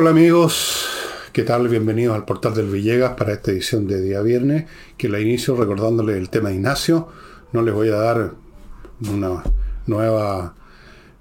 Hola 0.00 0.10
amigos, 0.10 0.86
¿qué 1.32 1.42
tal? 1.42 1.66
Bienvenidos 1.66 2.14
al 2.14 2.24
portal 2.24 2.54
del 2.54 2.70
Villegas 2.70 3.14
para 3.14 3.32
esta 3.32 3.50
edición 3.50 3.88
de 3.88 4.00
día 4.00 4.22
viernes, 4.22 4.66
que 4.96 5.08
la 5.08 5.18
inicio 5.18 5.56
recordándole 5.56 6.16
el 6.16 6.30
tema 6.30 6.50
de 6.50 6.54
Ignacio. 6.54 7.08
No 7.52 7.62
les 7.62 7.74
voy 7.74 7.88
a 7.88 7.96
dar 7.96 8.34
una 9.10 9.42
nueva 9.86 10.54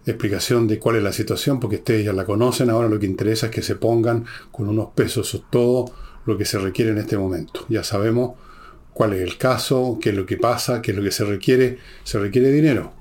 explicación 0.06 0.68
de 0.68 0.78
cuál 0.78 0.98
es 0.98 1.02
la 1.02 1.12
situación, 1.12 1.60
porque 1.60 1.78
ustedes 1.78 2.06
ya 2.06 2.14
la 2.14 2.24
conocen. 2.24 2.70
Ahora 2.70 2.88
lo 2.88 3.00
que 3.00 3.08
interesa 3.08 3.48
es 3.48 3.52
que 3.52 3.64
se 3.64 3.78
pongan 3.78 4.26
con 4.52 4.70
unos 4.70 4.90
pesos, 4.90 5.28
eso 5.28 5.38
es 5.38 5.44
todo 5.50 5.92
lo 6.28 6.38
que 6.38 6.46
se 6.46 6.60
requiere 6.60 6.92
en 6.92 7.00
este 7.00 7.18
momento. 7.18 7.66
Ya 7.70 7.84
sabemos 7.84 8.36
cuál 8.94 9.14
es 9.14 9.24
el 9.24 9.40
caso, 9.40 9.98
qué 10.00 10.10
es 10.12 10.16
lo 10.16 10.28
que 10.28 10.38
pasa, 10.38 10.84
qué 10.84 10.92
es 10.92 10.98
lo 10.98 11.04
que 11.04 11.10
se 11.12 11.26
requiere. 11.26 11.80
Se 12.04 12.20
requiere 12.20 12.52
dinero. 12.52 12.94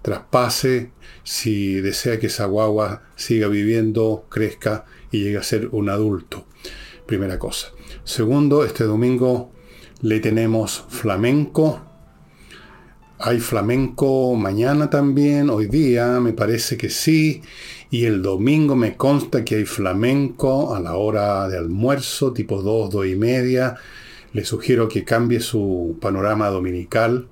Traspase 0.00 0.92
si 1.22 1.82
desea 1.82 2.18
que 2.18 2.28
esa 2.28 2.46
guagua 2.46 3.02
siga 3.14 3.48
viviendo, 3.48 4.24
crezca 4.30 4.86
y 5.10 5.22
llegue 5.22 5.38
a 5.38 5.42
ser 5.42 5.68
un 5.72 5.88
adulto. 5.88 6.44
Primera 7.06 7.38
cosa. 7.38 7.68
Segundo, 8.04 8.64
este 8.64 8.84
domingo 8.84 9.52
le 10.02 10.20
tenemos 10.20 10.84
flamenco. 10.88 11.80
Hay 13.18 13.40
flamenco 13.40 14.36
mañana 14.36 14.90
también, 14.90 15.50
hoy 15.50 15.66
día 15.66 16.20
me 16.20 16.32
parece 16.32 16.76
que 16.76 16.90
sí. 16.90 17.42
Y 17.90 18.04
el 18.04 18.22
domingo 18.22 18.76
me 18.76 18.96
consta 18.96 19.44
que 19.44 19.56
hay 19.56 19.64
flamenco 19.64 20.74
a 20.74 20.80
la 20.80 20.94
hora 20.96 21.48
de 21.48 21.58
almuerzo, 21.58 22.32
tipo 22.32 22.62
2, 22.62 22.90
2 22.90 23.06
y 23.06 23.16
media. 23.16 23.76
Le 24.32 24.44
sugiero 24.44 24.88
que 24.88 25.04
cambie 25.04 25.40
su 25.40 25.96
panorama 26.00 26.48
dominical 26.48 27.28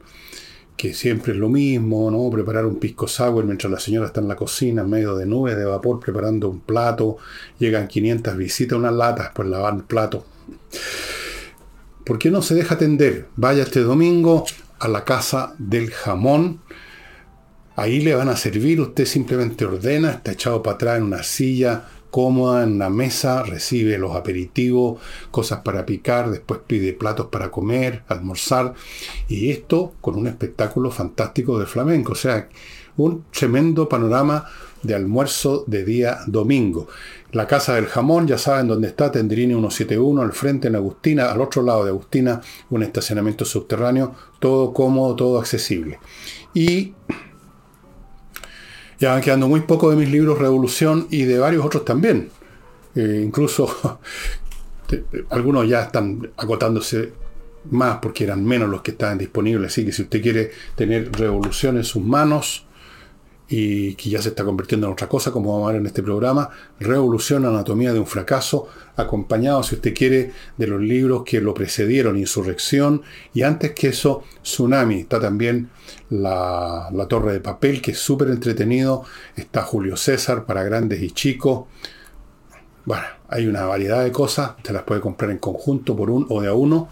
que 0.76 0.92
siempre 0.92 1.32
es 1.32 1.38
lo 1.38 1.48
mismo, 1.48 2.10
¿no? 2.10 2.30
Preparar 2.30 2.66
un 2.66 2.78
pisco 2.78 3.08
sour 3.08 3.44
mientras 3.44 3.70
la 3.70 3.80
señora 3.80 4.06
está 4.06 4.20
en 4.20 4.28
la 4.28 4.37
cocina 4.37 4.82
en 4.82 4.90
medio 4.90 5.16
de 5.16 5.26
nubes 5.26 5.56
de 5.56 5.64
vapor 5.64 5.98
preparando 6.01 6.48
un 6.48 6.60
plato, 6.60 7.16
llegan 7.59 7.88
500 7.88 8.37
visitas, 8.37 8.78
unas 8.78 8.92
latas, 8.92 9.30
pues 9.34 9.48
lavar 9.48 9.74
el 9.74 9.84
plato. 9.84 10.24
¿Por 12.04 12.18
qué 12.18 12.30
no 12.30 12.42
se 12.42 12.54
deja 12.54 12.74
atender? 12.74 13.26
Vaya 13.36 13.64
este 13.64 13.80
domingo 13.80 14.45
a 14.78 14.88
la 14.88 15.04
casa 15.04 15.54
del 15.59 15.90
jamón. 15.90 16.60
Ahí 17.74 18.01
le 18.01 18.14
van 18.14 18.29
a 18.29 18.36
servir, 18.36 18.80
usted 18.80 19.04
simplemente 19.06 19.64
ordena, 19.64 20.12
está 20.12 20.32
echado 20.32 20.62
para 20.62 20.76
atrás 20.76 20.98
en 20.98 21.04
una 21.04 21.23
silla, 21.23 21.84
cómoda 22.16 22.62
en 22.62 22.78
la 22.78 22.88
mesa, 22.88 23.42
recibe 23.42 23.98
los 23.98 24.16
aperitivos, 24.16 24.98
cosas 25.30 25.60
para 25.60 25.84
picar, 25.84 26.30
después 26.30 26.60
pide 26.66 26.95
platos 26.95 27.26
para 27.26 27.50
comer, 27.50 28.04
almorzar, 28.08 28.73
y 29.28 29.50
esto 29.50 29.92
con 30.00 30.16
un 30.16 30.26
espectáculo 30.26 30.90
fantástico 30.90 31.58
de 31.58 31.66
flamenco, 31.66 32.12
o 32.12 32.14
sea, 32.14 32.48
un 32.96 33.26
tremendo 33.30 33.86
panorama 33.86 34.46
de 34.82 34.95
almuerzo 34.95 35.64
de 35.66 35.84
día 35.84 36.20
domingo. 36.26 36.88
La 37.32 37.46
Casa 37.46 37.74
del 37.74 37.84
Jamón, 37.84 38.26
ya 38.26 38.38
saben 38.38 38.68
dónde 38.68 38.88
está, 38.88 39.12
Tendrini 39.12 39.52
171, 39.52 40.23
al 40.23 40.32
frente 40.32 40.68
en 40.68 40.76
Agustina, 40.76 41.30
al 41.30 41.42
otro 41.42 41.60
lado 41.60 41.84
de 41.84 41.90
Agustina, 41.90 42.40
un 42.70 42.82
estacionamiento 42.82 43.45
subterráneo, 43.45 44.14
todo 44.38 44.73
cómodo, 44.73 45.16
todo 45.16 45.38
accesible. 45.38 45.98
Y 46.54 46.95
ya 48.98 49.12
van 49.12 49.22
quedando 49.22 49.48
muy 49.48 49.60
poco 49.60 49.90
de 49.90 49.96
mis 49.96 50.10
libros 50.10 50.38
Revolución 50.38 51.06
y 51.10 51.22
de 51.24 51.38
varios 51.38 51.64
otros 51.64 51.84
también. 51.84 52.30
Eh, 52.94 53.22
incluso 53.24 54.00
algunos 55.30 55.68
ya 55.68 55.82
están 55.82 56.30
acotándose 56.36 57.12
más 57.70 57.98
porque 57.98 58.24
eran 58.24 58.44
menos 58.44 58.68
los 58.68 58.82
que 58.82 58.92
estaban 58.92 59.18
disponibles. 59.18 59.72
Así 59.72 59.84
que 59.84 59.92
si 59.92 60.02
usted 60.02 60.22
quiere 60.22 60.50
tener 60.74 61.12
Revolución 61.12 61.76
en 61.76 61.84
sus 61.84 62.02
manos, 62.02 62.65
y 63.48 63.94
que 63.94 64.10
ya 64.10 64.20
se 64.20 64.30
está 64.30 64.44
convirtiendo 64.44 64.86
en 64.86 64.92
otra 64.92 65.08
cosa, 65.08 65.30
como 65.30 65.52
vamos 65.52 65.69
a 65.69 65.72
ver 65.72 65.80
en 65.80 65.86
este 65.86 66.02
programa, 66.02 66.50
Revolución, 66.80 67.44
Anatomía 67.44 67.92
de 67.92 68.00
un 68.00 68.06
Fracaso, 68.06 68.68
acompañado, 68.96 69.62
si 69.62 69.76
usted 69.76 69.94
quiere, 69.94 70.32
de 70.56 70.66
los 70.66 70.80
libros 70.80 71.22
que 71.24 71.40
lo 71.40 71.54
precedieron, 71.54 72.18
Insurrección, 72.18 73.02
y 73.34 73.42
antes 73.42 73.72
que 73.72 73.88
eso, 73.88 74.24
Tsunami. 74.42 75.00
Está 75.00 75.20
también 75.20 75.70
la, 76.10 76.88
la 76.92 77.06
Torre 77.06 77.34
de 77.34 77.40
Papel, 77.40 77.80
que 77.80 77.92
es 77.92 77.98
súper 77.98 78.30
entretenido, 78.30 79.04
está 79.36 79.62
Julio 79.62 79.96
César 79.96 80.44
para 80.44 80.64
grandes 80.64 81.00
y 81.02 81.10
chicos. 81.12 81.66
Bueno, 82.84 83.04
hay 83.28 83.46
una 83.46 83.64
variedad 83.64 84.02
de 84.02 84.12
cosas, 84.12 84.52
usted 84.56 84.72
las 84.72 84.84
puede 84.84 85.00
comprar 85.00 85.30
en 85.30 85.38
conjunto 85.38 85.96
por 85.96 86.10
un 86.10 86.26
o 86.28 86.40
de 86.40 86.48
a 86.48 86.54
uno 86.54 86.88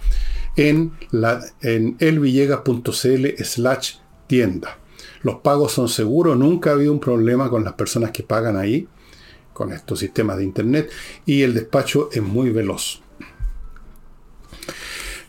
en, 0.56 0.93
la, 1.10 1.41
en 1.62 1.97
elvillegas.cl 1.98 3.43
slash 3.44 3.97
tienda. 4.26 4.78
Los 5.25 5.37
pagos 5.37 5.73
son 5.73 5.89
seguros, 5.89 6.37
nunca 6.37 6.71
ha 6.71 6.73
habido 6.75 6.93
un 6.93 7.01
problema 7.01 7.49
con 7.49 7.65
las 7.65 7.73
personas 7.73 8.11
que 8.11 8.23
pagan 8.23 8.59
ahí, 8.59 8.87
con 9.55 9.73
estos 9.73 9.99
sistemas 9.99 10.37
de 10.37 10.45
Internet, 10.45 10.91
y 11.25 11.41
el 11.41 11.55
despacho 11.55 12.11
es 12.12 12.23
muy 12.23 12.51
veloz. 12.51 13.01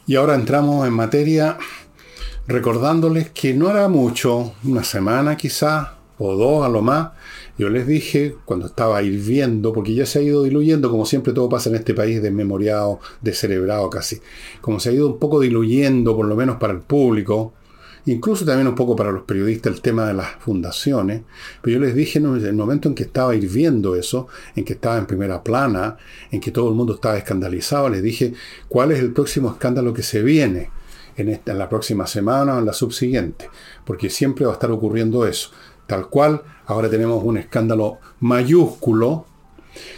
Y 0.06 0.16
ahora 0.16 0.36
entramos 0.36 0.86
en 0.86 0.94
materia 0.94 1.58
recordándoles 2.46 3.30
que 3.30 3.54
no 3.54 3.70
hará 3.70 3.88
mucho, 3.88 4.54
una 4.66 4.84
semana 4.84 5.38
quizás, 5.38 5.88
o 6.18 6.36
dos 6.36 6.66
a 6.66 6.70
lo 6.70 6.82
más, 6.82 7.12
yo 7.58 7.70
les 7.70 7.88
dije 7.88 8.36
cuando 8.44 8.66
estaba 8.66 9.02
hirviendo, 9.02 9.72
porque 9.72 9.96
ya 9.96 10.06
se 10.06 10.20
ha 10.20 10.22
ido 10.24 10.44
diluyendo, 10.44 10.92
como 10.92 11.06
siempre 11.06 11.32
todo 11.32 11.48
pasa 11.48 11.70
en 11.70 11.76
este 11.76 11.94
país, 11.94 12.22
desmemoriado, 12.22 13.00
descerebrado 13.22 13.90
casi, 13.90 14.20
como 14.60 14.82
se 14.82 14.90
ha 14.90 14.92
ido 14.92 15.08
un 15.08 15.20
poco 15.20 15.40
diluyendo, 15.40 16.18
por 16.18 16.26
lo 16.26 16.36
menos 16.36 16.58
para 16.58 16.74
el 16.74 16.82
público, 16.82 17.54
incluso 18.06 18.46
también 18.46 18.68
un 18.68 18.76
poco 18.76 18.96
para 18.96 19.12
los 19.12 19.24
periodistas 19.24 19.74
el 19.74 19.82
tema 19.82 20.08
de 20.08 20.14
las 20.14 20.32
fundaciones, 20.40 21.22
pero 21.62 21.78
yo 21.78 21.86
les 21.86 21.96
dije 21.96 22.20
en 22.20 22.26
el 22.26 22.54
momento 22.54 22.88
en 22.88 22.96
que 22.96 23.04
estaba 23.04 23.36
hirviendo 23.36 23.96
eso, 23.96 24.28
en 24.56 24.64
que 24.64 24.74
estaba 24.74 24.98
en 24.98 25.06
primera 25.06 25.44
plana, 25.44 25.98
en 26.32 26.40
que 26.40 26.52
todo 26.52 26.70
el 26.70 26.76
mundo 26.76 26.96
estaba 26.96 27.18
escandalizado, 27.18 27.90
les 27.90 28.04
dije 28.04 28.34
cuál 28.68 28.92
es 28.92 29.00
el 29.00 29.12
próximo 29.12 29.50
escándalo 29.50 29.94
que 29.94 30.04
se 30.04 30.22
viene 30.22 30.70
en, 31.18 31.30
esta, 31.30 31.52
en 31.52 31.60
la 31.60 31.70
próxima 31.70 32.08
semana 32.08 32.56
o 32.56 32.60
en 32.60 32.66
la 32.66 32.74
subsiguiente, 32.74 33.50
porque 33.86 34.10
siempre 34.10 34.46
va 34.46 34.52
a 34.52 34.56
estar 34.56 34.72
ocurriendo 34.72 35.26
eso. 35.26 35.52
Tal 35.88 36.10
cual, 36.10 36.42
ahora 36.66 36.90
tenemos 36.90 37.24
un 37.24 37.38
escándalo 37.38 38.00
mayúsculo, 38.20 39.28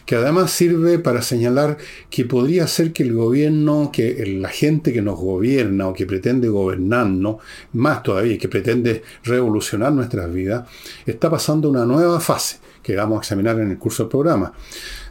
que 0.06 0.16
además 0.16 0.52
sirve 0.52 1.00
para 1.00 1.22
señalar 1.22 1.78
que 2.10 2.26
podría 2.26 2.68
ser 2.68 2.94
que 2.94 3.04
el 3.04 3.14
gobierno, 3.14 3.92
que 3.92 4.26
la 4.40 4.50
gente 4.50 4.94
que 4.94 5.02
nos 5.02 5.20
gobierna 5.20 5.88
o 5.88 5.94
que 5.94 6.06
pretende 6.06 6.50
gobernarnos, 6.50 7.38
más 7.74 8.04
todavía, 8.04 8.38
que 8.38 8.50
pretende 8.50 9.04
revolucionar 9.24 9.92
nuestras 9.94 10.32
vidas, 10.34 10.68
está 11.06 11.30
pasando 11.30 11.70
una 11.70 11.86
nueva 11.86 12.20
fase 12.20 12.58
que 12.82 12.96
vamos 12.96 13.18
a 13.18 13.22
examinar 13.22 13.60
en 13.60 13.72
el 13.72 13.78
curso 13.78 14.04
del 14.04 14.10
programa. 14.10 14.54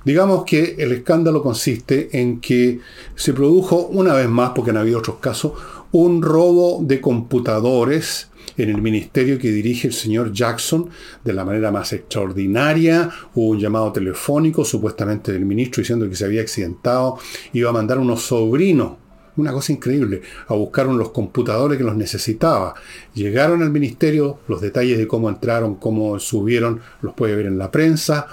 Digamos 0.04 0.44
que 0.44 0.76
el 0.78 0.92
escándalo 0.92 1.42
consiste 1.42 2.08
en 2.18 2.40
que 2.40 2.80
se 3.16 3.32
produjo 3.32 3.88
una 3.88 4.14
vez 4.14 4.28
más, 4.28 4.52
porque 4.54 4.70
han 4.70 4.76
habido 4.78 5.00
otros 5.00 5.16
casos, 5.16 5.52
un 5.92 6.22
robo 6.22 6.80
de 6.82 7.00
computadores 7.00 8.28
en 8.56 8.70
el 8.70 8.80
ministerio 8.80 9.38
que 9.38 9.50
dirige 9.50 9.88
el 9.88 9.94
señor 9.94 10.32
Jackson 10.32 10.88
de 11.24 11.32
la 11.32 11.44
manera 11.44 11.70
más 11.70 11.92
extraordinaria. 11.92 13.10
Hubo 13.34 13.50
un 13.50 13.58
llamado 13.58 13.92
telefónico 13.92 14.64
supuestamente 14.64 15.32
del 15.32 15.44
ministro 15.44 15.80
diciendo 15.80 16.08
que 16.08 16.16
se 16.16 16.24
había 16.24 16.42
accidentado. 16.42 17.18
Iba 17.52 17.70
a 17.70 17.72
mandar 17.72 17.98
unos 17.98 18.22
sobrinos 18.22 18.92
una 19.36 19.52
cosa 19.52 19.72
increíble, 19.72 20.22
a 20.48 20.54
buscar 20.54 20.86
los 20.86 21.10
computadores 21.10 21.78
que 21.78 21.84
los 21.84 21.96
necesitaba. 21.96 22.74
Llegaron 23.14 23.62
al 23.62 23.70
ministerio, 23.70 24.38
los 24.48 24.60
detalles 24.60 24.98
de 24.98 25.06
cómo 25.06 25.28
entraron, 25.28 25.76
cómo 25.76 26.18
subieron, 26.18 26.80
los 27.02 27.14
puede 27.14 27.36
ver 27.36 27.46
en 27.46 27.58
la 27.58 27.70
prensa. 27.70 28.28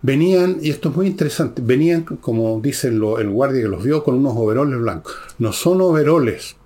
Venían, 0.00 0.58
y 0.60 0.70
esto 0.70 0.88
es 0.88 0.96
muy 0.96 1.06
interesante, 1.06 1.62
venían, 1.64 2.02
como 2.02 2.60
dice 2.60 2.88
el 2.88 3.30
guardia 3.30 3.62
que 3.62 3.68
los 3.68 3.84
vio, 3.84 4.02
con 4.02 4.16
unos 4.16 4.34
overoles 4.36 4.80
blancos. 4.80 5.14
No 5.38 5.52
son 5.52 5.80
overoles, 5.80 6.56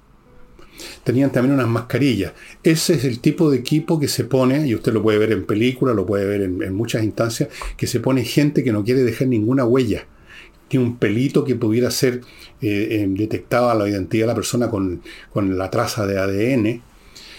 tenían 1.05 1.31
también 1.31 1.55
unas 1.55 1.69
mascarillas. 1.69 2.33
Ese 2.63 2.95
es 2.95 3.05
el 3.05 3.21
tipo 3.21 3.51
de 3.51 3.59
equipo 3.59 3.99
que 3.99 4.09
se 4.09 4.25
pone, 4.25 4.67
y 4.67 4.75
usted 4.75 4.93
lo 4.93 5.03
puede 5.03 5.19
ver 5.19 5.33
en 5.33 5.47
películas, 5.47 5.95
lo 5.95 6.07
puede 6.07 6.27
ver 6.27 6.43
en, 6.43 6.75
muchas 6.75 7.05
instancias, 7.05 7.49
que 7.77 7.87
se 7.87 8.01
pone 8.01 8.25
gente 8.25 8.65
que 8.65 8.73
no 8.73 8.85
quiere 8.85 9.03
dejar 9.03 9.29
ninguna 9.29 9.65
huella. 9.65 10.07
Tiene 10.69 10.85
un 10.85 10.97
pelito 10.97 11.45
que 11.45 11.55
pudiera 11.55 11.91
ser 11.91 12.23
eh, 12.61 13.09
a 13.51 13.75
la 13.75 13.89
identidad 13.89 14.25
de 14.25 14.27
la 14.27 14.35
persona 14.35 14.69
con, 14.69 15.03
la 15.35 15.71
traza 15.71 16.07
de 16.07 16.19
ADN. 16.19 16.83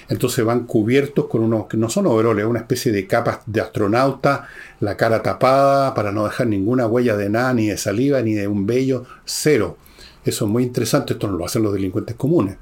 Entonces 0.10 0.45
van 0.45 0.66
cubiertos 0.66 1.25
con 1.28 1.44
unos, 1.44 1.68
que 1.68 1.75
no 1.75 1.90
son 1.90 2.07
overoles, 2.07 2.45
una 2.45 2.60
especie 2.60 2.94
de 2.94 3.06
capas 3.06 3.40
de 3.45 3.60
astronauta, 3.60 4.48
la 4.80 4.95
cara 4.95 5.22
tapada 5.22 5.94
para 5.94 6.13
no 6.13 6.24
dejar 6.24 6.48
ninguna 6.48 6.88
huella 6.88 7.18
de 7.18 7.30
nada, 7.30 7.54
ni 7.54 7.68
de 7.68 7.78
saliva, 7.78 8.22
ni 8.22 8.33
de 8.33 8.48
un 8.48 8.66
vello, 8.66 9.04
cero. 9.25 9.78
Eso 10.24 10.45
es 10.45 10.51
muy 10.51 10.63
interesante, 10.63 11.13
esto 11.13 11.28
no 11.28 11.38
lo 11.38 11.45
hacen 11.45 11.63
los 11.63 11.74
delincuentes 11.74 12.16
comunes. 12.16 12.56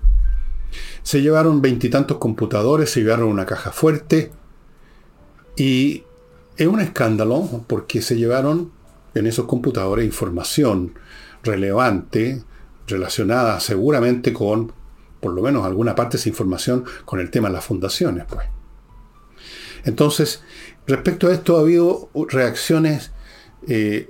Se 1.03 1.21
llevaron 1.21 1.61
veintitantos 1.61 2.17
computadores, 2.17 2.89
se 2.89 3.01
llevaron 3.01 3.27
una 3.27 3.45
caja 3.45 3.71
fuerte 3.71 4.31
y 5.55 6.03
es 6.57 6.67
un 6.67 6.79
escándalo 6.79 7.63
porque 7.67 8.01
se 8.01 8.17
llevaron 8.17 8.71
en 9.13 9.27
esos 9.27 9.45
computadores 9.45 10.05
información 10.05 10.93
relevante 11.43 12.43
relacionada 12.87 13.59
seguramente 13.59 14.33
con, 14.33 14.71
por 15.19 15.33
lo 15.33 15.41
menos 15.41 15.65
alguna 15.65 15.95
parte 15.95 16.17
de 16.17 16.21
esa 16.21 16.29
información, 16.29 16.85
con 17.05 17.19
el 17.19 17.29
tema 17.29 17.47
de 17.47 17.55
las 17.55 17.65
fundaciones. 17.65 18.25
Pues. 18.25 18.47
Entonces, 19.85 20.43
respecto 20.87 21.27
a 21.27 21.33
esto 21.33 21.57
ha 21.57 21.61
habido 21.61 22.09
reacciones 22.29 23.11
eh, 23.67 24.09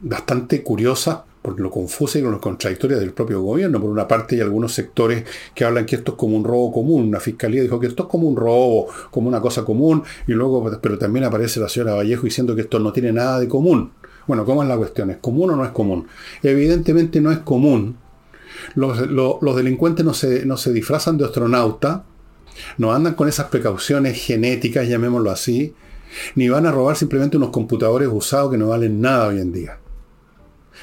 bastante 0.00 0.62
curiosas 0.62 1.20
por 1.40 1.58
lo 1.58 1.70
confusa 1.70 2.18
y 2.18 2.22
con 2.22 2.32
las 2.32 2.40
contradictorias 2.40 3.00
del 3.00 3.12
propio 3.12 3.42
gobierno. 3.42 3.80
Por 3.80 3.90
una 3.90 4.08
parte 4.08 4.36
hay 4.36 4.42
algunos 4.42 4.72
sectores 4.72 5.24
que 5.54 5.64
hablan 5.64 5.86
que 5.86 5.96
esto 5.96 6.12
es 6.12 6.18
como 6.18 6.36
un 6.36 6.44
robo 6.44 6.72
común. 6.72 7.08
Una 7.08 7.20
fiscalía 7.20 7.62
dijo 7.62 7.78
que 7.78 7.86
esto 7.86 8.04
es 8.04 8.08
como 8.08 8.28
un 8.28 8.36
robo, 8.36 8.88
como 9.10 9.28
una 9.28 9.40
cosa 9.40 9.64
común, 9.64 10.02
y 10.26 10.32
luego, 10.32 10.70
pero 10.80 10.98
también 10.98 11.24
aparece 11.24 11.60
la 11.60 11.68
señora 11.68 11.94
Vallejo 11.94 12.24
diciendo 12.24 12.54
que 12.54 12.62
esto 12.62 12.78
no 12.78 12.92
tiene 12.92 13.12
nada 13.12 13.40
de 13.40 13.48
común. 13.48 13.92
Bueno, 14.26 14.44
¿cómo 14.44 14.62
es 14.62 14.68
la 14.68 14.76
cuestión? 14.76 15.10
¿Es 15.10 15.16
común 15.18 15.50
o 15.50 15.56
no 15.56 15.64
es 15.64 15.70
común? 15.70 16.06
Evidentemente 16.42 17.20
no 17.20 17.32
es 17.32 17.38
común. 17.38 17.96
Los, 18.74 19.56
delincuentes 19.56 20.04
no 20.04 20.12
se, 20.12 20.44
no 20.44 20.56
se 20.56 20.72
disfrazan 20.72 21.16
de 21.16 21.24
astronauta, 21.24 22.04
no 22.76 22.92
andan 22.92 23.14
con 23.14 23.28
esas 23.28 23.46
precauciones 23.46 24.22
genéticas, 24.22 24.88
llamémoslo 24.88 25.30
así, 25.30 25.74
ni 26.34 26.48
van 26.48 26.66
a 26.66 26.72
robar 26.72 26.96
simplemente 26.96 27.36
unos 27.36 27.50
computadores 27.50 28.08
usados 28.10 28.50
que 28.50 28.58
no 28.58 28.68
valen 28.68 29.00
nada 29.00 29.28
hoy 29.28 29.40
en 29.40 29.52
día. 29.52 29.78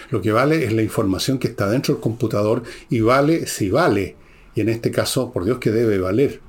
Lo 0.10 0.22
que 0.22 0.32
vale 0.32 0.66
es 0.66 0.74
la 0.74 0.82
información 0.82 1.40
que 1.40 1.48
está 1.48 1.70
dentro 1.70 1.96
del 1.96 2.02
computador 2.02 2.64
y 2.90 3.02
vale 3.02 3.48
si 3.48 3.70
vale. 3.70 4.16
Y 4.56 4.62
en 4.62 4.70
este 4.70 4.92
caso, 4.92 5.32
por 5.32 5.46
Dios 5.46 5.60
que 5.60 5.72
debe 5.72 5.98
valer. 6.00 6.42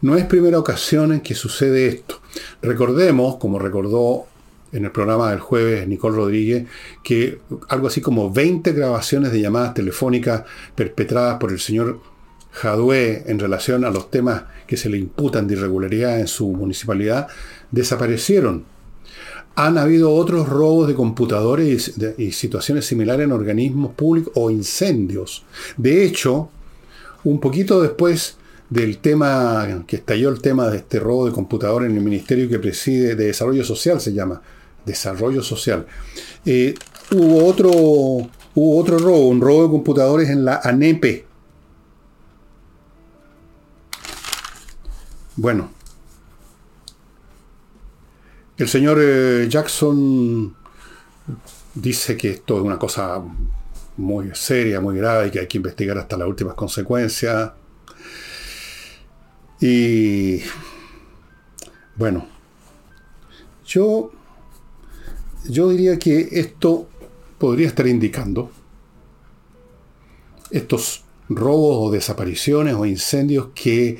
No 0.00 0.16
es 0.16 0.24
primera 0.24 0.58
ocasión 0.58 1.12
en 1.12 1.20
que 1.20 1.34
sucede 1.34 1.86
esto. 1.86 2.20
Recordemos, 2.62 3.36
como 3.36 3.58
recordó 3.58 4.26
en 4.72 4.84
el 4.84 4.90
programa 4.90 5.30
del 5.30 5.40
jueves 5.40 5.86
Nicole 5.86 6.16
Rodríguez, 6.16 6.66
que 7.02 7.38
algo 7.68 7.86
así 7.86 8.00
como 8.00 8.32
20 8.32 8.72
grabaciones 8.72 9.30
de 9.32 9.40
llamadas 9.40 9.74
telefónicas 9.74 10.44
perpetradas 10.74 11.38
por 11.38 11.52
el 11.52 11.60
señor 11.60 12.00
Jadue 12.50 13.24
en 13.26 13.38
relación 13.38 13.84
a 13.84 13.90
los 13.90 14.10
temas 14.10 14.44
que 14.66 14.76
se 14.76 14.88
le 14.88 14.98
imputan 14.98 15.46
de 15.46 15.54
irregularidad 15.54 16.20
en 16.20 16.28
su 16.28 16.48
municipalidad 16.48 17.28
desaparecieron. 17.70 18.64
Han 19.56 19.78
habido 19.78 20.12
otros 20.12 20.48
robos 20.48 20.88
de 20.88 20.94
computadores 20.94 21.94
y, 22.18 22.32
situaciones 22.32 22.86
similares 22.86 23.24
en 23.24 23.32
organismos 23.32 23.92
públicos 23.92 24.32
o 24.36 24.50
incendios. 24.50 25.44
De 25.76 26.04
hecho, 26.04 26.48
un 27.22 27.38
poquito 27.38 27.80
después 27.80 28.36
del 28.68 28.98
tema, 28.98 29.84
que 29.86 29.96
estalló 29.96 30.30
el 30.30 30.40
tema 30.40 30.68
de 30.68 30.78
este 30.78 30.98
robo 30.98 31.26
de 31.26 31.32
computadores 31.32 31.88
en 31.88 31.96
el 31.96 32.02
Ministerio 32.02 32.48
que 32.48 32.58
preside 32.58 33.14
de 33.14 33.26
Desarrollo 33.26 33.64
Social, 33.64 34.00
se 34.00 34.12
llama, 34.12 34.42
Desarrollo 34.84 35.42
Social, 35.42 35.86
eh, 36.44 36.74
hubo, 37.12 37.44
otro, 37.46 37.70
hubo 37.70 38.78
otro 38.78 38.98
robo, 38.98 39.28
un 39.28 39.40
robo 39.40 39.64
de 39.64 39.70
computadores 39.70 40.28
en 40.30 40.44
la 40.44 40.60
ANEPE. 40.64 41.26
Bueno, 45.36 45.73
el 48.56 48.68
señor 48.68 48.98
eh, 49.00 49.46
Jackson 49.48 50.54
dice 51.74 52.16
que 52.16 52.30
esto 52.30 52.56
es 52.56 52.62
una 52.62 52.78
cosa 52.78 53.22
muy 53.96 54.30
seria, 54.34 54.80
muy 54.80 54.96
grave 54.96 55.28
y 55.28 55.30
que 55.30 55.40
hay 55.40 55.46
que 55.46 55.58
investigar 55.58 55.98
hasta 55.98 56.16
las 56.16 56.28
últimas 56.28 56.54
consecuencias. 56.54 57.52
Y 59.60 60.40
bueno, 61.96 62.26
yo, 63.66 64.12
yo 65.48 65.68
diría 65.70 65.98
que 65.98 66.28
esto 66.32 66.88
podría 67.38 67.68
estar 67.68 67.86
indicando 67.86 68.50
estos 70.50 71.04
robos 71.28 71.88
o 71.88 71.90
desapariciones 71.90 72.74
o 72.74 72.86
incendios 72.86 73.48
que 73.54 73.98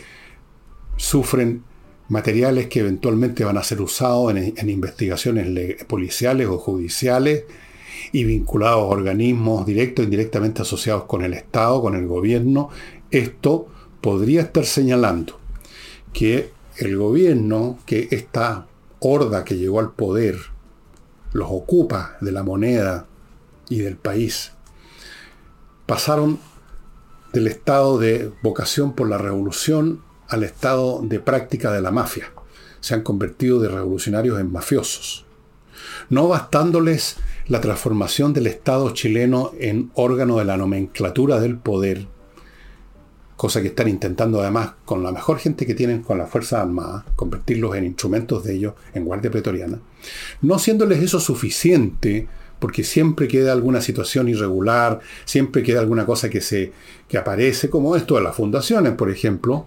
sufren 0.97 1.65
materiales 2.09 2.67
que 2.67 2.81
eventualmente 2.81 3.45
van 3.45 3.57
a 3.57 3.63
ser 3.63 3.81
usados 3.81 4.35
en, 4.35 4.69
investigaciones 4.69 5.85
policiales 5.85 6.49
o 6.49 6.59
judiciales 6.59 7.45
y 8.13 8.25
vinculados 8.25 8.83
a 8.83 8.87
organismos 8.87 9.65
directos 9.67 10.03
e 10.03 10.07
indirectamente 10.07 10.63
asociados 10.63 11.05
con 11.05 11.25
el 11.25 11.33
Estado, 11.33 11.81
con 11.81 11.95
el 11.95 12.07
gobierno, 12.07 12.69
esto 13.11 13.69
podría 14.01 14.43
estar 14.43 14.67
señalando 14.67 15.39
que 16.13 16.51
el 16.77 16.97
gobierno, 16.97 17.79
que 17.87 18.09
esta 18.11 18.67
horda 19.01 19.45
que 19.45 19.57
llegó 19.57 19.81
al 19.81 19.93
poder, 19.93 20.37
los 21.33 21.49
ocupa 21.51 22.17
de 22.21 22.33
la 22.33 22.43
moneda 22.43 23.07
y 23.69 23.79
del 23.79 23.97
país, 23.97 24.53
pasaron 25.87 26.39
del 27.33 27.49
estado 27.49 27.99
de 27.99 28.31
vocación 28.43 28.93
por 28.93 29.09
la 29.09 29.19
revolución 29.19 30.04
al 30.35 30.45
estado 30.45 31.01
de 31.03 31.21
práctica 31.21 31.73
de 31.73 31.81
la 31.81 31.91
mafia. 31.91 32.33
Se 32.81 32.95
han 32.95 33.03
convertido 33.03 33.61
de 33.61 33.69
revolucionarios 33.69 34.39
en 34.39 34.53
mafiosos. 34.53 35.25
No 36.11 36.29
bastándoles 36.29 37.17
la 37.49 37.61
transformación 37.61 38.33
del 38.33 38.47
Estado 38.47 38.91
chileno 38.91 39.53
en 39.59 39.91
órgano 39.95 40.39
de 40.39 40.45
la 40.45 40.57
nomenclatura 40.57 41.41
del 41.41 41.57
poder, 41.57 42.07
cosa 43.37 43.61
que 43.61 43.69
están 43.69 43.89
intentando 43.89 44.41
además 44.41 44.73
con 44.85 45.03
la 45.03 45.13
mejor 45.13 45.39
gente 45.39 45.67
que 45.67 45.75
tienen 45.75 46.03
con 46.03 46.19
las 46.19 46.31
Fuerzas 46.31 46.61
Armadas, 46.61 47.05
convertirlos 47.17 47.75
en 47.77 47.85
instrumentos 47.85 48.45
de 48.45 48.55
ellos, 48.55 48.75
en 48.95 49.05
guardia 49.05 49.31
pretoriana, 49.31 49.81
no 50.43 50.59
siéndoles 50.59 51.03
eso 51.03 51.21
suficiente, 51.21 52.29
porque 52.59 52.85
siempre 52.85 53.29
queda 53.29 53.53
alguna 53.53 53.81
situación 53.81 54.29
irregular, 54.29 55.01
siempre 55.25 55.63
queda 55.63 55.81
alguna 55.81 56.07
cosa 56.07 56.31
que 56.31 56.41
se 56.41 56.73
que 57.09 57.19
aparece, 57.19 57.69
como 57.69 57.97
esto 57.97 58.15
de 58.15 58.23
las 58.23 58.37
fundaciones, 58.37 58.93
por 58.93 59.11
ejemplo, 59.11 59.67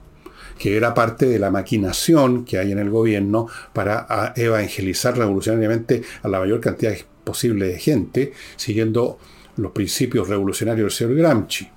que 0.57 0.75
era 0.75 0.93
parte 0.93 1.25
de 1.27 1.39
la 1.39 1.51
maquinación 1.51 2.45
que 2.45 2.57
hay 2.57 2.71
en 2.71 2.79
el 2.79 2.89
gobierno 2.89 3.47
para 3.73 4.33
evangelizar 4.35 5.17
revolucionariamente 5.17 6.01
a 6.23 6.27
la 6.27 6.39
mayor 6.39 6.59
cantidad 6.59 6.95
posible 7.23 7.67
de 7.67 7.79
gente, 7.79 8.33
siguiendo 8.55 9.19
los 9.57 9.71
principios 9.71 10.27
revolucionarios 10.27 10.85
del 10.85 10.91
señor 10.91 11.15
Gramsci. 11.15 11.69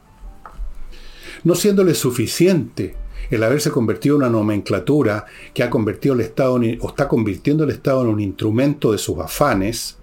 No 1.45 1.55
siéndole 1.55 1.95
suficiente 1.95 2.95
el 3.31 3.43
haberse 3.43 3.71
convertido 3.71 4.17
en 4.17 4.23
una 4.23 4.31
nomenclatura 4.31 5.25
que 5.55 5.63
ha 5.63 5.71
convertido 5.71 6.15
el 6.15 6.21
Estado 6.21 6.55
o 6.55 6.89
está 6.89 7.09
convirtiendo 7.09 7.65
el 7.65 7.71
Estado 7.71 8.03
en 8.03 8.09
un 8.09 8.21
instrumento 8.21 8.93
de 8.93 8.99
sus 8.99 9.19
afanes, 9.19 9.99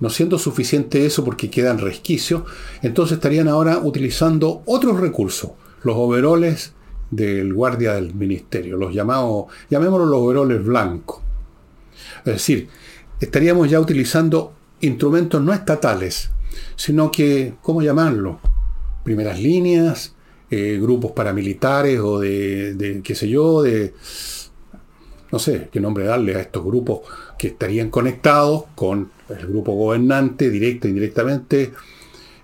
no 0.00 0.10
siendo 0.10 0.38
suficiente 0.38 1.06
eso 1.06 1.24
porque 1.24 1.50
quedan 1.50 1.78
resquicios, 1.78 2.42
entonces 2.82 3.16
estarían 3.16 3.48
ahora 3.48 3.78
utilizando 3.78 4.62
otros 4.66 5.00
recursos, 5.00 5.52
los 5.82 5.96
overoles 5.96 6.75
del 7.10 7.52
guardia 7.52 7.94
del 7.94 8.14
ministerio, 8.14 8.76
los 8.76 8.94
llamados, 8.94 9.46
llamémoslos 9.70 10.08
los 10.08 10.20
overoles 10.20 10.64
blancos. 10.64 11.20
Es 12.18 12.32
decir, 12.34 12.68
estaríamos 13.20 13.70
ya 13.70 13.80
utilizando 13.80 14.52
instrumentos 14.80 15.42
no 15.42 15.52
estatales, 15.52 16.30
sino 16.74 17.10
que, 17.10 17.54
¿cómo 17.62 17.82
llamarlo? 17.82 18.40
Primeras 19.04 19.40
líneas, 19.40 20.14
eh, 20.50 20.78
grupos 20.80 21.12
paramilitares 21.12 22.00
o 22.00 22.20
de, 22.20 23.00
qué 23.02 23.14
sé 23.14 23.28
yo, 23.28 23.62
de, 23.62 23.94
no 25.32 25.38
sé 25.38 25.68
qué 25.72 25.80
nombre 25.80 26.04
darle 26.04 26.36
a 26.36 26.40
estos 26.40 26.64
grupos 26.64 27.00
que 27.38 27.48
estarían 27.48 27.90
conectados 27.90 28.64
con 28.74 29.10
el 29.28 29.46
grupo 29.46 29.72
gobernante, 29.72 30.50
directa 30.50 30.86
e 30.86 30.90
indirectamente, 30.90 31.72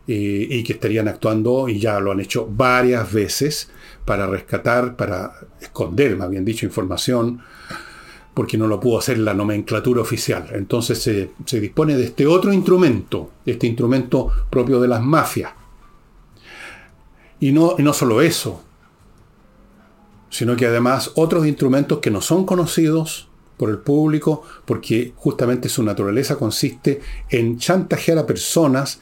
eh, 0.08 0.46
y 0.50 0.64
que 0.64 0.72
estarían 0.72 1.08
actuando, 1.08 1.68
y 1.68 1.78
ya 1.78 2.00
lo 2.00 2.10
han 2.10 2.20
hecho 2.20 2.48
varias 2.50 3.12
veces, 3.12 3.70
para 4.04 4.26
rescatar, 4.26 4.96
para 4.96 5.32
esconder, 5.60 6.16
más 6.16 6.30
bien 6.30 6.44
dicho, 6.44 6.66
información, 6.66 7.40
porque 8.34 8.56
no 8.56 8.66
lo 8.66 8.80
pudo 8.80 8.98
hacer 8.98 9.18
la 9.18 9.34
nomenclatura 9.34 10.00
oficial. 10.00 10.48
Entonces 10.52 11.02
se, 11.02 11.60
dispone 11.60 11.96
de 11.96 12.04
este 12.04 12.26
otro 12.26 12.52
instrumento, 12.52 13.30
este 13.44 13.66
instrumento 13.66 14.30
propio 14.50 14.80
de 14.80 14.88
las 14.88 15.02
mafias. 15.02 15.52
Y 17.40 17.52
no, 17.52 17.74
y 17.78 17.82
no 17.82 17.92
solo 17.92 18.22
eso, 18.22 18.62
sino 20.30 20.56
que 20.56 20.66
además 20.66 21.12
otros 21.16 21.46
instrumentos 21.46 21.98
que 21.98 22.10
no 22.10 22.20
son 22.20 22.46
conocidos 22.46 23.28
por 23.56 23.68
el 23.68 23.78
público, 23.78 24.42
porque 24.64 25.12
justamente 25.16 25.68
su 25.68 25.82
naturaleza 25.82 26.36
consiste 26.36 27.00
en 27.28 27.58
chantajear 27.58 28.18
a 28.18 28.26
personas 28.26 29.00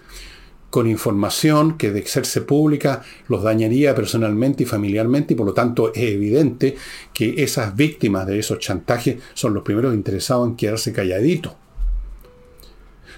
con 0.71 0.87
información 0.87 1.77
que 1.77 1.91
de 1.91 2.01
hacerse 2.01 2.41
pública 2.41 3.03
los 3.29 3.43
dañaría 3.43 3.95
personalmente 3.95 4.63
y 4.63 4.67
familiarmente 4.67 5.35
y 5.35 5.37
por 5.37 5.47
lo 5.47 5.53
tanto 5.53 5.93
es 5.93 6.13
evidente 6.13 6.77
que 7.13 7.43
esas 7.43 7.75
víctimas 7.75 8.27
de 8.27 8.39
esos 8.39 8.61
chantajes 8.61 9.21
son 9.35 9.53
los 9.53 9.65
primeros 9.65 9.95
interesados 9.95 10.49
en 10.49 10.57
quedarse 10.57 10.93
calladitos. 10.93 11.55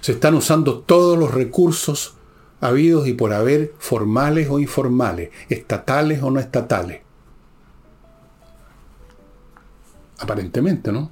Se 0.01 0.13
están 0.13 0.33
usando 0.33 0.79
todos 0.79 1.17
los 1.17 1.33
recursos 1.33 2.15
habidos 2.59 3.07
y 3.07 3.13
por 3.13 3.33
haber, 3.33 3.73
formales 3.77 4.49
o 4.49 4.59
informales, 4.59 5.29
estatales 5.49 6.23
o 6.23 6.31
no 6.31 6.39
estatales. 6.39 7.01
Aparentemente, 10.19 10.91
¿no? 10.91 11.11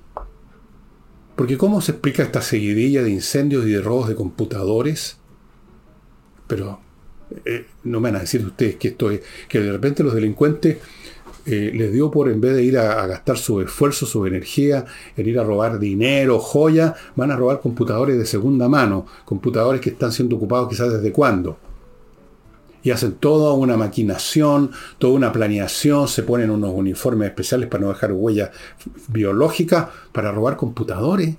Porque 1.35 1.57
¿cómo 1.57 1.81
se 1.81 1.91
explica 1.93 2.23
esta 2.23 2.41
seguidilla 2.41 3.03
de 3.03 3.11
incendios 3.11 3.65
y 3.65 3.71
de 3.71 3.81
robos 3.81 4.07
de 4.07 4.15
computadores? 4.15 5.20
Pero 6.51 6.81
eh, 7.45 7.65
no 7.85 8.01
me 8.01 8.09
van 8.09 8.17
a 8.17 8.19
decir 8.19 8.45
ustedes 8.45 8.75
que 8.75 8.89
esto 8.89 9.09
es, 9.09 9.21
que 9.47 9.61
de 9.61 9.71
repente 9.71 10.03
los 10.03 10.13
delincuentes 10.13 10.79
eh, 11.45 11.71
les 11.73 11.93
dio 11.93 12.11
por, 12.11 12.27
en 12.27 12.41
vez 12.41 12.57
de 12.57 12.63
ir 12.65 12.77
a, 12.77 13.07
gastar 13.07 13.37
su 13.37 13.61
esfuerzo, 13.61 14.05
su 14.05 14.25
energía, 14.25 14.83
en 15.15 15.29
ir 15.29 15.39
a 15.39 15.45
robar 15.45 15.79
dinero, 15.79 16.39
joya, 16.39 16.93
van 17.15 17.31
a 17.31 17.37
robar 17.37 17.61
computadores 17.61 18.17
de 18.17 18.25
segunda 18.25 18.67
mano, 18.67 19.05
computadores 19.23 19.79
que 19.79 19.91
están 19.91 20.11
siendo 20.11 20.35
ocupados 20.35 20.67
quizás 20.67 20.91
desde 20.91 21.13
cuándo. 21.13 21.57
Y 22.83 22.91
hacen 22.91 23.13
toda 23.13 23.53
una 23.53 23.77
maquinación, 23.77 24.71
toda 24.97 25.13
una 25.13 25.31
planeación, 25.31 26.09
se 26.09 26.23
ponen 26.23 26.49
unos 26.49 26.73
uniformes 26.73 27.29
especiales 27.29 27.69
para 27.69 27.83
no 27.83 27.89
dejar 27.93 28.11
huellas 28.11 28.49
biológicas, 29.07 29.87
para 30.11 30.33
robar 30.33 30.57
computadores. 30.57 31.33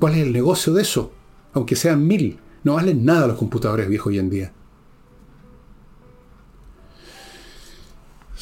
¿Cuál 0.00 0.14
es 0.14 0.20
el 0.20 0.32
negocio 0.32 0.72
de 0.72 0.80
eso? 0.80 1.12
Aunque 1.52 1.76
sean 1.76 2.06
mil, 2.06 2.38
no 2.64 2.74
valen 2.74 3.04
nada 3.04 3.26
los 3.26 3.38
computadores 3.38 3.88
viejos 3.88 4.08
hoy 4.08 4.18
en 4.18 4.30
día. 4.30 4.52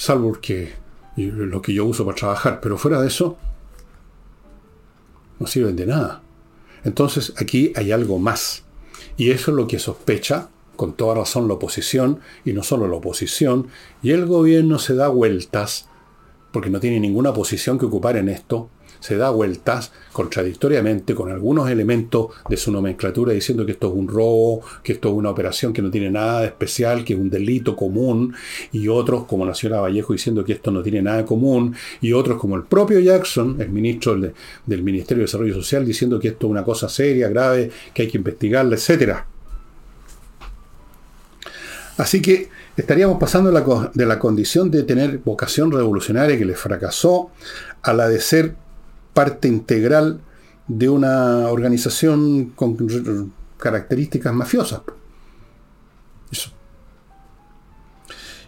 salvo 0.01 0.33
que 0.41 0.73
lo 1.17 1.61
que 1.61 1.75
yo 1.75 1.85
uso 1.85 2.07
para 2.07 2.17
trabajar, 2.17 2.61
pero 2.63 2.79
fuera 2.79 3.03
de 3.03 3.09
eso, 3.09 3.37
no 5.39 5.47
sirven 5.47 5.77
de 5.77 5.85
nada. 5.85 6.23
Entonces 6.85 7.35
aquí 7.37 7.75
hay 7.77 7.93
algo 7.93 8.19
más. 8.19 8.65
Y 9.19 9.31
eso 9.31 9.51
es 9.51 9.57
lo 9.59 9.67
que 9.67 9.79
sospecha, 9.79 10.49
con 10.77 10.95
toda 10.95 11.17
razón, 11.17 11.49
la 11.49 11.55
oposición, 11.55 12.21
y 12.47 12.55
no 12.55 12.63
solo 12.63 12.89
la 12.89 12.97
oposición, 12.97 13.69
y 14.03 14.13
el 14.13 14.25
gobierno 14.25 14.79
se 14.79 14.95
da 14.95 15.09
vueltas, 15.09 15.87
porque 16.51 16.71
no 16.71 16.81
tiene 16.81 16.99
ninguna 16.99 17.35
posición 17.35 17.79
que 17.79 17.85
ocupar 17.85 18.17
en 18.17 18.31
esto, 18.31 18.71
se 19.01 19.17
da 19.17 19.31
vueltas 19.31 19.93
contradictoriamente 20.13 21.15
con 21.15 21.31
algunos 21.31 21.71
elementos 21.71 22.29
de 22.49 22.57
su 22.57 22.71
nomenclatura 22.71 23.33
diciendo 23.33 23.67
que 23.67 23.73
esto 23.73 23.89
es 23.89 23.95
un 23.95 24.09
robo, 24.09 24.63
que 24.83 24.93
esto 24.93 25.09
es 25.09 25.15
una 25.15 25.31
operación 25.31 25.73
que 25.73 25.83
no 25.83 25.91
tiene 25.91 26.11
nada 26.11 26.41
de 26.41 26.47
especial, 26.47 27.05
que 27.05 27.15
es 27.15 27.19
un 27.19 27.31
delito 27.31 27.75
común, 27.77 28.35
y 28.73 28.89
otros 28.89 29.25
como 29.25 29.47
la 29.47 29.55
señora 29.55 29.81
Vallejo 29.81 30.13
diciendo 30.13 30.45
que 30.45 30.53
esto 30.53 30.71
no 30.71 30.83
tiene 30.83 31.03
nada 31.03 31.25
común, 31.25 31.75
y 32.01 32.13
otros 32.13 32.39
como 32.39 32.57
el 32.57 32.65
propio 32.65 33.01
Jackson, 33.01 33.57
el 33.61 33.71
ministro 33.71 34.17
del, 34.67 34.83
Ministerio 34.83 35.23
de 35.23 35.27
Desarrollo 35.27 35.55
Social, 35.55 35.85
diciendo 35.85 36.19
que 36.19 36.29
esto 36.29 36.47
es 36.47 36.51
una 36.51 36.65
cosa 36.65 36.89
seria, 36.89 37.29
grave, 37.29 37.71
que 37.95 38.03
hay 38.03 38.09
que 38.09 38.19
investigarla, 38.19 38.77
etc. 38.77 39.17
Así 41.97 42.23
que 42.23 42.49
estaríamos 42.77 43.19
pasando 43.19 43.51
de 43.93 44.07
la 44.07 44.19
condición 44.19 44.71
de 44.71 44.83
tener 44.85 45.19
vocación 45.19 45.71
revolucionaria 45.71 46.39
que 46.39 46.45
les 46.45 46.59
fracasó 46.59 47.31
a 47.83 47.93
la 47.93 48.09
de 48.09 48.21
ser 48.21 48.55
parte 49.13 49.49
integral 49.49 50.21
de 50.69 50.89
una 50.89 51.49
organización 51.49 52.53
con 52.55 53.33
características 53.59 54.33
mafiosas. 54.33 54.83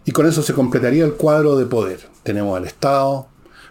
Y 0.05 0.11
con 0.11 0.27
eso 0.27 0.43
se 0.43 0.53
completaría 0.53 1.05
el 1.05 1.15
cuadro 1.15 1.57
de 1.57 1.67
poder. 1.67 2.01
Tenemos 2.25 2.57
al 2.57 2.65
Estado, 2.65 3.29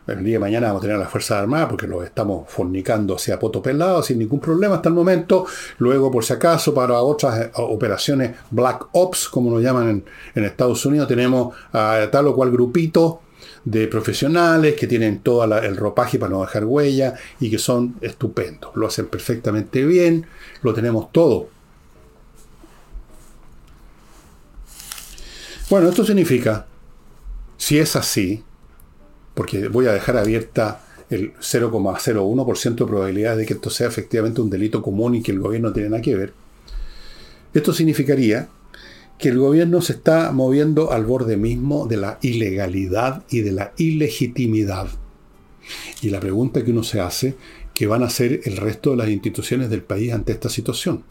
el 0.08 0.24
día 0.24 0.34
de 0.34 0.40
mañana 0.40 0.68
vamos 0.68 0.82
a 0.82 0.84
tener 0.84 0.96
a 0.96 1.00
las 1.00 1.10
Fuerzas 1.10 1.38
Armadas 1.40 1.68
porque 1.70 1.88
lo 1.88 2.04
estamos 2.04 2.50
fornicando 2.50 3.16
hacia 3.16 3.38
poto 3.38 3.62
pelado 3.62 4.02
sin 4.02 4.20
ningún 4.20 4.40
problema 4.40 4.76
hasta 4.76 4.90
el 4.90 4.96
momento. 4.96 5.46
Luego, 5.78 6.10
por 6.10 6.24
si 6.24 6.34
acaso, 6.34 6.74
para 6.74 7.02
otras 7.02 7.40
eh, 7.40 7.52
operaciones 7.56 8.36
Black 8.50 8.88
Ops, 8.94 9.30
como 9.30 9.52
lo 9.52 9.60
llaman 9.60 9.90
en, 9.90 10.06
en 10.36 10.44
Estados 10.46 10.86
Unidos, 10.86 11.08
tenemos 11.08 11.56
a 11.72 12.08
tal 12.12 12.28
o 12.28 12.36
cual 12.36 12.52
grupito 12.52 13.22
de 13.66 13.88
profesionales 13.88 14.76
que 14.76 14.88
tienen 14.88 15.20
todo 15.20 15.44
el 15.44 15.78
ropaje 15.78 16.20
para 16.20 16.32
no 16.32 16.42
dejar 16.42 16.66
huella 16.66 17.16
y 17.40 17.50
que 17.50 17.60
son 17.60 17.96
estupendos. 18.02 18.72
Lo 18.76 18.88
hacen 18.88 19.08
perfectamente 19.08 19.86
bien, 19.86 20.26
lo 20.62 20.74
tenemos 20.74 21.12
todo. 21.12 21.50
Bueno, 25.70 25.88
esto 25.88 26.04
significa, 26.04 26.66
si 27.58 27.80
es 27.80 27.96
así, 27.96 28.44
porque 29.34 29.70
voy 29.70 29.88
a 29.88 29.94
dejar 29.94 30.18
abierta 30.18 30.82
el 31.10 31.34
0,01% 31.36 32.76
de 32.76 32.86
probabilidad 32.86 33.38
de 33.38 33.46
que 33.46 33.54
esto 33.54 33.70
sea 33.70 33.88
efectivamente 33.88 34.42
un 34.42 34.50
delito 34.50 34.82
común 34.82 35.16
y 35.16 35.22
que 35.22 35.32
el 35.32 35.40
gobierno 35.40 35.70
no 35.70 35.74
tiene 35.74 35.90
nada 35.90 36.02
que 36.02 36.16
ver, 36.16 36.34
esto 37.54 37.74
significaría 37.74 38.50
que 39.22 39.30
el 39.30 39.38
gobierno 39.38 39.82
se 39.82 39.94
está 39.94 40.32
moviendo 40.32 40.92
al 40.92 41.06
borde 41.06 41.38
mismo 41.38 41.86
de 41.86 41.96
la 41.96 42.18
ilegalidad 42.24 43.24
y 43.30 43.42
de 43.42 43.52
la 43.52 43.72
ilegitimidad. 43.78 44.88
Y 46.02 46.10
la 46.10 46.20
pregunta 46.20 46.66
que 46.66 46.72
uno 46.72 46.82
se 46.82 47.00
hace, 47.00 47.36
¿qué 47.76 47.86
van 47.86 48.02
a 48.02 48.08
hacer 48.08 48.42
el 48.46 48.58
resto 48.58 48.90
de 48.90 48.98
las 48.98 49.10
instituciones 49.10 49.70
del 49.70 49.84
país 49.84 50.12
ante 50.12 50.32
esta 50.32 50.50
situación? 50.50 51.04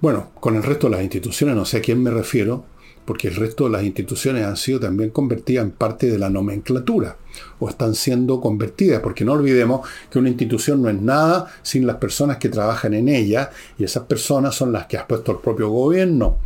Bueno, 0.00 0.30
con 0.40 0.56
el 0.56 0.62
resto 0.62 0.86
de 0.86 0.96
las 0.96 1.02
instituciones 1.02 1.54
no 1.54 1.66
sé 1.66 1.76
a 1.76 1.82
quién 1.82 2.02
me 2.02 2.10
refiero, 2.10 2.64
porque 3.06 3.28
el 3.28 3.36
resto 3.36 3.64
de 3.64 3.70
las 3.70 3.84
instituciones 3.84 4.44
han 4.44 4.56
sido 4.56 4.80
también 4.80 5.10
convertidas 5.10 5.64
en 5.64 5.70
parte 5.70 6.10
de 6.10 6.18
la 6.18 6.28
nomenclatura, 6.28 7.16
o 7.58 7.68
están 7.68 7.94
siendo 7.94 8.40
convertidas, 8.40 9.00
porque 9.00 9.24
no 9.24 9.32
olvidemos 9.32 9.88
que 10.10 10.18
una 10.18 10.28
institución 10.28 10.82
no 10.82 10.90
es 10.90 11.00
nada 11.00 11.46
sin 11.62 11.86
las 11.86 11.96
personas 11.96 12.36
que 12.38 12.48
trabajan 12.48 12.92
en 12.92 13.08
ella, 13.08 13.50
y 13.78 13.84
esas 13.84 14.02
personas 14.04 14.54
son 14.54 14.72
las 14.72 14.86
que 14.86 14.98
ha 14.98 15.06
puesto 15.06 15.32
el 15.32 15.38
propio 15.38 15.70
gobierno. 15.70 16.36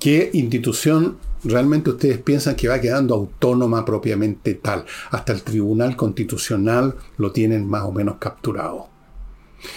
¿Qué 0.00 0.30
institución 0.32 1.18
realmente 1.44 1.90
ustedes 1.90 2.18
piensan 2.18 2.56
que 2.56 2.68
va 2.68 2.80
quedando 2.80 3.14
autónoma 3.14 3.84
propiamente 3.84 4.54
tal? 4.54 4.84
Hasta 5.10 5.32
el 5.32 5.42
Tribunal 5.42 5.94
Constitucional 5.94 6.94
lo 7.18 7.32
tienen 7.32 7.68
más 7.68 7.84
o 7.84 7.92
menos 7.92 8.16
capturado 8.18 8.93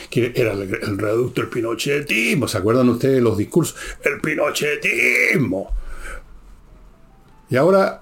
que 0.10 0.32
era 0.36 0.53
el, 0.53 0.98
reducto 0.98 1.41
del 1.41 1.50
pinochetismo. 1.50 2.48
¿Se 2.48 2.58
acuerdan 2.58 2.89
ustedes 2.89 3.22
los 3.22 3.38
discursos? 3.38 3.75
El 4.03 4.20
pinochetismo. 4.22 5.72
Y 7.50 7.56
ahora 7.56 8.01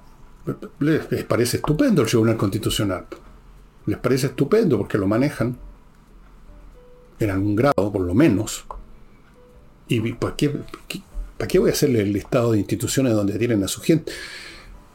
les, 0.79 1.23
parece 1.25 1.57
estupendo 1.57 2.01
el 2.01 2.07
Tribunal 2.07 2.37
Constitucional. 2.37 3.05
Les 3.85 3.97
parece 3.97 4.27
estupendo 4.27 4.77
porque 4.77 4.97
lo 4.97 5.07
manejan 5.07 5.57
en 7.19 7.29
algún 7.29 7.55
grado, 7.55 7.91
por 7.91 8.01
lo 8.01 8.13
menos. 8.13 8.65
¿Y 9.87 10.13
para 10.13 10.35
qué, 10.35 10.51
para 11.37 11.47
qué 11.47 11.59
voy 11.59 11.69
a 11.69 11.73
hacerle 11.73 12.01
el 12.01 12.11
listado 12.11 12.53
de 12.53 12.59
instituciones 12.59 13.13
donde 13.13 13.37
tienen 13.37 13.63
a 13.63 13.67
su 13.67 13.81
gente? 13.81 14.11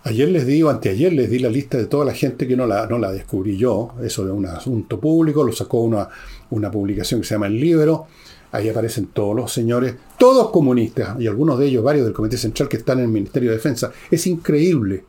Ayer 0.02 0.28
les 0.28 0.47
di, 0.47 0.62
o 0.62 0.70
anteayer 0.70 1.12
les 1.12 1.28
di 1.28 1.38
la 1.38 1.50
lista 1.50 1.76
de 1.76 1.87
toda 1.87 2.06
la 2.06 2.14
gente 2.14 2.49
que 2.49 2.56
no 2.56 2.66
la, 2.66 2.87
no 2.87 2.99
la 2.99 3.12
descubrí 3.12 3.59
yo, 3.59 3.94
eso 4.02 4.25
de 4.25 4.32
un 4.32 4.47
asunto 4.47 4.99
público, 4.99 5.44
lo 5.44 5.52
sacó 5.52 5.82
una, 5.82 6.09
una 6.50 6.71
publicación 6.71 7.21
que 7.21 7.26
se 7.26 7.35
llama 7.35 7.47
El 7.47 7.61
Libro, 7.61 8.07
ahí 8.52 8.69
aparecen 8.69 9.07
todos 9.07 9.35
los 9.35 9.52
señores, 9.52 9.95
todos 10.19 10.50
comunistas, 10.50 11.21
y 11.21 11.26
algunos 11.26 11.59
de 11.59 11.66
ellos, 11.66 11.85
varios 11.85 12.04
del 12.04 12.14
Comité 12.14 12.37
Central 12.37 12.69
que 12.69 12.76
están 12.76 12.99
en 12.99 13.04
el 13.04 13.11
Ministerio 13.11 13.50
de 13.50 13.57
Defensa. 13.57 13.92
Es 14.11 14.26
increíble. 14.26 15.04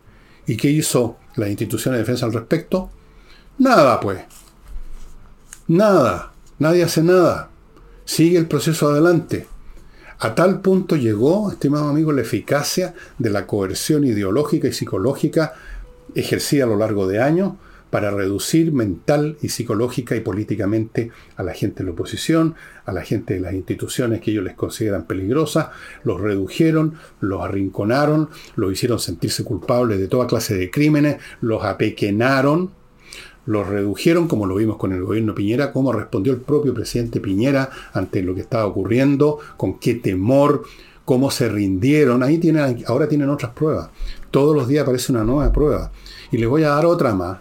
¿Y 0.47 0.57
qué 0.57 0.69
hizo 0.69 1.17
la 1.35 1.49
institución 1.49 1.93
de 1.93 1.99
defensa 1.99 2.25
al 2.25 2.33
respecto? 2.33 2.89
Nada, 3.57 3.99
pues. 3.99 4.21
Nada. 5.67 6.33
Nadie 6.59 6.83
hace 6.83 7.03
nada. 7.03 7.49
Sigue 8.05 8.37
el 8.37 8.47
proceso 8.47 8.89
adelante. 8.89 9.47
A 10.19 10.35
tal 10.35 10.61
punto 10.61 10.95
llegó, 10.95 11.51
estimado 11.51 11.87
amigo, 11.87 12.11
la 12.11 12.21
eficacia 12.21 12.93
de 13.17 13.29
la 13.31 13.47
coerción 13.47 14.03
ideológica 14.03 14.67
y 14.67 14.73
psicológica 14.73 15.53
ejercida 16.13 16.65
a 16.65 16.67
lo 16.67 16.77
largo 16.77 17.07
de 17.07 17.21
años 17.21 17.53
para 17.91 18.09
reducir 18.09 18.71
mental 18.71 19.37
y 19.41 19.49
psicológica 19.49 20.15
y 20.15 20.21
políticamente 20.21 21.11
a 21.35 21.43
la 21.43 21.53
gente 21.53 21.79
de 21.79 21.85
la 21.85 21.91
oposición, 21.91 22.55
a 22.85 22.93
la 22.93 23.03
gente 23.03 23.35
de 23.35 23.41
las 23.41 23.53
instituciones 23.53 24.21
que 24.21 24.31
ellos 24.31 24.45
les 24.45 24.55
consideran 24.55 25.05
peligrosas, 25.05 25.67
los 26.03 26.19
redujeron, 26.19 26.95
los 27.19 27.41
arrinconaron, 27.41 28.29
los 28.55 28.71
hicieron 28.71 28.97
sentirse 28.97 29.43
culpables 29.43 29.99
de 29.99 30.07
toda 30.07 30.25
clase 30.25 30.57
de 30.57 30.71
crímenes, 30.71 31.17
los 31.41 31.63
apequenaron, 31.63 32.71
los 33.45 33.67
redujeron, 33.67 34.27
como 34.27 34.45
lo 34.45 34.55
vimos 34.55 34.77
con 34.77 34.93
el 34.93 35.03
gobierno 35.03 35.35
Piñera, 35.35 35.73
cómo 35.73 35.91
respondió 35.91 36.31
el 36.31 36.39
propio 36.39 36.73
presidente 36.73 37.19
Piñera 37.19 37.69
ante 37.93 38.23
lo 38.23 38.33
que 38.33 38.41
estaba 38.41 38.65
ocurriendo, 38.65 39.39
con 39.57 39.79
qué 39.79 39.95
temor, 39.95 40.63
cómo 41.03 41.29
se 41.29 41.49
rindieron. 41.49 42.23
Ahí 42.23 42.37
tienen, 42.37 42.83
ahora 42.87 43.09
tienen 43.09 43.29
otras 43.29 43.51
pruebas. 43.51 43.89
Todos 44.29 44.55
los 44.55 44.67
días 44.67 44.83
aparece 44.83 45.11
una 45.11 45.23
nueva 45.23 45.51
prueba. 45.51 45.91
Y 46.31 46.37
les 46.37 46.47
voy 46.47 46.63
a 46.63 46.69
dar 46.69 46.85
otra 46.85 47.13
más, 47.13 47.39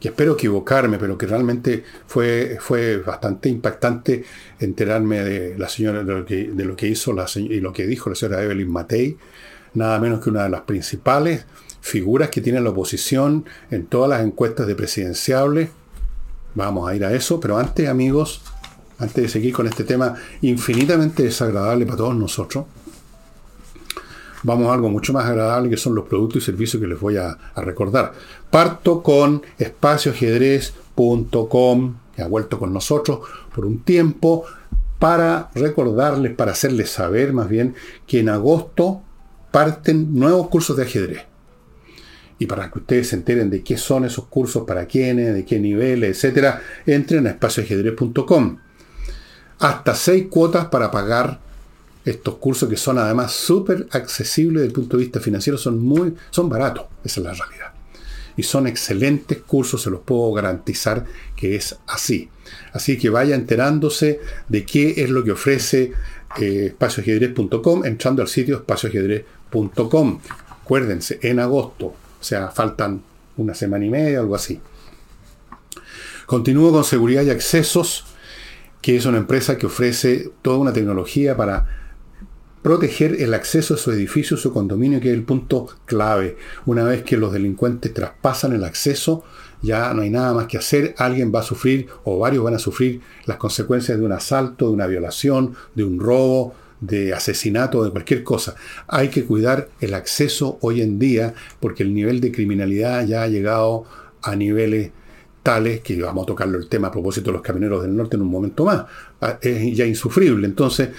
que 0.00 0.08
espero 0.08 0.32
equivocarme, 0.32 0.98
pero 0.98 1.18
que 1.18 1.26
realmente 1.26 1.84
fue, 2.06 2.56
fue 2.58 2.96
bastante 2.96 3.50
impactante 3.50 4.24
enterarme 4.58 5.20
de 5.20 5.58
la 5.58 5.68
señora, 5.68 6.02
de 6.02 6.64
lo 6.64 6.76
que, 6.76 6.88
hizo 6.88 7.14
y 7.36 7.60
lo 7.60 7.72
que 7.72 7.86
dijo 7.86 8.08
la 8.08 8.16
señora 8.16 8.42
Evelyn 8.42 8.70
Matei, 8.70 9.18
nada 9.74 10.00
menos 10.00 10.20
que 10.20 10.30
una 10.30 10.44
de 10.44 10.48
las 10.48 10.62
principales 10.62 11.44
figuras 11.82 12.30
que 12.30 12.40
tiene 12.40 12.60
la 12.60 12.70
oposición 12.70 13.44
en 13.70 13.86
todas 13.86 14.08
las 14.08 14.22
encuestas 14.22 14.66
de 14.66 14.74
presidenciables. 14.74 15.70
Vamos 16.54 16.88
a 16.88 16.94
ir 16.94 17.04
a 17.04 17.12
eso, 17.12 17.38
pero 17.38 17.58
antes, 17.58 17.88
amigos, 17.88 18.42
antes 18.98 19.22
de 19.22 19.28
seguir 19.28 19.52
con 19.52 19.66
este 19.66 19.84
tema 19.84 20.14
infinitamente 20.40 21.22
desagradable 21.22 21.84
para 21.84 21.98
todos 21.98 22.16
nosotros, 22.16 22.64
vamos 24.42 24.68
a 24.68 24.74
algo 24.74 24.88
mucho 24.88 25.12
más 25.12 25.26
agradable 25.26 25.70
que 25.70 25.76
son 25.76 25.94
los 25.94 26.06
productos 26.06 26.42
y 26.42 26.46
servicios 26.46 26.80
que 26.80 26.88
les 26.88 26.98
voy 26.98 27.16
a, 27.16 27.38
recordar. 27.56 28.12
Parto 28.50 29.00
con 29.02 29.42
espacioajedrez.com, 29.58 31.94
que 32.14 32.22
ha 32.22 32.26
vuelto 32.26 32.58
con 32.58 32.72
nosotros 32.72 33.20
por 33.54 33.66
un 33.66 33.80
tiempo, 33.80 34.44
para 34.98 35.50
recordarles, 35.54 36.34
para 36.34 36.52
hacerles 36.52 36.88
saber 36.90 37.32
más 37.32 37.48
bien, 37.48 37.74
que 38.06 38.20
en 38.20 38.28
agosto 38.28 39.00
parten 39.50 40.14
nuevos 40.14 40.48
cursos 40.48 40.76
de 40.76 40.82
ajedrez. 40.84 41.22
Y 42.38 42.46
para 42.46 42.70
que 42.70 42.78
ustedes 42.78 43.08
se 43.08 43.16
enteren 43.16 43.50
de 43.50 43.62
qué 43.62 43.76
son 43.76 44.04
esos 44.06 44.26
cursos, 44.26 44.62
para 44.66 44.86
quiénes, 44.86 45.34
de 45.34 45.44
qué 45.44 45.58
niveles, 45.58 46.16
etcétera, 46.16 46.62
entren 46.86 47.26
a 47.26 47.30
espacioajedrez.com. 47.30 48.58
Hasta 49.58 49.94
seis 49.94 50.26
cuotas 50.30 50.66
para 50.66 50.90
pagar 50.90 51.40
estos 52.04 52.36
cursos 52.36 52.68
que 52.68 52.76
son 52.76 52.98
además 52.98 53.32
súper 53.32 53.86
accesibles 53.90 54.62
desde 54.62 54.68
el 54.68 54.72
punto 54.72 54.96
de 54.96 55.04
vista 55.04 55.20
financiero, 55.20 55.58
son 55.58 55.78
muy, 55.78 56.14
son 56.30 56.48
baratos, 56.48 56.86
esa 57.04 57.20
es 57.20 57.26
la 57.26 57.34
realidad. 57.34 57.72
Y 58.36 58.42
son 58.42 58.66
excelentes 58.66 59.38
cursos, 59.38 59.82
se 59.82 59.90
los 59.90 60.00
puedo 60.00 60.32
garantizar 60.32 61.04
que 61.36 61.56
es 61.56 61.76
así. 61.86 62.30
Así 62.72 62.96
que 62.96 63.10
vaya 63.10 63.34
enterándose 63.34 64.20
de 64.48 64.64
qué 64.64 65.02
es 65.02 65.10
lo 65.10 65.22
que 65.24 65.32
ofrece 65.32 65.92
eh, 66.40 66.74
entrando 67.84 68.22
al 68.22 68.28
sitio 68.28 68.56
espacioajedrez.com. 68.56 70.20
Acuérdense, 70.62 71.18
en 71.22 71.40
agosto, 71.40 71.86
o 71.86 71.96
sea, 72.20 72.50
faltan 72.50 73.02
una 73.36 73.54
semana 73.54 73.84
y 73.84 73.90
media, 73.90 74.20
algo 74.20 74.34
así. 74.34 74.60
Continúo 76.26 76.70
con 76.70 76.84
seguridad 76.84 77.24
y 77.24 77.30
accesos, 77.30 78.04
que 78.80 78.96
es 78.96 79.04
una 79.04 79.18
empresa 79.18 79.58
que 79.58 79.66
ofrece 79.66 80.30
toda 80.42 80.58
una 80.58 80.72
tecnología 80.72 81.36
para 81.36 81.89
proteger 82.62 83.20
el 83.22 83.34
acceso 83.34 83.74
a 83.74 83.78
su 83.78 83.90
edificio, 83.90 84.36
su 84.36 84.52
condominio, 84.52 85.00
que 85.00 85.08
es 85.08 85.14
el 85.14 85.22
punto 85.22 85.68
clave. 85.86 86.36
Una 86.66 86.84
vez 86.84 87.02
que 87.02 87.16
los 87.16 87.32
delincuentes 87.32 87.94
traspasan 87.94 88.52
el 88.52 88.64
acceso, 88.64 89.24
ya 89.62 89.92
no 89.94 90.02
hay 90.02 90.10
nada 90.10 90.34
más 90.34 90.46
que 90.46 90.58
hacer, 90.58 90.94
alguien 90.98 91.32
va 91.34 91.40
a 91.40 91.44
sufrir 91.44 91.88
o 92.04 92.18
varios 92.18 92.44
van 92.44 92.54
a 92.54 92.58
sufrir 92.58 93.00
las 93.26 93.36
consecuencias 93.36 93.98
de 93.98 94.04
un 94.04 94.12
asalto, 94.12 94.66
de 94.66 94.72
una 94.72 94.86
violación, 94.86 95.54
de 95.74 95.84
un 95.84 95.98
robo, 95.98 96.54
de 96.80 97.12
asesinato, 97.12 97.84
de 97.84 97.90
cualquier 97.90 98.24
cosa. 98.24 98.54
Hay 98.88 99.08
que 99.08 99.24
cuidar 99.24 99.68
el 99.80 99.94
acceso 99.94 100.58
hoy 100.62 100.80
en 100.80 100.98
día 100.98 101.34
porque 101.60 101.82
el 101.82 101.94
nivel 101.94 102.20
de 102.20 102.32
criminalidad 102.32 103.06
ya 103.06 103.22
ha 103.22 103.28
llegado 103.28 103.84
a 104.22 104.34
niveles 104.34 104.92
tales 105.42 105.80
que 105.80 106.00
vamos 106.02 106.24
a 106.24 106.26
tocarlo 106.26 106.58
el 106.58 106.68
tema 106.68 106.88
a 106.88 106.90
propósito 106.90 107.30
de 107.30 107.34
los 107.34 107.42
camioneros 107.42 107.82
del 107.82 107.96
norte 107.96 108.16
en 108.16 108.22
un 108.22 108.28
momento 108.28 108.64
más. 108.64 108.84
Ah, 109.20 109.38
es 109.40 109.76
ya 109.76 109.86
insufrible. 109.86 110.46
Entonces, 110.46 110.90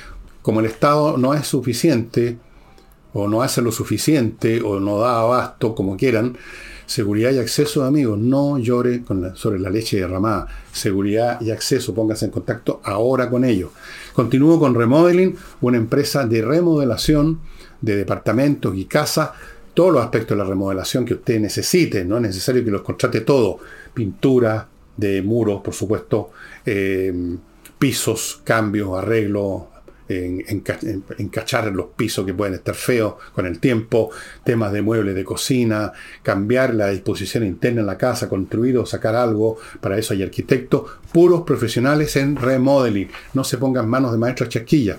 como 0.42 0.60
el 0.60 0.66
Estado 0.66 1.18
no 1.18 1.34
es 1.34 1.48
suficiente, 1.48 2.38
o 3.14 3.28
no 3.28 3.42
hace 3.42 3.62
lo 3.62 3.72
suficiente, 3.72 4.62
o 4.62 4.80
no 4.80 5.00
da 5.00 5.20
abasto, 5.20 5.76
como 5.76 5.98
quieran, 5.98 6.38
seguridad 6.86 7.32
y 7.32 7.40
acceso, 7.40 7.84
amigos, 7.84 8.18
no 8.18 8.58
llore 8.58 9.04
sobre 9.36 9.60
la 9.60 9.70
leche 9.70 9.98
derramada. 9.98 10.48
Seguridad 10.72 11.40
y 11.42 11.52
acceso, 11.52 11.94
pónganse 11.94 12.26
en 12.26 12.32
contacto 12.32 12.82
ahora 12.84 13.30
con 13.30 13.46
ellos. 13.46 13.72
Continúo 14.14 14.60
con 14.60 14.76
Remodeling, 14.76 15.36
una 15.62 15.78
empresa 15.78 16.26
de 16.26 16.42
remodelación 16.42 17.40
de 17.82 17.96
departamentos 17.96 18.76
y 18.76 18.86
casas, 18.86 19.32
todos 19.74 19.94
los 19.94 20.04
aspectos 20.04 20.38
de 20.38 20.44
la 20.44 20.50
remodelación 20.50 21.06
que 21.06 21.14
usted 21.16 21.40
necesite, 21.40 22.04
no 22.04 22.18
es 22.18 22.24
necesario 22.24 22.64
que 22.64 22.72
los 22.72 22.82
contrate 22.82 23.22
todo, 23.22 23.60
pintura 23.94 24.68
de 24.98 25.22
muros, 25.22 25.62
por 25.62 25.74
supuesto, 25.74 26.32
eh, 26.66 27.14
pisos, 27.80 28.42
cambios, 28.44 28.98
arreglos, 28.98 29.64
en, 30.12 30.64
encachar 31.18 31.72
los 31.74 31.88
pisos 31.96 32.26
que 32.26 32.34
pueden 32.34 32.56
estar 32.56 32.76
feos 32.76 33.16
con 33.34 33.46
el 33.46 33.60
tiempo, 33.60 34.10
temas 34.44 34.72
de 34.72 34.82
muebles 34.82 35.16
de 35.16 35.24
cocina, 35.24 35.92
cambiar 36.24 36.74
la 36.74 36.90
disposición 36.90 37.46
interna 37.46 37.82
en 37.82 37.88
la 37.88 37.98
casa, 37.98 38.30
construir 38.30 38.78
o 38.78 38.86
sacar 38.86 39.16
algo, 39.16 39.58
para 39.80 39.98
eso 39.98 40.14
hay 40.14 40.24
arquitectos, 40.24 40.84
puros 41.14 41.42
profesionales 41.42 42.16
en 42.16 42.36
remodeling, 42.36 43.10
no 43.34 43.44
se 43.44 43.58
pongan 43.58 43.90
manos 43.90 44.12
de 44.12 44.18
maestros 44.18 44.50
chasquilla. 44.50 44.98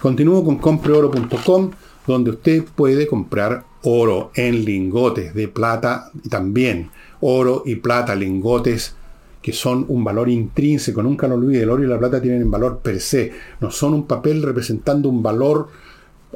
Continúo 0.00 0.44
con 0.44 0.58
compreoro.com, 0.58 1.70
donde 2.06 2.30
usted 2.30 2.64
puede 2.64 3.06
comprar 3.06 3.64
oro 3.82 4.30
en 4.34 4.64
lingotes 4.64 5.34
de 5.34 5.48
plata 5.48 6.10
y 6.22 6.28
también 6.28 6.90
oro 7.20 7.62
y 7.64 7.76
plata, 7.76 8.14
lingotes 8.14 8.96
que 9.44 9.52
son 9.52 9.84
un 9.88 10.02
valor 10.02 10.30
intrínseco, 10.30 11.02
nunca 11.02 11.28
lo 11.28 11.34
olvide, 11.34 11.64
el 11.64 11.68
oro 11.68 11.84
y 11.84 11.86
la 11.86 11.98
plata 11.98 12.22
tienen 12.22 12.50
valor 12.50 12.78
per 12.78 12.98
se, 12.98 13.30
no 13.60 13.70
son 13.70 13.92
un 13.92 14.06
papel 14.06 14.42
representando 14.42 15.10
un 15.10 15.22
valor 15.22 15.68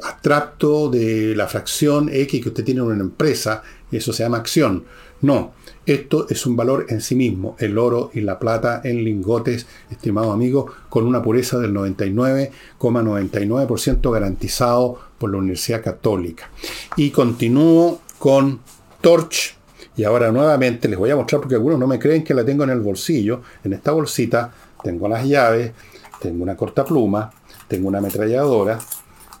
abstracto 0.03 0.91
de 0.91 1.35
la 1.35 1.47
fracción 1.47 2.11
X 2.13 2.39
que 2.39 2.49
usted 2.49 2.63
tiene 2.63 2.81
en 2.81 2.85
una 2.85 3.01
empresa, 3.01 3.63
eso 3.91 4.13
se 4.13 4.21
llama 4.21 4.37
acción. 4.37 4.83
No, 5.21 5.53
esto 5.87 6.27
es 6.29 6.45
un 6.45 6.55
valor 6.55 6.85
en 6.89 7.01
sí 7.01 7.15
mismo, 7.15 7.55
el 7.57 7.79
oro 7.79 8.11
y 8.13 8.21
la 8.21 8.37
plata 8.37 8.79
en 8.83 9.03
lingotes, 9.03 9.65
estimado 9.89 10.31
amigo, 10.31 10.67
con 10.89 11.07
una 11.07 11.23
pureza 11.23 11.57
del 11.57 11.73
99,99% 11.73 14.11
garantizado 14.11 14.99
por 15.17 15.31
la 15.31 15.39
Universidad 15.39 15.83
Católica. 15.83 16.51
Y 16.95 17.09
continúo 17.09 18.01
con 18.19 18.59
Torch 19.01 19.57
y 19.99 20.05
ahora 20.05 20.31
nuevamente 20.31 20.87
les 20.87 20.97
voy 20.97 21.09
a 21.09 21.17
mostrar 21.17 21.41
porque 21.41 21.55
algunos 21.55 21.77
no 21.77 21.85
me 21.85 21.99
creen 21.99 22.23
que 22.23 22.33
la 22.33 22.45
tengo 22.45 22.63
en 22.63 22.69
el 22.69 22.79
bolsillo. 22.79 23.41
En 23.65 23.73
esta 23.73 23.91
bolsita 23.91 24.49
tengo 24.81 25.09
las 25.09 25.25
llaves, 25.25 25.73
tengo 26.21 26.41
una 26.41 26.55
corta 26.55 26.85
pluma, 26.85 27.29
tengo 27.67 27.89
una 27.89 27.97
ametralladora 27.97 28.79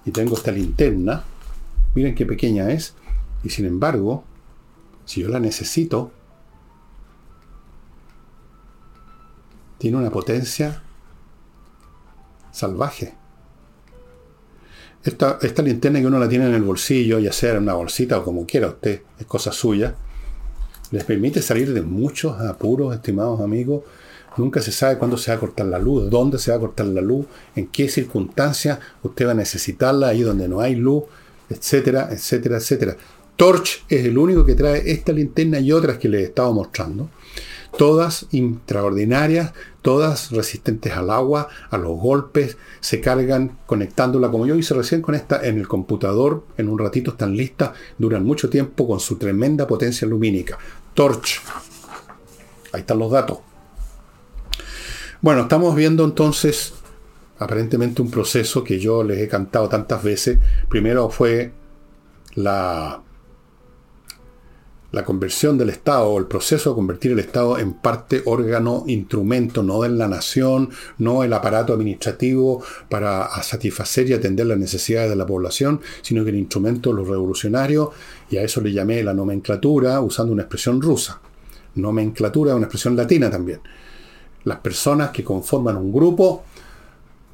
y 0.03 0.11
tengo 0.11 0.35
esta 0.35 0.51
linterna. 0.51 1.23
Miren 1.95 2.13
qué 2.13 2.25
pequeña 2.25 2.69
es. 2.71 2.93
Y 3.41 3.49
sin 3.51 3.67
embargo, 3.67 4.25
si 5.05 5.21
yo 5.21 5.29
la 5.29 5.39
necesito, 5.39 6.11
tiene 9.77 9.95
una 9.95 10.09
potencia 10.09 10.83
salvaje. 12.51 13.13
Esta, 15.05 15.39
esta 15.41 15.61
linterna 15.61 16.01
que 16.01 16.07
uno 16.07 16.19
la 16.19 16.27
tiene 16.27 16.47
en 16.47 16.53
el 16.53 16.63
bolsillo, 16.63 17.17
ya 17.17 17.31
sea 17.31 17.51
en 17.51 17.63
una 17.63 17.75
bolsita 17.75 18.17
o 18.19 18.25
como 18.25 18.45
quiera 18.45 18.67
usted, 18.67 19.03
es 19.17 19.25
cosa 19.25 19.53
suya 19.53 19.95
les 20.91 21.03
permite 21.03 21.41
salir 21.41 21.73
de 21.73 21.81
muchos 21.81 22.39
apuros, 22.41 22.93
estimados 22.93 23.41
amigos. 23.41 23.83
Nunca 24.37 24.61
se 24.61 24.71
sabe 24.71 24.97
cuándo 24.97 25.17
se 25.17 25.31
va 25.31 25.37
a 25.37 25.39
cortar 25.39 25.65
la 25.65 25.79
luz, 25.79 26.09
dónde 26.09 26.37
se 26.37 26.51
va 26.51 26.57
a 26.57 26.59
cortar 26.59 26.85
la 26.87 27.01
luz, 27.01 27.25
en 27.55 27.67
qué 27.67 27.89
circunstancias 27.89 28.79
usted 29.03 29.27
va 29.27 29.31
a 29.31 29.35
necesitarla, 29.35 30.09
ahí 30.09 30.21
donde 30.21 30.47
no 30.47 30.61
hay 30.61 30.75
luz, 30.75 31.03
etcétera, 31.49 32.09
etcétera, 32.11 32.57
etcétera. 32.57 32.97
Torch 33.35 33.85
es 33.87 34.05
el 34.05 34.17
único 34.17 34.45
que 34.45 34.53
trae 34.53 34.91
esta 34.91 35.13
linterna 35.13 35.59
y 35.59 35.71
otras 35.71 35.97
que 35.97 36.09
les 36.09 36.21
he 36.21 36.25
estado 36.25 36.53
mostrando. 36.53 37.09
Todas 37.77 38.25
extraordinarias, 38.31 39.53
todas 39.81 40.31
resistentes 40.31 40.91
al 40.93 41.09
agua, 41.09 41.47
a 41.69 41.77
los 41.77 41.97
golpes, 41.97 42.57
se 42.81 42.99
cargan 42.99 43.57
conectándola 43.65 44.29
como 44.29 44.45
yo 44.45 44.55
hice 44.55 44.73
recién 44.73 45.01
con 45.01 45.15
esta 45.15 45.45
en 45.47 45.57
el 45.57 45.67
computador, 45.67 46.43
en 46.57 46.67
un 46.67 46.79
ratito 46.79 47.11
están 47.11 47.37
listas, 47.37 47.71
duran 47.97 48.25
mucho 48.25 48.49
tiempo 48.49 48.87
con 48.87 48.99
su 48.99 49.17
tremenda 49.17 49.67
potencia 49.67 50.07
lumínica. 50.07 50.57
Torch. 50.99 51.39
Ahí 52.73 52.81
están 52.81 52.99
los 52.99 53.09
datos. 53.09 53.37
Bueno, 55.21 55.43
estamos 55.43 55.73
viendo 55.73 56.03
entonces 56.03 56.73
aparentemente 57.37 58.01
un 58.01 58.11
proceso 58.11 58.65
que 58.65 58.79
yo 58.79 59.01
les 59.01 59.19
he 59.19 59.29
cantado 59.29 59.69
tantas 59.69 60.03
veces. 60.03 60.39
Primero 60.67 61.09
fue 61.09 61.53
la 62.35 63.01
la 64.91 65.05
conversión 65.05 65.57
del 65.57 65.69
Estado, 65.69 66.17
el 66.17 66.25
proceso 66.25 66.71
de 66.71 66.75
convertir 66.75 67.11
el 67.11 67.19
Estado 67.19 67.59
en 67.59 67.73
parte 67.73 68.23
órgano, 68.25 68.83
instrumento, 68.87 69.61
no 69.61 69.81
de 69.81 69.89
la 69.89 70.07
nación, 70.07 70.69
no 70.97 71.23
el 71.23 71.31
aparato 71.33 71.73
administrativo 71.73 72.63
para 72.89 73.29
satisfacer 73.43 74.09
y 74.09 74.13
atender 74.13 74.47
las 74.47 74.57
necesidades 74.57 75.09
de 75.09 75.15
la 75.15 75.25
población, 75.25 75.81
sino 76.01 76.23
que 76.23 76.31
el 76.31 76.37
instrumento 76.37 76.91
los 76.91 77.07
revolucionarios, 77.07 77.89
y 78.29 78.37
a 78.37 78.43
eso 78.43 78.61
le 78.61 78.71
llamé 78.71 79.03
la 79.03 79.13
nomenclatura, 79.13 80.01
usando 80.01 80.33
una 80.33 80.43
expresión 80.43 80.81
rusa. 80.81 81.21
Nomenclatura 81.75 82.51
es 82.51 82.57
una 82.57 82.65
expresión 82.65 82.95
latina 82.95 83.29
también. 83.29 83.59
Las 84.43 84.59
personas 84.59 85.11
que 85.11 85.23
conforman 85.23 85.77
un 85.77 85.91
grupo 85.93 86.43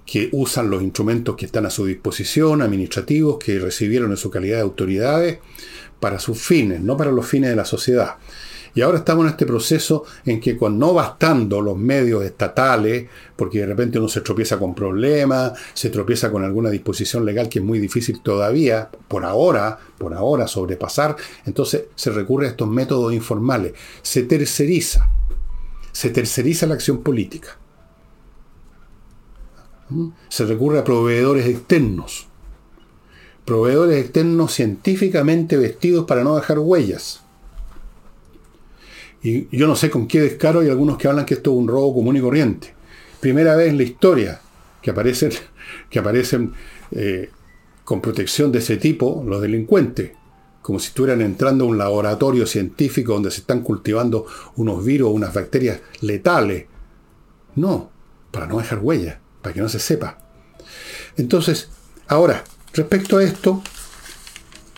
que 0.05 0.29
usan 0.33 0.69
los 0.69 0.83
instrumentos 0.83 1.35
que 1.35 1.47
están 1.47 1.65
a 1.65 1.69
su 1.69 1.85
disposición, 1.85 2.61
administrativos, 2.61 3.39
que 3.39 3.57
recibieron 3.57 4.11
en 4.11 4.17
su 4.17 4.29
calidad 4.29 4.57
de 4.57 4.61
autoridades, 4.61 5.39
para 6.05 6.19
sus 6.19 6.39
fines, 6.39 6.81
no 6.81 6.95
para 6.95 7.11
los 7.11 7.25
fines 7.25 7.49
de 7.49 7.55
la 7.55 7.65
sociedad. 7.65 8.17
Y 8.75 8.81
ahora 8.81 8.99
estamos 8.99 9.25
en 9.25 9.31
este 9.31 9.47
proceso 9.47 10.03
en 10.23 10.39
que 10.39 10.55
con 10.55 10.77
no 10.77 10.93
bastando 10.93 11.61
los 11.61 11.75
medios 11.75 12.23
estatales, 12.23 13.07
porque 13.35 13.61
de 13.61 13.65
repente 13.65 13.97
uno 13.97 14.07
se 14.07 14.21
tropieza 14.21 14.59
con 14.59 14.75
problemas, 14.75 15.53
se 15.73 15.89
tropieza 15.89 16.31
con 16.31 16.43
alguna 16.43 16.69
disposición 16.69 17.25
legal 17.25 17.49
que 17.49 17.57
es 17.57 17.65
muy 17.65 17.79
difícil 17.79 18.21
todavía, 18.21 18.87
por 19.07 19.25
ahora, 19.25 19.79
por 19.97 20.13
ahora 20.13 20.45
sobrepasar, 20.45 21.15
entonces 21.47 21.85
se 21.95 22.11
recurre 22.11 22.45
a 22.45 22.49
estos 22.51 22.67
métodos 22.67 23.11
informales. 23.11 23.73
Se 24.03 24.21
terceriza, 24.21 25.09
se 25.91 26.11
terceriza 26.11 26.67
la 26.67 26.75
acción 26.75 27.01
política. 27.01 27.57
¿Mm? 29.89 30.09
Se 30.29 30.45
recurre 30.45 30.77
a 30.77 30.83
proveedores 30.83 31.47
externos 31.47 32.27
proveedores 33.45 34.03
externos 34.03 34.53
científicamente 34.53 35.55
vestidos 35.55 36.05
para 36.05 36.23
no 36.23 36.35
dejar 36.35 36.59
huellas. 36.59 37.21
Y 39.21 39.47
yo 39.55 39.67
no 39.67 39.75
sé 39.75 39.89
con 39.89 40.07
qué 40.07 40.21
descaro 40.21 40.59
hay 40.59 40.69
algunos 40.69 40.97
que 40.97 41.07
hablan 41.07 41.25
que 41.25 41.35
esto 41.35 41.51
es 41.51 41.57
un 41.57 41.67
robo 41.67 41.95
común 41.95 42.17
y 42.17 42.21
corriente. 42.21 42.73
Primera 43.19 43.55
vez 43.55 43.69
en 43.69 43.77
la 43.77 43.83
historia 43.83 44.41
que 44.81 44.91
aparecen, 44.91 45.31
que 45.89 45.99
aparecen 45.99 46.53
eh, 46.91 47.29
con 47.83 48.01
protección 48.01 48.51
de 48.51 48.59
ese 48.59 48.77
tipo 48.77 49.23
los 49.25 49.41
delincuentes, 49.41 50.11
como 50.61 50.79
si 50.79 50.87
estuvieran 50.87 51.21
entrando 51.21 51.65
a 51.65 51.67
un 51.67 51.77
laboratorio 51.77 52.47
científico 52.47 53.13
donde 53.13 53.31
se 53.31 53.41
están 53.41 53.61
cultivando 53.61 54.25
unos 54.55 54.83
virus 54.83 55.09
o 55.09 55.11
unas 55.11 55.33
bacterias 55.33 55.81
letales. 56.01 56.65
No, 57.55 57.91
para 58.31 58.47
no 58.47 58.57
dejar 58.57 58.79
huella, 58.79 59.19
para 59.41 59.53
que 59.53 59.61
no 59.61 59.69
se 59.69 59.79
sepa. 59.79 60.17
Entonces, 61.17 61.69
ahora, 62.07 62.43
respecto 62.75 63.17
a 63.17 63.23
esto, 63.23 63.63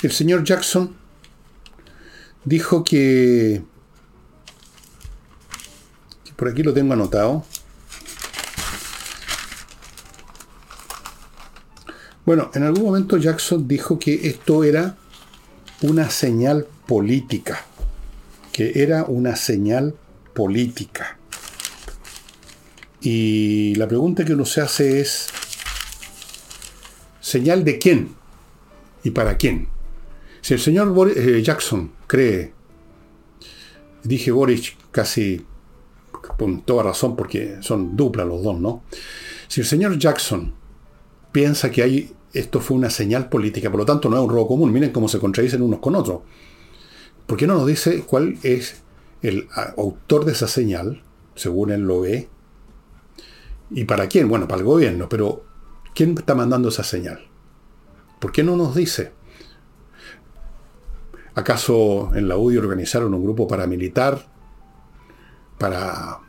el 0.04 0.12
señor 0.12 0.44
Jackson 0.44 0.96
dijo 2.46 2.84
que, 2.84 3.62
por 6.36 6.48
aquí 6.48 6.64
lo 6.64 6.74
tengo 6.74 6.94
anotado, 6.94 7.44
Bueno, 12.28 12.52
en 12.54 12.64
algún 12.64 12.84
momento 12.84 13.16
Jackson 13.16 13.70
dijo 13.70 14.00
que 14.00 14.28
esto 14.28 14.66
era 14.66 14.98
una 15.82 16.10
señal 16.10 16.68
política, 16.86 17.66
que 18.52 18.84
era 18.84 19.06
una 19.06 19.38
señal 19.38 19.96
política. 20.34 21.18
Y 23.00 23.76
la 23.76 23.88
pregunta 23.88 24.26
que 24.26 24.34
uno 24.34 24.44
se 24.44 24.60
hace 24.60 25.00
es, 25.00 25.30
¿señal 27.28 27.66
de 27.66 27.78
quién? 27.78 28.16
¿Y 29.04 29.12
para 29.12 29.36
quién? 29.36 29.68
Si 30.40 30.54
el 30.54 30.62
señor 30.62 31.12
eh, 31.14 31.42
Jackson 31.44 31.92
cree, 32.08 32.54
dije 34.04 34.32
Boris 34.32 34.76
casi 34.92 35.46
con 36.38 36.62
toda 36.62 36.84
razón 36.84 37.18
porque 37.18 37.58
son 37.60 37.98
dupla 37.98 38.24
los 38.24 38.44
dos, 38.44 38.58
¿no? 38.62 38.84
Si 39.50 39.60
el 39.60 39.68
señor 39.68 40.00
Jackson 40.00 40.54
piensa 41.34 41.70
que 41.70 41.84
hay 41.84 42.14
esto 42.32 42.62
fue 42.62 42.78
una 42.78 42.90
señal 42.90 43.28
política, 43.28 43.70
por 43.70 43.82
lo 43.82 43.86
tanto 43.86 44.10
no 44.10 44.16
es 44.16 44.24
un 44.24 44.30
robo 44.30 44.48
común. 44.48 44.72
Miren 44.72 44.92
cómo 44.92 45.10
se 45.10 45.20
contradicen 45.20 45.62
unos 45.62 45.80
con 45.80 45.96
otros. 45.96 46.22
¿Por 47.26 47.38
qué 47.38 47.46
no 47.46 47.56
nos 47.56 47.68
dice 47.68 48.04
cuál 48.04 48.38
es 48.44 48.84
el 49.22 49.50
autor 49.76 50.24
de 50.24 50.32
esa 50.32 50.48
señal, 50.48 51.04
según 51.36 51.72
él 51.72 51.82
lo 51.82 52.02
ve? 52.02 52.30
¿Y 53.72 53.84
para 53.84 54.08
quién? 54.08 54.30
Bueno, 54.30 54.48
para 54.48 54.60
el 54.60 54.66
gobierno, 54.66 55.10
pero 55.10 55.47
¿quién 55.98 56.16
está 56.16 56.36
mandando 56.36 56.70
esa 56.70 56.84
señal? 56.84 57.26
¿Por 58.20 58.32
qué 58.32 58.44
no 58.44 58.56
nos 58.56 58.76
dice? 58.76 59.14
¿Acaso 61.34 62.12
en 62.14 62.28
la 62.28 62.38
UDI 62.38 62.58
organizaron 62.58 63.16
un 63.16 63.24
grupo 63.24 63.48
paramilitar 63.48 64.28
para 65.58 66.20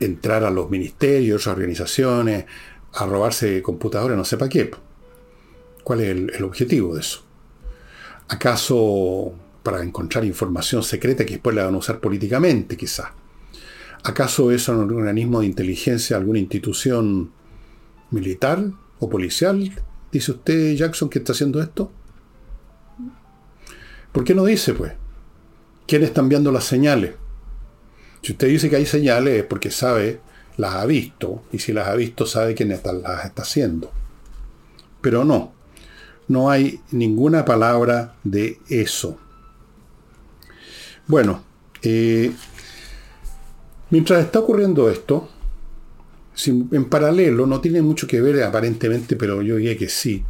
entrar 0.00 0.44
a 0.44 0.50
los 0.50 0.70
ministerios, 0.70 1.46
organizaciones, 1.46 2.46
a 2.94 3.04
robarse 3.04 3.60
computadores, 3.60 4.16
no 4.16 4.24
sé 4.24 4.38
para 4.38 4.48
qué? 4.48 4.70
¿Cuál 5.84 6.00
es 6.00 6.08
el, 6.08 6.42
objetivo 6.42 6.94
de 6.94 7.02
eso? 7.02 7.22
¿Acaso 8.28 9.34
para 9.62 9.82
encontrar 9.82 10.24
información 10.24 10.82
secreta 10.82 11.26
que 11.26 11.34
después 11.34 11.54
la 11.54 11.66
van 11.66 11.74
a 11.74 11.78
usar 11.78 12.00
políticamente, 12.00 12.78
quizá? 12.78 13.12
¿Acaso 14.04 14.50
es 14.50 14.66
un 14.68 14.90
organismo 14.90 15.40
de 15.40 15.46
inteligencia, 15.48 16.16
alguna 16.16 16.38
institución 16.38 17.30
militar 18.10 18.72
o 19.02 19.10
policial? 19.10 19.70
¿Dice 20.12 20.30
usted, 20.30 20.74
Jackson, 20.76 21.08
que 21.08 21.18
está 21.18 21.32
haciendo 21.32 21.60
esto? 21.60 21.90
¿Por 24.12 24.22
qué 24.22 24.34
no 24.34 24.44
dice, 24.44 24.74
pues? 24.74 24.92
¿Quiénes 25.88 26.10
están 26.10 26.28
viendo 26.28 26.52
las 26.52 26.64
señales? 26.64 27.14
Si 28.22 28.32
usted 28.32 28.46
dice 28.46 28.70
que 28.70 28.76
hay 28.76 28.86
señales 28.86 29.40
es 29.40 29.44
porque 29.44 29.72
sabe, 29.72 30.20
las 30.56 30.74
ha 30.74 30.86
visto, 30.86 31.42
y 31.50 31.58
si 31.58 31.72
las 31.72 31.88
ha 31.88 31.94
visto 31.96 32.26
sabe 32.26 32.54
quién 32.54 32.68
las 32.68 33.24
está 33.24 33.42
haciendo. 33.42 33.90
Pero 35.00 35.24
no, 35.24 35.52
no 36.28 36.48
hay 36.48 36.80
ninguna 36.92 37.44
palabra 37.44 38.14
de 38.22 38.60
eso. 38.68 39.18
Bueno, 41.08 41.42
eh, 41.82 42.32
mientras 43.90 44.24
está 44.24 44.38
ocurriendo 44.38 44.88
esto, 44.88 45.28
en 46.46 46.84
paralelo, 46.86 47.46
no 47.46 47.60
tiene 47.60 47.82
mucho 47.82 48.06
que 48.06 48.20
ver 48.20 48.42
aparentemente, 48.42 49.16
pero 49.16 49.42
yo 49.42 49.56
diría 49.56 49.76
que 49.76 49.88
sí. 49.88 50.24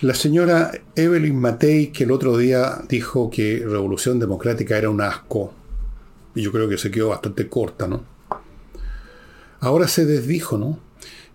La 0.00 0.14
señora 0.14 0.72
Evelyn 0.96 1.38
Matei, 1.38 1.88
que 1.88 2.04
el 2.04 2.10
otro 2.10 2.36
día 2.38 2.82
dijo 2.88 3.30
que 3.30 3.62
Revolución 3.66 4.18
Democrática 4.18 4.78
era 4.78 4.88
un 4.88 5.00
asco, 5.00 5.52
y 6.34 6.42
yo 6.42 6.52
creo 6.52 6.68
que 6.68 6.78
se 6.78 6.90
quedó 6.90 7.08
bastante 7.08 7.48
corta, 7.48 7.86
¿no? 7.86 8.02
Ahora 9.60 9.88
se 9.88 10.06
desdijo, 10.06 10.56
¿no? 10.56 10.78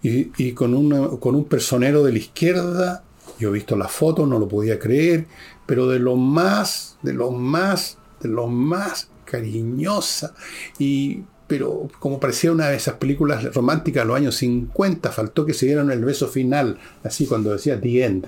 Y, 0.01 0.51
con, 0.51 1.17
con 1.17 1.35
un 1.35 1.45
personero 1.45 2.03
de 2.03 2.11
la 2.11 2.19
izquierda 2.19 3.03
yo 3.39 3.49
he 3.49 3.53
visto 3.53 3.75
las 3.75 3.91
fotos, 3.91 4.27
no 4.27 4.39
lo 4.39 4.47
podía 4.47 4.79
creer, 4.79 5.27
pero 5.65 5.87
de 5.87 5.99
lo 5.99 6.15
más, 6.15 6.97
de 7.01 7.13
lo 7.13 7.31
más, 7.31 7.97
de 8.21 8.29
lo 8.29 8.47
más 8.47 9.09
cariñosa 9.25 10.33
y 10.79 11.23
pero 11.47 11.87
como 11.99 12.19
parecía 12.19 12.51
una 12.51 12.69
de 12.69 12.77
esas 12.77 12.95
películas 12.95 13.53
románticas 13.53 14.03
de 14.03 14.07
los 14.07 14.17
años 14.17 14.35
50, 14.35 15.11
faltó 15.11 15.45
que 15.45 15.53
se 15.53 15.65
dieran 15.65 15.91
el 15.91 16.03
beso 16.03 16.27
final, 16.27 16.79
así 17.03 17.27
cuando 17.27 17.51
decía 17.51 17.79
The 17.79 18.05
End. 18.05 18.27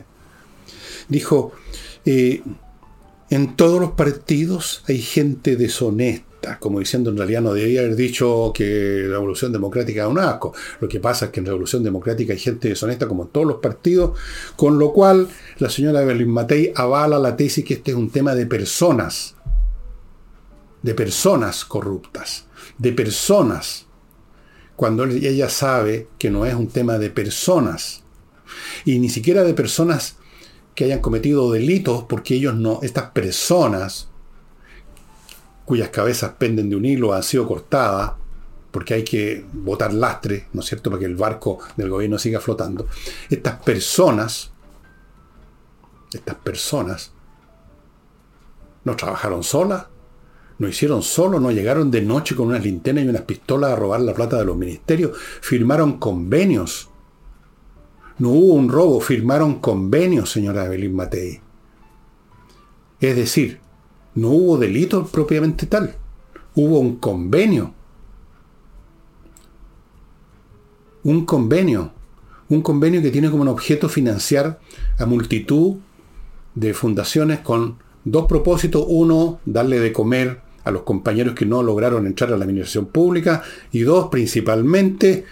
Dijo, 1.10 1.54
eh, 2.06 2.42
en 3.30 3.56
todos 3.56 3.80
los 3.80 3.92
partidos 3.92 4.84
hay 4.88 5.02
gente 5.02 5.56
deshonesta 5.56 6.28
como 6.60 6.80
diciendo 6.80 7.10
en 7.10 7.18
realidad 7.18 7.42
no 7.42 7.54
debía 7.54 7.82
haber 7.82 7.96
dicho 7.96 8.52
que 8.54 9.04
la 9.04 9.16
Revolución 9.16 9.52
Democrática 9.52 10.04
es 10.04 10.08
un 10.08 10.20
asco. 10.20 10.54
Lo 10.80 10.88
que 10.88 11.00
pasa 11.00 11.26
es 11.26 11.32
que 11.32 11.40
en 11.40 11.46
Revolución 11.46 11.84
Democrática 11.84 12.34
hay 12.34 12.40
gente 12.40 12.70
deshonesta 12.70 13.08
como 13.08 13.24
en 13.24 13.30
todos 13.30 13.48
los 13.48 13.58
partidos, 13.58 14.18
con 14.56 14.80
lo 14.80 14.94
cual 14.94 15.28
la 15.60 15.70
señora 15.70 16.02
Evelyn 16.02 16.30
Matei 16.30 16.72
avala 16.76 17.20
la 17.20 17.36
tesis 17.36 17.66
que 17.66 17.76
este 17.76 17.92
es 17.92 17.98
un 17.98 18.10
tema 18.10 18.36
de 18.36 18.46
personas, 18.46 19.36
de 20.82 20.94
personas 20.94 21.66
corruptas, 21.66 22.47
de 22.78 22.92
personas, 22.92 23.86
cuando 24.76 25.06
ella 25.06 25.50
sabe 25.50 26.08
que 26.20 26.30
no 26.30 26.46
es 26.46 26.54
un 26.54 26.68
tema 26.68 26.98
de 26.98 27.10
personas, 27.10 28.04
y 28.86 29.00
ni 29.00 29.10
siquiera 29.10 29.44
de 29.44 29.54
personas 29.54 30.18
que 30.76 30.86
hayan 30.86 31.00
cometido 31.00 31.52
delitos, 31.52 32.04
porque 32.04 32.36
ellos 32.36 32.56
no, 32.56 32.80
estas 32.84 33.10
personas, 33.12 34.10
cuyas 35.66 35.90
cabezas 35.90 36.34
penden 36.38 36.70
de 36.70 36.76
un 36.76 36.86
hilo 36.86 37.14
han 37.14 37.24
sido 37.24 37.48
cortadas, 37.48 38.14
porque 38.72 38.94
hay 38.94 39.04
que 39.04 39.44
botar 39.54 39.94
lastre, 39.94 40.48
¿no 40.54 40.62
es 40.62 40.68
cierto?, 40.68 40.92
para 40.92 41.00
que 41.00 41.06
el 41.06 41.16
barco 41.16 41.60
del 41.76 41.90
gobierno 41.90 42.20
siga 42.20 42.40
flotando. 42.40 42.88
Estas 43.30 43.62
personas, 43.64 44.52
estas 46.14 46.36
personas, 46.36 47.12
no 48.84 48.96
trabajaron 48.96 49.44
solas, 49.44 49.88
no 50.60 50.68
hicieron 50.68 51.04
solo, 51.04 51.40
no 51.40 51.52
llegaron 51.52 51.92
de 51.92 52.02
noche 52.02 52.36
con 52.36 52.48
unas 52.48 52.64
linternas 52.64 53.06
y 53.06 53.10
unas 53.10 53.22
pistolas 53.24 53.72
a 53.72 53.76
robar 53.76 54.02
la 54.02 54.14
plata 54.14 54.38
de 54.38 54.46
los 54.46 54.58
ministerios, 54.58 55.18
firmaron 55.42 56.00
convenios. 56.00 56.90
No 58.18 58.30
hubo 58.30 58.54
un 58.54 58.70
robo, 58.70 59.00
firmaron 59.00 59.60
convenios, 59.60 60.32
señora 60.32 60.66
Evelyn 60.66 60.96
Matei. 60.96 61.40
Es 63.00 63.16
decir, 63.16 63.60
no 64.16 64.30
hubo 64.30 64.58
delito 64.58 65.06
propiamente 65.06 65.68
tal. 65.68 65.96
Hubo 66.56 66.80
un 66.80 66.96
convenio. 66.96 67.76
Un 71.04 71.26
convenio. 71.26 71.92
Un 72.50 72.64
convenio 72.64 73.04
que 73.04 73.12
tiene 73.12 73.30
como 73.30 73.50
objeto 73.52 73.90
financiar 73.90 74.60
a 74.98 75.06
multitud 75.06 75.76
de 76.56 76.74
fundaciones 76.74 77.42
con 77.42 77.78
dos 78.04 78.26
propósitos. 78.26 78.84
Uno, 78.88 79.40
darle 79.46 79.80
de 79.80 79.94
comer 79.94 80.47
a 80.68 80.72
los 80.72 80.84
compañeros 80.84 81.34
que 81.34 81.46
no 81.46 81.64
lograron 81.64 82.06
entrar 82.06 82.34
a 82.34 82.38
la 82.38 82.44
administración 82.44 82.88
pública. 82.88 83.42
Y 83.72 83.82
dos, 83.82 84.10
principalmente, 84.10 85.24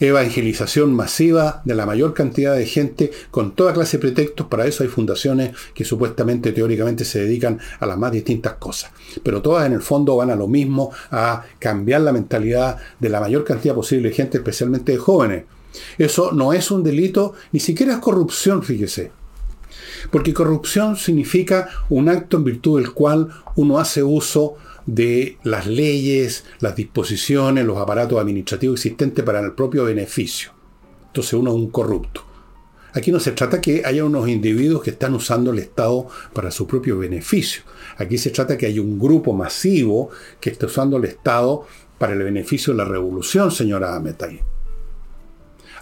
evangelización 0.00 0.92
masiva 0.92 1.62
de 1.64 1.76
la 1.76 1.86
mayor 1.86 2.12
cantidad 2.12 2.56
de 2.56 2.66
gente 2.66 3.12
con 3.30 3.54
toda 3.54 3.72
clase 3.72 3.98
de 3.98 4.00
pretextos. 4.00 4.48
Para 4.48 4.66
eso 4.66 4.82
hay 4.82 4.88
fundaciones 4.88 5.52
que 5.74 5.84
supuestamente, 5.84 6.50
teóricamente, 6.50 7.04
se 7.04 7.20
dedican 7.20 7.60
a 7.78 7.86
las 7.86 7.96
más 7.96 8.10
distintas 8.10 8.54
cosas. 8.54 8.90
Pero 9.22 9.42
todas 9.42 9.64
en 9.64 9.74
el 9.74 9.82
fondo 9.82 10.16
van 10.16 10.30
a 10.30 10.36
lo 10.36 10.48
mismo, 10.48 10.90
a 11.12 11.44
cambiar 11.60 12.00
la 12.00 12.12
mentalidad 12.12 12.78
de 12.98 13.08
la 13.08 13.20
mayor 13.20 13.44
cantidad 13.44 13.76
posible 13.76 14.08
de 14.08 14.14
gente, 14.16 14.38
especialmente 14.38 14.90
de 14.90 14.98
jóvenes. 14.98 15.44
Eso 15.98 16.32
no 16.32 16.52
es 16.52 16.70
un 16.72 16.82
delito, 16.82 17.34
ni 17.52 17.60
siquiera 17.60 17.94
es 17.94 17.98
corrupción, 18.00 18.64
fíjese. 18.64 19.21
Porque 20.10 20.34
corrupción 20.34 20.96
significa 20.96 21.68
un 21.88 22.08
acto 22.08 22.36
en 22.36 22.44
virtud 22.44 22.80
del 22.80 22.92
cual 22.92 23.28
uno 23.56 23.78
hace 23.78 24.02
uso 24.02 24.56
de 24.86 25.38
las 25.44 25.66
leyes, 25.66 26.44
las 26.60 26.74
disposiciones, 26.74 27.64
los 27.64 27.78
aparatos 27.78 28.18
administrativos 28.18 28.80
existentes 28.80 29.24
para 29.24 29.40
el 29.40 29.52
propio 29.52 29.84
beneficio. 29.84 30.52
Entonces 31.08 31.34
uno 31.34 31.50
es 31.50 31.56
un 31.56 31.70
corrupto. 31.70 32.24
Aquí 32.94 33.10
no 33.10 33.20
se 33.20 33.32
trata 33.32 33.60
que 33.60 33.82
haya 33.84 34.04
unos 34.04 34.28
individuos 34.28 34.82
que 34.82 34.90
están 34.90 35.14
usando 35.14 35.50
el 35.50 35.58
Estado 35.58 36.08
para 36.34 36.50
su 36.50 36.66
propio 36.66 36.98
beneficio. 36.98 37.62
Aquí 37.96 38.18
se 38.18 38.30
trata 38.30 38.58
que 38.58 38.66
haya 38.66 38.82
un 38.82 38.98
grupo 38.98 39.32
masivo 39.32 40.10
que 40.40 40.50
está 40.50 40.66
usando 40.66 40.98
el 40.98 41.04
Estado 41.04 41.66
para 41.96 42.12
el 42.12 42.22
beneficio 42.22 42.72
de 42.74 42.78
la 42.78 42.84
revolución, 42.84 43.50
señora 43.50 43.96
Ametay. 43.96 44.51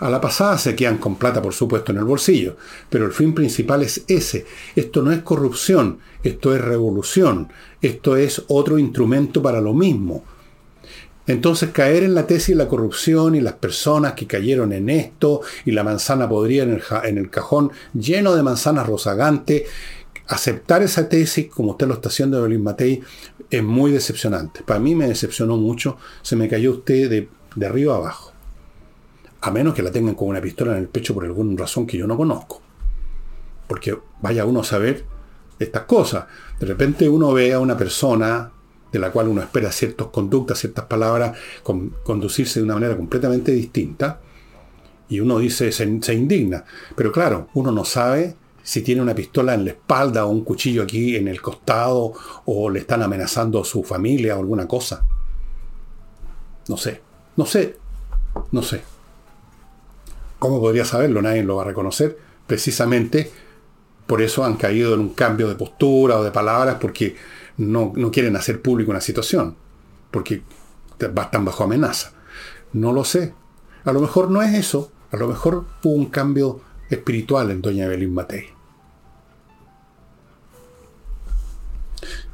A 0.00 0.08
la 0.08 0.20
pasada 0.20 0.56
se 0.56 0.74
quedan 0.74 0.96
con 0.96 1.16
plata, 1.16 1.42
por 1.42 1.52
supuesto, 1.52 1.92
en 1.92 1.98
el 1.98 2.04
bolsillo, 2.04 2.56
pero 2.88 3.04
el 3.04 3.12
fin 3.12 3.34
principal 3.34 3.82
es 3.82 4.02
ese. 4.08 4.46
Esto 4.74 5.02
no 5.02 5.12
es 5.12 5.20
corrupción, 5.20 5.98
esto 6.22 6.54
es 6.54 6.60
revolución, 6.62 7.52
esto 7.82 8.16
es 8.16 8.42
otro 8.48 8.78
instrumento 8.78 9.42
para 9.42 9.60
lo 9.60 9.74
mismo. 9.74 10.24
Entonces 11.26 11.70
caer 11.70 12.02
en 12.02 12.14
la 12.14 12.26
tesis 12.26 12.56
de 12.56 12.64
la 12.64 12.68
corrupción 12.68 13.34
y 13.34 13.42
las 13.42 13.52
personas 13.52 14.14
que 14.14 14.26
cayeron 14.26 14.72
en 14.72 14.88
esto 14.88 15.42
y 15.66 15.72
la 15.72 15.84
manzana 15.84 16.26
podría 16.26 16.62
en 16.62 16.80
el, 17.18 17.30
cajón 17.30 17.70
lleno 17.92 18.34
de 18.34 18.42
manzanas 18.42 18.86
rozagantes, 18.86 19.64
aceptar 20.28 20.82
esa 20.82 21.10
tesis 21.10 21.48
como 21.48 21.72
usted 21.72 21.86
lo 21.86 21.94
está 21.94 22.08
haciendo 22.08 22.42
de 22.42 22.58
Matei 22.58 23.02
es 23.50 23.62
muy 23.62 23.92
decepcionante. 23.92 24.62
Para 24.62 24.80
mí 24.80 24.94
me 24.94 25.08
decepcionó 25.08 25.58
mucho, 25.58 25.98
se 26.22 26.36
me 26.36 26.48
cayó 26.48 26.72
usted 26.72 27.10
de, 27.10 27.28
de 27.54 27.66
arriba 27.66 27.96
abajo. 27.96 28.32
A 29.42 29.50
menos 29.50 29.74
que 29.74 29.83
la 29.83 29.90
tengan 29.90 30.14
con 30.14 30.29
una 30.29 30.40
pistola 30.40 30.72
en 30.72 30.79
el 30.79 30.88
pecho 30.88 31.14
por 31.14 31.24
alguna 31.24 31.59
razón 31.59 31.87
que 31.87 31.96
yo 31.96 32.07
no 32.07 32.16
conozco. 32.16 32.61
Porque 33.66 33.96
vaya 34.20 34.44
uno 34.44 34.61
a 34.61 34.64
saber 34.64 35.05
estas 35.59 35.83
cosas. 35.83 36.26
De 36.59 36.66
repente 36.66 37.09
uno 37.09 37.33
ve 37.33 37.53
a 37.53 37.61
una 37.61 37.76
persona 37.76 38.50
de 38.92 38.98
la 38.98 39.11
cual 39.11 39.29
uno 39.29 39.40
espera 39.40 39.70
ciertas 39.70 40.09
conductas, 40.09 40.59
ciertas 40.59 40.87
palabras, 40.87 41.38
conducirse 41.62 42.61
de 42.61 42.64
una 42.64 42.74
manera 42.74 42.96
completamente 42.96 43.53
distinta, 43.53 44.20
y 45.09 45.20
uno 45.20 45.38
dice, 45.38 45.72
se, 45.72 46.03
se, 46.03 46.14
indigna. 46.14 46.64
Pero 46.96 47.11
claro, 47.11 47.48
uno 47.55 47.72
no 47.72 47.85
sabe 47.85 48.37
si 48.62 48.83
tiene 48.83 49.03
una 49.03 49.14
pistola 49.14 49.55
en 49.55 49.64
la 49.64 49.72
espalda 49.72 50.24
o 50.24 50.31
un 50.31 50.44
cuchillo 50.44 50.83
aquí 50.83 51.16
en 51.16 51.29
el 51.29 51.40
costado, 51.42 52.12
o 52.44 52.70
le 52.70 52.81
están 52.81 53.03
amenazando 53.03 53.61
a 53.61 53.64
su 53.64 53.83
familia 53.83 54.37
o 54.37 54.40
alguna 54.40 54.66
cosa. 54.68 55.05
No 56.68 56.76
sé, 56.76 57.00
no 57.37 57.44
sé, 57.46 57.76
no 58.53 58.62
sé. 58.62 58.83
¿Cómo 60.40 60.59
podría 60.59 60.85
saberlo? 60.85 61.22
Nadie 61.22 61.44
lo 61.44 61.57
va 61.57 61.62
a 61.62 61.66
reconocer. 61.66 62.18
Precisamente 62.48 63.31
por 64.07 64.22
eso 64.22 64.42
han 64.44 64.57
caído 64.57 64.94
en 64.94 65.00
un 65.00 65.11
cambio 65.11 65.48
de 65.48 65.55
postura 65.55 66.18
o 66.18 66.24
de 66.24 66.33
palabras, 66.33 66.79
porque 66.81 67.14
no, 67.59 67.92
quieren 68.11 68.35
hacer 68.35 68.61
público 68.61 68.90
una 68.90 69.00
situación, 69.00 69.55
porque 70.11 70.42
están 70.98 71.44
bajo 71.44 71.62
amenaza. 71.62 72.12
No 72.72 72.92
lo 72.92 73.05
sé. 73.05 73.35
A 73.85 73.92
lo 73.92 74.00
mejor 74.00 74.31
no 74.31 74.42
es 74.42 74.55
eso. 74.55 74.90
A 75.12 75.16
lo 75.16 75.29
mejor 75.29 75.66
hubo 75.85 75.92
un 75.92 76.07
cambio 76.07 76.61
espiritual 76.88 77.50
en 77.50 77.61
doña 77.61 77.85
Evelyn 77.85 78.12
Matei. 78.12 78.46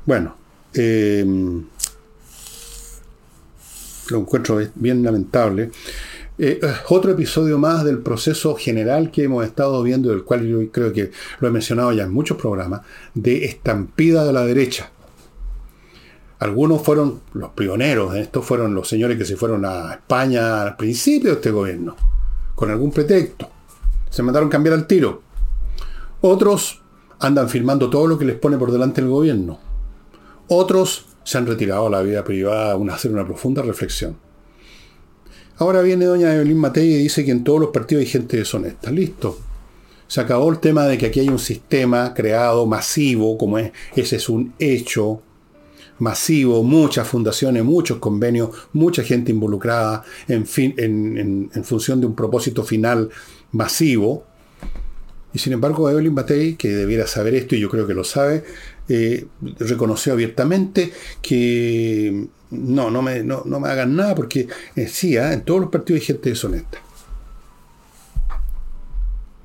Bueno, 0.04 0.36
em, 0.74 1.64
lo 4.10 4.18
encuentro 4.18 4.60
bien 4.76 5.02
lamentable. 5.02 5.72
Eh, 6.38 6.60
otro 6.90 7.12
episodio 7.12 7.58
más 7.58 7.82
del 7.82 8.00
proceso 8.00 8.54
general 8.56 9.10
que 9.10 9.24
hemos 9.24 9.44
estado 9.44 9.82
viendo, 9.82 10.10
del 10.10 10.22
cual 10.22 10.46
yo 10.46 10.70
creo 10.70 10.92
que 10.92 11.10
lo 11.40 11.48
he 11.48 11.50
mencionado 11.50 11.92
ya 11.92 12.04
en 12.04 12.12
muchos 12.12 12.36
programas, 12.36 12.82
de 13.14 13.46
estampida 13.46 14.24
de 14.24 14.32
la 14.34 14.44
derecha. 14.44 14.90
Algunos 16.38 16.82
fueron 16.82 17.22
los 17.32 17.50
pioneros, 17.52 18.14
estos 18.14 18.44
fueron 18.44 18.74
los 18.74 18.86
señores 18.86 19.16
que 19.16 19.24
se 19.24 19.36
fueron 19.36 19.64
a 19.64 19.94
España 19.94 20.60
al 20.60 20.76
principio 20.76 21.30
de 21.30 21.36
este 21.36 21.50
gobierno, 21.50 21.96
con 22.54 22.70
algún 22.70 22.92
pretexto. 22.92 23.48
Se 24.10 24.22
mandaron 24.22 24.50
cambiar 24.50 24.74
al 24.74 24.86
tiro. 24.86 25.22
Otros 26.20 26.82
andan 27.18 27.48
firmando 27.48 27.88
todo 27.88 28.06
lo 28.06 28.18
que 28.18 28.26
les 28.26 28.38
pone 28.38 28.58
por 28.58 28.70
delante 28.70 29.00
el 29.00 29.08
gobierno. 29.08 29.58
Otros 30.48 31.06
se 31.24 31.38
han 31.38 31.46
retirado 31.46 31.86
a 31.86 31.90
la 31.90 32.02
vida 32.02 32.22
privada 32.22 32.74
a 32.74 32.94
hacer 32.94 33.10
una 33.10 33.24
profunda 33.24 33.62
reflexión. 33.62 34.25
Ahora 35.58 35.80
viene 35.82 36.04
doña 36.04 36.34
Evelyn 36.34 36.58
Matei 36.58 36.92
y 36.92 36.98
dice 36.98 37.24
que 37.24 37.30
en 37.30 37.42
todos 37.42 37.60
los 37.60 37.70
partidos 37.70 38.02
hay 38.02 38.10
gente 38.10 38.36
deshonesta. 38.36 38.90
Listo. 38.90 39.38
Se 40.06 40.20
acabó 40.20 40.50
el 40.50 40.58
tema 40.58 40.86
de 40.86 40.98
que 40.98 41.06
aquí 41.06 41.20
hay 41.20 41.28
un 41.28 41.38
sistema 41.38 42.14
creado 42.14 42.66
masivo, 42.66 43.36
como 43.36 43.58
es, 43.58 43.72
ese 43.96 44.16
es 44.16 44.28
un 44.28 44.54
hecho, 44.58 45.20
masivo, 45.98 46.62
muchas 46.62 47.08
fundaciones, 47.08 47.64
muchos 47.64 47.98
convenios, 47.98 48.50
mucha 48.72 49.02
gente 49.02 49.32
involucrada 49.32 50.04
en, 50.28 50.46
fin, 50.46 50.74
en, 50.76 51.50
función 51.64 52.00
de 52.00 52.06
un 52.06 52.14
propósito 52.14 52.62
final 52.62 53.10
masivo. 53.52 54.24
Y 55.32 55.38
sin 55.38 55.52
embargo, 55.52 55.90
Evelyn 55.90 56.14
Batey, 56.14 56.54
que 56.54 56.68
debiera 56.68 57.06
saber 57.06 57.34
esto, 57.34 57.56
y 57.56 57.60
yo 57.60 57.68
creo 57.68 57.86
que 57.86 57.94
lo 57.94 58.04
sabe, 58.04 58.44
eh, 58.88 59.26
reconoció 59.58 60.12
abiertamente 60.12 60.92
que 61.20 62.28
no, 62.50 62.90
no 62.90 63.02
me, 63.02 63.22
no, 63.22 63.44
me 63.44 63.68
hagan 63.68 63.96
nada 63.96 64.14
porque 64.14 64.48
eh, 64.76 64.86
sí, 64.86 65.16
¿ah? 65.16 65.32
en 65.32 65.44
todos 65.44 65.60
los 65.60 65.70
partidos 65.70 66.00
hay 66.00 66.06
gente 66.06 66.30
deshonesta. 66.30 66.78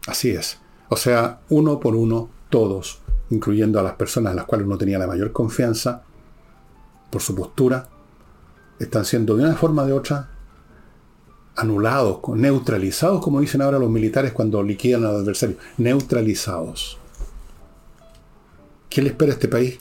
Así 0.07 0.31
es. 0.31 0.57
O 0.89 0.97
sea, 0.97 1.39
uno 1.49 1.79
por 1.79 1.95
uno, 1.95 2.29
todos, 2.49 2.99
incluyendo 3.29 3.79
a 3.79 3.83
las 3.83 3.93
personas 3.93 4.33
a 4.33 4.35
las 4.35 4.45
cuales 4.45 4.67
uno 4.67 4.77
tenía 4.77 4.99
la 4.99 5.07
mayor 5.07 5.31
confianza, 5.31 6.03
por 7.09 7.21
su 7.21 7.35
postura, 7.35 7.87
están 8.79 9.05
siendo 9.05 9.35
de 9.35 9.43
una 9.43 9.55
forma 9.55 9.83
o 9.83 9.85
de 9.85 9.93
otra 9.93 10.29
anulados, 11.55 12.19
neutralizados, 12.35 13.21
como 13.21 13.41
dicen 13.41 13.61
ahora 13.61 13.77
los 13.77 13.89
militares 13.89 14.31
cuando 14.31 14.63
liquidan 14.63 15.05
al 15.05 15.17
adversario, 15.17 15.57
neutralizados. 15.77 16.97
¿Qué 18.91 19.01
le 19.01 19.07
espera 19.07 19.31
a 19.31 19.35
este 19.35 19.47
país? 19.47 19.77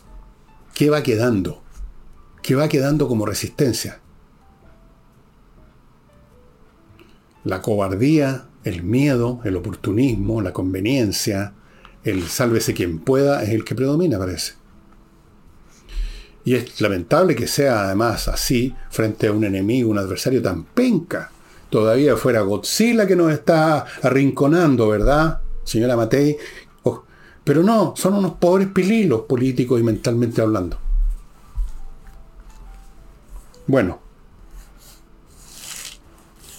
¿Qué 0.73 0.89
va 0.89 1.03
quedando? 1.03 1.61
¿Qué 2.43 2.55
va 2.55 2.69
quedando 2.69 3.09
como 3.09 3.27
resistencia? 3.27 3.99
La 7.43 7.61
cobardía, 7.61 8.47
el 8.63 8.85
miedo, 8.85 9.41
el 9.43 9.57
oportunismo, 9.57 10.41
la 10.43 10.53
conveniencia, 10.53 11.55
el 12.05 12.29
sálvese 12.29 12.73
quien 12.73 13.01
pueda 13.01 13.43
es 13.43 13.49
el 13.49 13.65
que 13.65 13.75
predomina, 13.75 14.17
parece. 14.17 14.53
Y 16.45 16.55
es 16.55 16.81
lamentable 16.81 17.35
que 17.35 17.49
sea 17.49 17.87
además 17.87 18.29
así 18.29 18.77
frente 18.91 19.27
a 19.27 19.33
un 19.33 19.43
enemigo, 19.43 19.91
un 19.91 19.99
adversario 19.99 20.41
tan 20.41 20.63
penca. 20.63 21.33
Todavía 21.69 22.17
fuera 22.17 22.43
Godzilla 22.43 23.09
que 23.09 23.17
nos 23.17 23.33
está 23.33 23.87
arrinconando, 24.03 24.87
¿verdad, 24.87 25.41
señora 25.65 25.97
Matei? 25.97 26.37
Pero 27.51 27.65
no, 27.65 27.95
son 27.97 28.15
unos 28.15 28.35
pobres 28.35 28.69
pililos 28.69 29.23
políticos 29.23 29.81
y 29.81 29.83
mentalmente 29.83 30.41
hablando. 30.41 30.79
Bueno. 33.67 33.99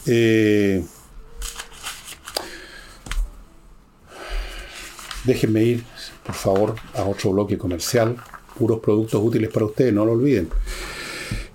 Eh, 0.05 0.83
déjenme 5.23 5.63
ir, 5.63 5.85
por 6.25 6.35
favor, 6.35 6.75
a 6.93 7.03
otro 7.03 7.31
bloque 7.31 7.57
comercial 7.57 8.17
puros 8.59 8.81
productos 8.81 9.21
útiles 9.23 9.49
para 9.49 9.67
ustedes, 9.67 9.93
no 9.93 10.03
lo 10.03 10.11
olviden. 10.11 10.49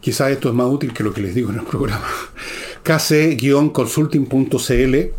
Quizás 0.01 0.31
esto 0.31 0.49
es 0.49 0.55
más 0.55 0.69
útil 0.69 0.95
que 0.95 1.05
lo 1.05 1.13
que 1.13 1.21
les 1.21 1.35
digo 1.35 1.51
en 1.51 1.59
el 1.59 1.67
programa. 1.67 2.09
KC-consulting.cl 2.85 5.13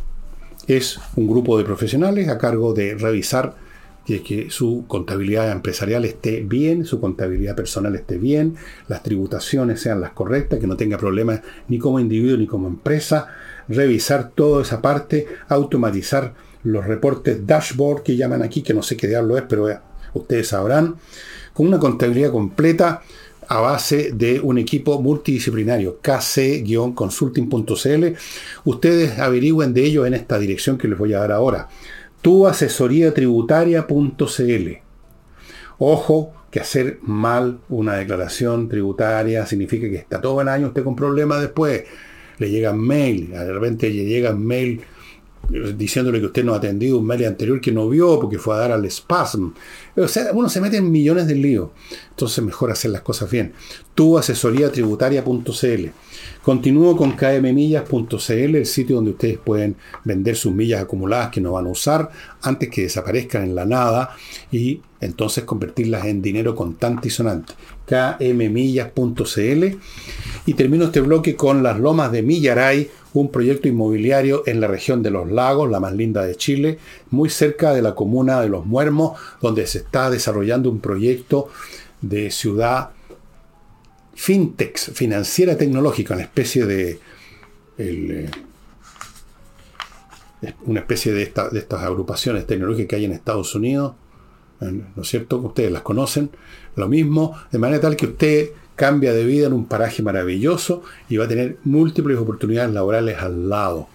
es 0.65 0.99
un 1.15 1.27
grupo 1.27 1.59
de 1.59 1.65
profesionales 1.65 2.29
a 2.29 2.39
cargo 2.39 2.73
de 2.73 2.95
revisar 2.95 3.66
que, 4.07 4.23
que 4.23 4.49
su 4.49 4.85
contabilidad 4.87 5.51
empresarial 5.51 6.05
esté 6.05 6.41
bien, 6.41 6.85
su 6.85 7.01
contabilidad 7.01 7.57
personal 7.57 7.93
esté 7.93 8.17
bien, 8.17 8.55
las 8.87 9.03
tributaciones 9.03 9.81
sean 9.81 9.99
las 9.99 10.11
correctas, 10.11 10.59
que 10.59 10.67
no 10.67 10.77
tenga 10.77 10.97
problemas 10.97 11.41
ni 11.67 11.77
como 11.77 11.99
individuo 11.99 12.37
ni 12.37 12.47
como 12.47 12.69
empresa, 12.69 13.27
revisar 13.67 14.31
toda 14.31 14.61
esa 14.61 14.81
parte, 14.81 15.27
automatizar 15.49 16.33
los 16.63 16.85
reportes 16.85 17.45
dashboard 17.45 18.03
que 18.03 18.15
llaman 18.15 18.43
aquí, 18.43 18.61
que 18.61 18.73
no 18.73 18.81
sé 18.81 18.95
qué 18.95 19.07
diablo 19.07 19.37
es, 19.37 19.43
pero 19.47 19.67
ustedes 20.13 20.47
sabrán 20.47 20.95
con 21.53 21.67
una 21.67 21.77
contabilidad 21.77 22.31
completa 22.31 23.01
a 23.49 23.59
base 23.59 24.11
de 24.13 24.39
un 24.39 24.57
equipo 24.57 25.01
multidisciplinario, 25.01 25.99
kc-consulting.cl. 26.01 28.15
Ustedes 28.65 29.19
averigüen 29.19 29.73
de 29.73 29.83
ello 29.83 30.05
en 30.05 30.13
esta 30.13 30.39
dirección 30.39 30.77
que 30.77 30.87
les 30.87 30.97
voy 30.97 31.13
a 31.13 31.19
dar 31.19 31.33
ahora. 31.33 31.67
tuasesoriatributaria.cl. 32.21 34.69
Ojo, 35.79 36.33
que 36.49 36.59
hacer 36.59 36.99
mal 37.01 37.59
una 37.69 37.95
declaración 37.95 38.69
tributaria 38.69 39.45
significa 39.45 39.89
que 39.89 39.97
está 39.97 40.21
todo 40.21 40.41
el 40.41 40.47
año 40.47 40.67
usted 40.67 40.83
con 40.83 40.95
problemas 40.95 41.41
después. 41.41 41.83
Le 42.39 42.49
llegan 42.49 42.79
mail, 42.79 43.31
de 43.31 43.51
repente 43.51 43.89
le 43.89 44.05
llegan 44.05 44.43
mail 44.43 44.81
diciéndole 45.49 46.19
que 46.19 46.25
usted 46.25 46.43
no 46.43 46.53
ha 46.53 46.57
atendido 46.57 46.97
un 46.97 47.05
mail 47.05 47.25
anterior 47.25 47.61
que 47.61 47.71
no 47.71 47.87
vio 47.89 48.19
porque 48.19 48.37
fue 48.37 48.55
a 48.55 48.59
dar 48.59 48.71
al 48.71 48.89
spasm. 48.89 49.51
O 49.95 50.07
sea, 50.07 50.31
uno 50.33 50.49
se 50.49 50.61
mete 50.61 50.77
en 50.77 50.91
millones 50.91 51.27
de 51.27 51.35
líos. 51.35 51.69
Entonces 52.09 52.43
mejor 52.43 52.71
hacer 52.71 52.91
las 52.91 53.01
cosas 53.01 53.29
bien. 53.31 53.53
Tu 53.95 54.17
asesoría 54.17 54.71
tributaria.cl. 54.71 55.85
Continúo 56.43 56.95
con 56.95 57.13
kmmillas.cl, 57.13 58.55
el 58.55 58.65
sitio 58.65 58.97
donde 58.97 59.11
ustedes 59.11 59.37
pueden 59.37 59.75
vender 60.03 60.35
sus 60.35 60.53
millas 60.53 60.81
acumuladas 60.81 61.29
que 61.29 61.41
no 61.41 61.53
van 61.53 61.65
a 61.67 61.69
usar 61.69 62.09
antes 62.41 62.69
que 62.69 62.83
desaparezcan 62.83 63.43
en 63.43 63.55
la 63.55 63.65
nada 63.65 64.15
y 64.51 64.81
entonces 65.01 65.43
convertirlas 65.43 66.05
en 66.05 66.21
dinero 66.21 66.55
contante 66.55 67.07
y 67.09 67.11
sonante. 67.11 67.53
kmmillas.cl. 67.85 69.77
Y 70.47 70.53
termino 70.53 70.85
este 70.85 71.01
bloque 71.01 71.35
con 71.35 71.61
las 71.61 71.77
lomas 71.77 72.09
de 72.13 72.23
Millaray 72.23 72.89
un 73.13 73.29
proyecto 73.31 73.67
inmobiliario 73.67 74.43
en 74.45 74.61
la 74.61 74.67
región 74.67 75.03
de 75.03 75.11
los 75.11 75.29
lagos, 75.29 75.69
la 75.69 75.81
más 75.81 75.93
linda 75.93 76.23
de 76.23 76.37
Chile, 76.37 76.79
muy 77.11 77.29
cerca 77.29 77.73
de 77.73 77.81
la 77.81 77.93
comuna 77.93 78.39
de 78.39 78.47
Los 78.47 78.65
Muermos, 78.65 79.19
donde 79.41 79.67
se 79.67 79.79
está 79.79 80.09
desarrollando 80.09 80.71
un 80.71 80.79
proyecto 80.79 81.49
de 82.01 82.31
ciudad 82.31 82.91
fintech, 84.15 84.77
financiera 84.77 85.57
tecnológica, 85.57 86.13
una 86.13 86.23
especie 86.23 86.65
de... 86.65 86.99
Eh, 87.77 88.31
una 90.65 90.79
especie 90.79 91.11
de, 91.11 91.25
de 91.51 91.59
estas 91.59 91.83
agrupaciones 91.83 92.47
tecnológicas 92.47 92.87
que 92.87 92.95
hay 92.95 93.05
en 93.05 93.11
Estados 93.11 93.53
Unidos, 93.53 93.95
¿no 94.61 95.01
es 95.01 95.09
cierto? 95.09 95.39
Ustedes 95.39 95.71
las 95.71 95.81
conocen, 95.81 96.29
lo 96.75 96.87
mismo, 96.87 97.35
de 97.51 97.59
manera 97.59 97.81
tal 97.81 97.97
que 97.97 98.05
usted 98.05 98.51
cambia 98.77 99.11
de 99.11 99.25
vida 99.25 99.47
en 99.47 99.53
un 99.53 99.65
paraje 99.65 100.01
maravilloso 100.03 100.83
y 101.09 101.17
va 101.17 101.25
a 101.25 101.27
tener 101.27 101.57
múltiples 101.65 102.17
oportunidades 102.17 102.73
laborales 102.73 103.17
al 103.17 103.49
lado. 103.49 103.89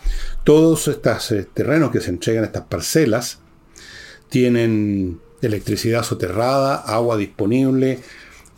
Todos 0.45 0.89
estos 0.89 1.31
eh, 1.31 1.47
terrenos 1.55 1.91
que 1.91 2.01
se 2.01 2.11
entregan, 2.11 2.45
estas 2.45 2.65
parcelas, 2.65 3.39
tienen 4.29 5.21
electricidad 5.41 6.03
soterrada, 6.03 6.75
agua 6.75 7.17
disponible, 7.17 8.01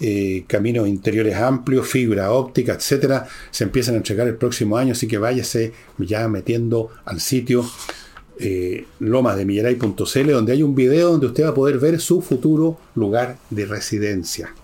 eh, 0.00 0.44
caminos 0.46 0.88
interiores 0.88 1.36
amplios, 1.36 1.86
fibra 1.86 2.32
óptica, 2.32 2.72
etcétera, 2.72 3.28
se 3.50 3.64
empiezan 3.64 3.94
a 3.94 3.98
entregar 3.98 4.26
el 4.26 4.36
próximo 4.36 4.78
año, 4.78 4.92
así 4.92 5.06
que 5.06 5.18
váyase 5.18 5.72
ya 5.98 6.26
metiendo 6.26 6.88
al 7.04 7.20
sitio 7.20 7.64
eh, 8.38 8.86
donde 8.98 10.52
hay 10.52 10.62
un 10.62 10.74
video 10.74 11.10
donde 11.10 11.26
usted 11.26 11.44
va 11.44 11.50
a 11.50 11.54
poder 11.54 11.78
ver 11.78 12.00
su 12.00 12.22
futuro 12.22 12.78
lugar 12.94 13.36
de 13.50 13.66
residencia. 13.66 14.54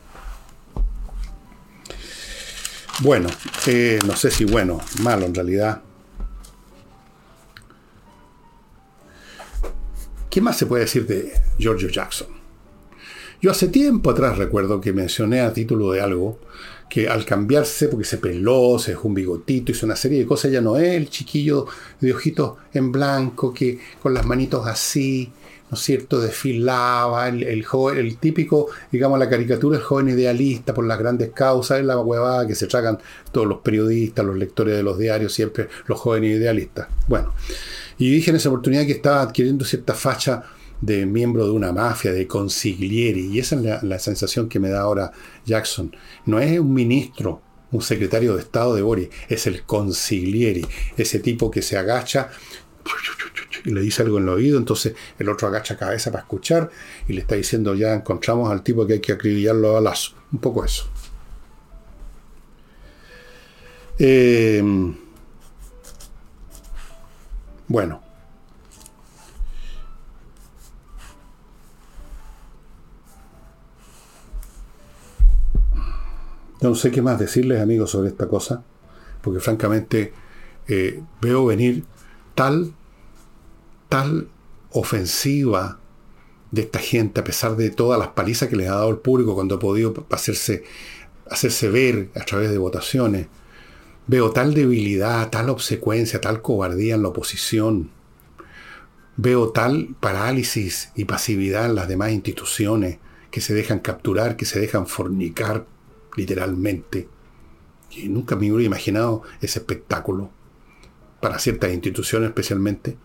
Bueno, 3.03 3.29
eh, 3.67 3.99
no 4.07 4.15
sé 4.15 4.31
si 4.31 4.45
bueno, 4.45 4.79
malo 5.03 5.25
en 5.25 5.35
realidad. 5.35 5.81
¿Qué 10.29 10.43
más 10.43 10.59
se 10.59 10.67
puede 10.67 10.85
decir 10.85 11.07
de 11.07 11.33
Giorgio 11.59 11.89
Jackson? 11.89 12.29
Yo 13.41 13.51
hace 13.51 13.69
tiempo 13.69 14.11
atrás 14.11 14.37
recuerdo 14.37 14.83
que 14.83 14.93
mencioné 14.93 15.41
a 15.41 15.53
título 15.55 15.93
de 15.93 16.03
algo 16.03 16.41
que 16.91 17.09
al 17.09 17.25
cambiarse, 17.25 17.89
porque 17.89 18.05
se 18.05 18.19
peló, 18.19 18.79
se 18.79 18.91
dejó 18.91 19.09
un 19.09 19.15
bigotito, 19.15 19.73
hizo 19.73 19.87
una 19.87 19.97
serie 19.97 20.19
de 20.19 20.27
cosas, 20.27 20.53
ya 20.53 20.61
no 20.61 20.77
es 20.77 20.93
el 20.95 21.09
chiquillo 21.09 21.67
de 22.01 22.13
ojitos 22.13 22.59
en 22.75 22.93
blanco, 22.93 23.55
que 23.55 23.79
con 24.03 24.13
las 24.13 24.27
manitos 24.27 24.67
así, 24.67 25.33
¿no 25.71 25.77
es 25.77 25.83
cierto?, 25.83 26.21
desfilaba, 26.21 27.29
el, 27.29 27.45
el, 27.45 27.65
el 27.97 28.17
típico, 28.19 28.69
digamos, 28.91 29.19
la 29.19 29.29
caricatura 29.29 29.79
del 29.79 29.87
joven 29.87 30.09
idealista 30.09 30.75
por 30.75 30.85
las 30.85 30.99
grandes 30.99 31.31
causas, 31.31 31.79
es 31.79 31.87
la 31.87 31.99
huevada 31.99 32.47
que 32.47 32.55
se 32.55 32.67
tragan 32.67 32.99
todos 33.31 33.47
los 33.47 33.59
periodistas, 33.59 34.25
los 34.25 34.37
lectores 34.37 34.77
de 34.77 34.83
los 34.83 34.99
diarios, 34.99 35.33
siempre 35.33 35.69
los 35.87 35.99
jóvenes 36.01 36.37
idealistas. 36.39 36.89
Bueno, 37.07 37.33
y 37.99 38.11
dije 38.11 38.31
en 38.31 38.37
esa 38.37 38.49
oportunidad 38.49 38.85
que 38.85 38.93
estaba 38.93 39.23
adquiriendo 39.23 39.65
cierta 39.65 39.95
facha 39.95 40.43
de 40.81 41.07
miembro 41.07 41.45
de 41.45 41.53
una 41.53 41.73
mafia, 41.73 42.13
de 42.13 42.27
consiglieri, 42.27 43.27
y 43.27 43.39
esa 43.39 43.57
es 43.57 43.63
la, 43.63 43.81
la 43.83 43.99
sensación 43.99 44.49
que 44.49 44.59
me 44.59 44.71
da 44.71 44.81
ahora 44.81 45.13
Jackson. 45.45 45.95
No 46.27 46.41
es 46.41 46.59
un 46.59 46.75
ministro, 46.75 47.43
un 47.71 47.83
secretario 47.83 48.35
de 48.35 48.41
Estado 48.41 48.75
de 48.75 48.83
Boris, 48.83 49.09
es 49.29 49.47
el 49.47 49.63
consiglieri, 49.63 50.67
ese 50.97 51.21
tipo 51.21 51.51
que 51.51 51.63
se 51.63 51.77
agacha 51.77 52.31
y 53.64 53.70
le 53.70 53.81
dice 53.81 54.03
algo 54.03 54.18
en 54.18 54.25
el 54.25 54.31
oído, 54.31 54.59
entonces 54.59 54.94
el 55.18 55.29
otro 55.29 55.49
agacha 55.49 55.77
cabeza 55.77 56.11
para 56.11 56.23
escuchar 56.23 56.70
y 57.09 57.12
le 57.12 57.20
está 57.20 57.35
diciendo 57.35 57.75
ya 57.75 57.94
encontramos 57.94 58.51
al 58.51 58.62
tipo 58.62 58.87
que 58.87 58.94
hay 58.94 59.01
que 59.01 59.12
acribillarlo 59.12 59.77
a 59.77 59.81
lazo. 59.81 60.12
Un 60.33 60.38
poco 60.38 60.64
eso. 60.64 60.88
Eh, 63.99 64.62
bueno. 67.68 68.03
No 76.62 76.75
sé 76.75 76.90
qué 76.90 77.01
más 77.01 77.18
decirles, 77.18 77.61
amigos, 77.61 77.90
sobre 77.90 78.09
esta 78.09 78.29
cosa, 78.29 78.62
porque 79.23 79.40
francamente 79.40 80.12
eh, 80.68 81.03
veo 81.20 81.46
venir 81.46 81.85
tal 82.35 82.75
tal 83.90 84.29
ofensiva 84.70 85.79
de 86.53 86.62
esta 86.62 86.79
gente, 86.79 87.20
a 87.20 87.24
pesar 87.24 87.57
de 87.57 87.70
todas 87.70 87.98
las 87.98 88.09
palizas 88.09 88.48
que 88.48 88.57
les 88.57 88.68
ha 88.68 88.76
dado 88.76 88.88
el 88.88 88.98
público 88.98 89.35
cuando 89.35 89.57
ha 89.57 89.59
podido 89.59 90.07
hacerse, 90.11 90.64
hacerse 91.29 91.68
ver 91.68 92.09
a 92.14 92.24
través 92.24 92.50
de 92.50 92.59
votaciones, 92.59 93.26
veo 94.07 94.31
tal 94.31 94.55
debilidad, 94.55 95.29
tal 95.29 95.50
obsecuencia, 95.50 96.20
tal 96.20 96.40
cobardía 96.40 96.94
en 96.94 97.03
la 97.03 97.09
oposición. 97.09 97.90
Veo 99.16 99.50
tal 99.50 99.94
parálisis 100.00 100.90
y 100.94 101.05
pasividad 101.05 101.66
en 101.66 101.74
las 101.74 101.88
demás 101.88 102.12
instituciones 102.12 102.98
que 103.31 103.40
se 103.40 103.55
dejan 103.55 103.81
capturar, 103.81 104.37
que 104.37 104.46
se 104.46 104.61
dejan 104.61 104.87
fornicar 104.87 105.66
literalmente. 106.16 107.09
Y 107.90 108.09
nunca 108.09 108.37
me 108.37 108.50
hubiera 108.53 108.66
imaginado 108.66 109.22
ese 109.40 109.59
espectáculo, 109.59 110.31
para 111.20 111.38
ciertas 111.38 111.72
instituciones 111.72 112.29
especialmente 112.29 112.96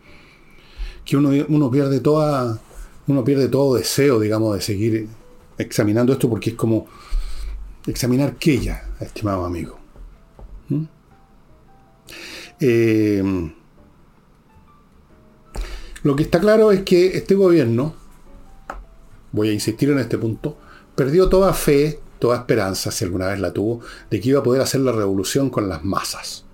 que 1.05 1.15
uno, 1.15 1.71
pierde 1.71 1.99
toda, 1.99 2.59
uno 3.07 3.23
pierde 3.23 3.47
todo 3.47 3.75
deseo, 3.75 4.19
digamos, 4.19 4.55
de 4.55 4.61
seguir 4.61 5.07
examinando 5.57 6.11
esto 6.13 6.29
porque 6.29 6.49
es 6.49 6.55
como 6.55 6.87
examinar 7.85 8.35
qué 8.37 8.59
ya, 8.59 8.89
estimado 8.99 9.45
amigo. 9.45 9.77
¿Mm? 10.69 10.83
Eh, 12.59 13.51
lo 16.01 16.15
que 16.15 16.23
está 16.23 16.39
claro 16.39 16.71
es 16.71 16.81
que 16.81 17.17
este 17.17 17.35
gobierno, 17.35 17.93
voy 19.31 19.49
a 19.49 19.53
insistir 19.53 19.91
en 19.91 19.99
este 19.99 20.17
punto, 20.17 20.57
perdió 20.95 21.29
toda 21.29 21.53
fe, 21.53 21.99
toda 22.17 22.37
esperanza, 22.37 22.89
si 22.89 23.05
alguna 23.05 23.27
vez 23.27 23.39
la 23.39 23.53
tuvo, 23.53 23.81
de 24.09 24.19
que 24.19 24.29
iba 24.29 24.39
a 24.39 24.43
poder 24.43 24.61
hacer 24.61 24.81
la 24.81 24.91
revolución 24.91 25.51
con 25.51 25.69
las 25.69 25.83
masas, 25.83 26.45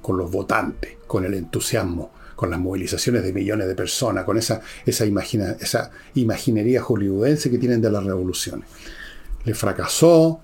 con 0.00 0.16
los 0.16 0.30
votantes, 0.30 0.96
con 1.06 1.24
el 1.26 1.34
entusiasmo, 1.34 2.12
con 2.38 2.50
las 2.50 2.60
movilizaciones 2.60 3.24
de 3.24 3.32
millones 3.32 3.66
de 3.66 3.74
personas, 3.74 4.22
con 4.22 4.38
esa, 4.38 4.60
esa, 4.86 5.04
imagina, 5.04 5.56
esa 5.58 5.90
imaginería 6.14 6.80
hollywoodense 6.80 7.50
que 7.50 7.58
tienen 7.58 7.82
de 7.82 7.90
las 7.90 8.04
revoluciones. 8.04 8.68
Le 9.44 9.54
fracasó 9.54 10.40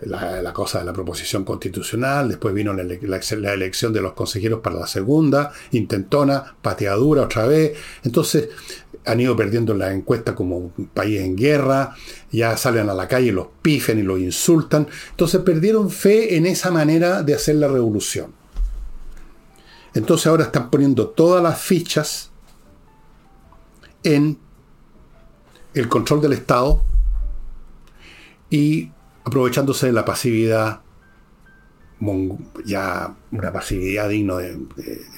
la, 0.00 0.50
cosa 0.54 0.78
de 0.78 0.86
la 0.86 0.94
proposición 0.94 1.44
constitucional, 1.44 2.30
después 2.30 2.54
vino 2.54 2.72
la, 2.72 3.52
elección 3.52 3.92
de 3.92 4.00
los 4.00 4.14
consejeros 4.14 4.60
para 4.60 4.76
la 4.76 4.86
segunda, 4.86 5.52
intentona, 5.72 6.56
pateadura 6.62 7.24
otra 7.24 7.46
vez. 7.46 7.76
Entonces 8.02 8.48
han 9.04 9.20
ido 9.20 9.36
perdiendo 9.36 9.74
la 9.74 9.92
encuesta 9.92 10.34
como 10.34 10.56
un 10.56 10.86
país 10.94 11.20
en 11.20 11.36
guerra, 11.36 11.94
ya 12.32 12.56
salen 12.56 12.88
a 12.88 12.94
la 12.94 13.08
calle, 13.08 13.30
los 13.30 13.48
pifen 13.60 13.98
y 13.98 14.02
los 14.02 14.20
insultan. 14.20 14.88
Entonces 15.10 15.42
perdieron 15.42 15.90
fe 15.90 16.38
en 16.38 16.46
esa 16.46 16.70
manera 16.70 17.22
de 17.22 17.34
hacer 17.34 17.56
la 17.56 17.68
revolución. 17.68 18.45
Entonces 19.96 20.26
ahora 20.26 20.44
están 20.44 20.68
poniendo 20.68 21.08
todas 21.08 21.42
las 21.42 21.58
fichas 21.58 22.30
en 24.02 24.38
el 25.72 25.88
control 25.88 26.20
del 26.20 26.34
Estado 26.34 26.82
y 28.50 28.90
aprovechándose 29.24 29.86
de 29.86 29.92
la 29.92 30.04
pasividad, 30.04 30.82
ya 32.66 33.16
una 33.32 33.52
pasividad 33.54 34.10
digna 34.10 34.36
de, 34.36 34.58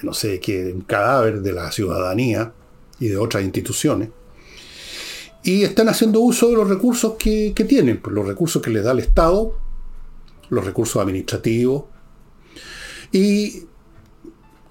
no 0.05 0.15
sé 0.15 0.39
qué, 0.39 0.73
un 0.73 0.83
cadáver 0.83 1.43
de 1.43 1.53
la 1.53 1.73
ciudadanía 1.73 2.53
y 3.01 3.09
de 3.09 3.17
otras 3.17 3.43
instituciones. 3.43 4.11
Y 5.43 5.65
están 5.65 5.89
haciendo 5.89 6.21
uso 6.21 6.51
de 6.51 6.55
los 6.55 6.69
recursos 6.69 7.15
que, 7.19 7.53
que 7.53 7.65
tienen, 7.65 8.01
pues, 8.01 8.15
los 8.15 8.29
recursos 8.29 8.63
que 8.63 8.71
les 8.71 8.85
da 8.85 8.93
el 8.93 9.01
Estado, 9.01 9.59
los 10.51 10.65
recursos 10.65 11.03
administrativos, 11.03 11.85
y 13.11 13.65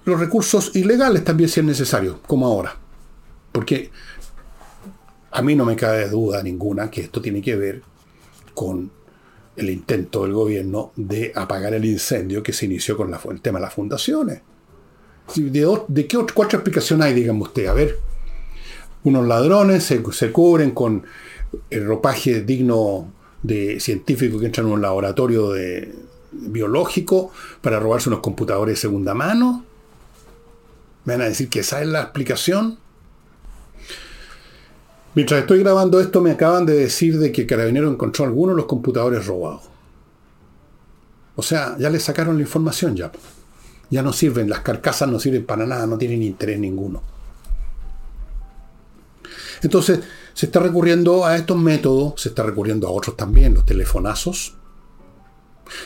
los 0.08 0.20
recursos 0.20 0.74
ilegales 0.74 1.24
también 1.24 1.48
si 1.48 1.60
es 1.60 1.66
necesario, 1.66 2.20
como 2.26 2.46
ahora. 2.46 2.76
Porque 3.52 3.90
a 5.30 5.42
mí 5.42 5.54
no 5.54 5.64
me 5.64 5.76
cabe 5.76 6.08
duda 6.08 6.42
ninguna 6.42 6.90
que 6.90 7.02
esto 7.02 7.20
tiene 7.20 7.42
que 7.42 7.56
ver 7.56 7.82
con 8.54 8.90
el 9.56 9.70
intento 9.70 10.22
del 10.22 10.32
gobierno 10.32 10.92
de 10.96 11.32
apagar 11.34 11.74
el 11.74 11.84
incendio 11.84 12.42
que 12.42 12.52
se 12.52 12.66
inició 12.66 12.96
con 12.96 13.12
el 13.12 13.40
tema 13.40 13.58
de 13.58 13.64
las 13.64 13.74
fundaciones. 13.74 14.40
¿De, 15.34 16.06
qué 16.06 16.16
otra, 16.16 16.58
explicación 16.58 17.02
hay, 17.02 17.12
díganme 17.12 17.42
usted? 17.42 17.66
A 17.66 17.74
ver, 17.74 17.98
unos 19.04 19.26
ladrones 19.26 19.84
se, 19.84 20.02
se 20.12 20.32
cubren 20.32 20.70
con 20.70 21.04
el 21.70 21.86
ropaje 21.86 22.42
digno 22.42 23.12
de 23.42 23.78
científico 23.80 24.38
que 24.38 24.46
entran 24.46 24.66
en 24.66 24.72
un 24.72 24.82
laboratorio 24.82 25.50
de, 25.50 25.92
biológico 26.32 27.32
para 27.60 27.80
robarse 27.80 28.08
unos 28.08 28.20
computadores 28.20 28.74
de 28.74 28.80
segunda 28.80 29.14
mano. 29.14 29.64
¿Me 31.08 31.14
van 31.14 31.22
a 31.22 31.28
decir 31.30 31.48
que 31.48 31.60
esa 31.60 31.80
es 31.80 31.88
la 31.88 32.02
explicación? 32.02 32.76
Mientras 35.14 35.40
estoy 35.40 35.60
grabando 35.60 36.00
esto, 36.00 36.20
me 36.20 36.32
acaban 36.32 36.66
de 36.66 36.74
decir 36.74 37.18
de 37.18 37.32
que 37.32 37.46
Carabinero 37.46 37.90
encontró 37.90 38.26
algunos 38.26 38.54
de 38.54 38.58
los 38.58 38.66
computadores 38.66 39.24
robados. 39.24 39.62
O 41.34 41.42
sea, 41.42 41.78
ya 41.78 41.88
le 41.88 41.98
sacaron 41.98 42.36
la 42.36 42.42
información 42.42 42.94
ya. 42.94 43.10
Ya 43.88 44.02
no 44.02 44.12
sirven, 44.12 44.50
las 44.50 44.60
carcasas 44.60 45.08
no 45.08 45.18
sirven 45.18 45.46
para 45.46 45.64
nada, 45.64 45.86
no 45.86 45.96
tienen 45.96 46.22
interés 46.22 46.58
ninguno. 46.58 47.02
Entonces, 49.62 50.00
se 50.34 50.44
está 50.44 50.60
recurriendo 50.60 51.24
a 51.24 51.36
estos 51.36 51.56
métodos, 51.56 52.20
se 52.20 52.28
está 52.28 52.42
recurriendo 52.42 52.86
a 52.86 52.90
otros 52.90 53.16
también, 53.16 53.54
los 53.54 53.64
telefonazos. 53.64 54.57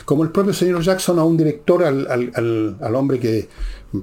Como 0.05 0.23
el 0.23 0.31
propio 0.31 0.53
señor 0.53 0.81
Jackson 0.81 1.19
a 1.19 1.23
un 1.23 1.37
director, 1.37 1.83
al, 1.83 2.95
hombre 2.95 3.19
que, 3.19 3.49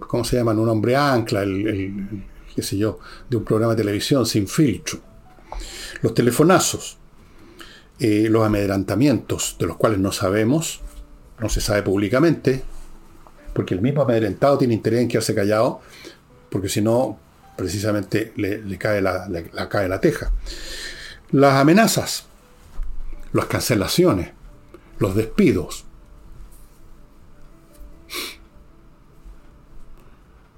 ¿cómo 0.07 0.25
se 0.25 0.37
llaman? 0.37 0.59
Un 0.59 0.69
hombre 0.69 0.97
ancla, 0.97 1.43
el, 1.43 2.25
qué 2.55 2.63
sé 2.63 2.77
yo, 2.77 2.99
de 3.29 3.37
un 3.37 3.45
programa 3.45 3.75
de 3.75 3.83
televisión 3.83 4.27
sin 4.27 4.47
filtro. 4.47 4.99
Los 6.03 6.15
telefonazos, 6.15 6.99
eh, 7.99 8.29
los 8.31 8.45
amedrentamientos, 8.45 9.57
de 9.59 9.67
los 9.67 9.77
cuales 9.77 9.99
no 9.99 10.13
sabemos, 10.13 10.81
no 11.39 11.49
se 11.49 11.61
sabe 11.61 11.83
públicamente, 11.83 12.63
porque 13.53 13.75
el 13.75 13.81
mismo 13.81 14.03
amedrentado 14.03 14.59
tiene 14.59 14.75
interés 14.75 15.01
en 15.01 15.09
quedarse 15.09 15.35
callado, 15.35 15.81
porque 16.51 16.69
si 16.69 16.81
no, 16.81 17.19
precisamente 17.57 18.33
le, 18.37 18.79
cae, 18.79 19.03
la, 19.03 19.29
cae 19.69 19.89
la 19.89 20.01
teja. 20.01 20.33
Las 21.31 21.55
amenazas, 21.55 22.25
las 23.33 23.47
cancelaciones, 23.47 24.31
los 25.01 25.17
despidos. 25.17 25.85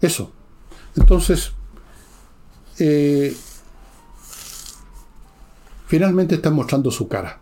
Eso. 0.02 0.32
Entonces, 0.96 1.52
eh, 2.78 3.34
finalmente 5.86 6.34
están 6.34 6.54
mostrando 6.54 6.90
su 6.90 7.08
cara, 7.08 7.40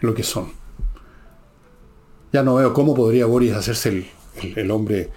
lo 0.00 0.12
que 0.12 0.24
son. 0.24 0.52
Ya 2.32 2.42
no 2.42 2.56
veo 2.56 2.74
cómo 2.74 2.94
podría 2.94 3.24
Boris 3.26 3.54
hacerse 3.54 3.88
el, 3.88 4.10
el, 4.56 4.70
hombre. 4.70 5.12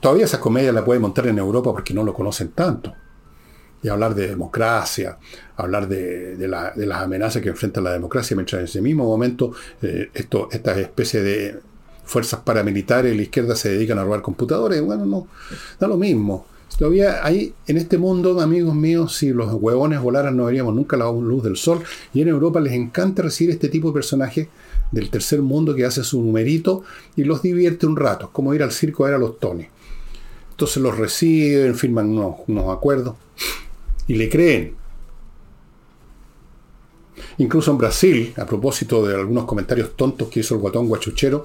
Todavía 0.00 0.24
esa 0.24 0.40
comedia 0.40 0.72
la 0.72 0.84
puede 0.84 1.00
montar 1.00 1.26
en 1.26 1.38
Europa 1.38 1.72
porque 1.72 1.92
no 1.92 2.04
lo 2.04 2.14
conocen 2.14 2.52
tanto. 2.52 2.94
Y 3.82 3.88
hablar 3.88 4.14
de 4.14 4.28
democracia, 4.28 5.18
hablar 5.56 5.86
de, 5.88 6.36
las 6.48 7.02
amenazas 7.02 7.42
que 7.42 7.50
enfrenta 7.50 7.80
la 7.80 7.92
democracia, 7.92 8.34
mientras 8.36 8.60
en 8.60 8.64
ese 8.64 8.80
mismo 8.80 9.04
momento 9.04 9.52
eh, 9.82 10.10
esto, 10.14 10.48
esta 10.50 10.78
especie 10.80 11.22
de 11.22 11.60
fuerzas 12.04 12.40
paramilitares 12.40 13.10
de 13.10 13.16
la 13.16 13.22
izquierda 13.22 13.54
se 13.54 13.70
dedican 13.70 13.98
a 13.98 14.04
robar 14.04 14.22
computadores. 14.22 14.80
Bueno, 14.82 15.04
no, 15.04 15.26
da 15.78 15.86
lo 15.86 15.96
mismo. 15.96 16.46
Todavía 16.78 17.24
hay 17.24 17.54
en 17.66 17.78
este 17.78 17.96
mundo, 17.96 18.38
amigos 18.40 18.74
míos, 18.74 19.16
si 19.16 19.30
los 19.30 19.52
huevones 19.54 20.00
volaran 20.00 20.36
no 20.36 20.44
veríamos 20.44 20.74
nunca 20.74 20.96
la 20.96 21.10
luz 21.10 21.42
del 21.42 21.56
sol. 21.56 21.82
Y 22.12 22.20
en 22.20 22.28
Europa 22.28 22.60
les 22.60 22.74
encanta 22.74 23.22
recibir 23.22 23.52
este 23.52 23.68
tipo 23.68 23.88
de 23.88 23.94
personajes 23.94 24.48
del 24.92 25.10
tercer 25.10 25.42
mundo 25.42 25.74
que 25.74 25.84
hace 25.84 26.04
su 26.04 26.22
numerito 26.22 26.82
y 27.16 27.24
los 27.24 27.42
divierte 27.42 27.86
un 27.86 27.96
rato, 27.96 28.30
como 28.32 28.54
ir 28.54 28.62
al 28.62 28.72
circo 28.72 29.04
a 29.04 29.08
ver 29.08 29.16
a 29.16 29.18
los 29.18 29.38
Tony. 29.40 29.66
Entonces 30.50 30.82
los 30.82 30.96
reciben, 30.96 31.74
firman 31.74 32.10
unos, 32.10 32.74
acuerdos 32.76 33.14
y 34.06 34.14
le 34.14 34.28
creen. 34.28 34.74
Incluso 37.38 37.70
en 37.70 37.78
Brasil, 37.78 38.34
a 38.36 38.46
propósito 38.46 39.06
de 39.06 39.14
algunos 39.14 39.44
comentarios 39.44 39.96
tontos 39.96 40.28
que 40.28 40.40
hizo 40.40 40.54
el 40.54 40.60
guatón 40.60 40.88
guachuchero, 40.88 41.44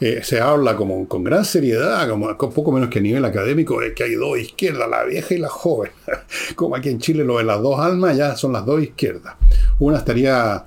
eh, 0.00 0.20
se 0.22 0.40
habla 0.40 0.76
como 0.76 1.06
con 1.08 1.22
gran 1.24 1.44
seriedad, 1.44 2.08
como 2.08 2.36
poco 2.36 2.72
menos 2.72 2.88
que 2.88 2.98
a 2.98 3.02
nivel 3.02 3.24
académico, 3.24 3.80
de 3.80 3.94
que 3.94 4.04
hay 4.04 4.14
dos 4.14 4.38
izquierdas, 4.38 4.88
la 4.88 5.04
vieja 5.04 5.34
y 5.34 5.38
la 5.38 5.48
joven. 5.48 5.90
como 6.56 6.76
aquí 6.76 6.88
en 6.88 6.98
Chile 6.98 7.24
lo 7.24 7.38
de 7.38 7.44
las 7.44 7.60
dos 7.62 7.78
almas 7.78 8.16
ya 8.16 8.36
son 8.36 8.52
las 8.52 8.64
dos 8.64 8.82
izquierdas. 8.82 9.36
Una 9.78 9.98
estaría 9.98 10.64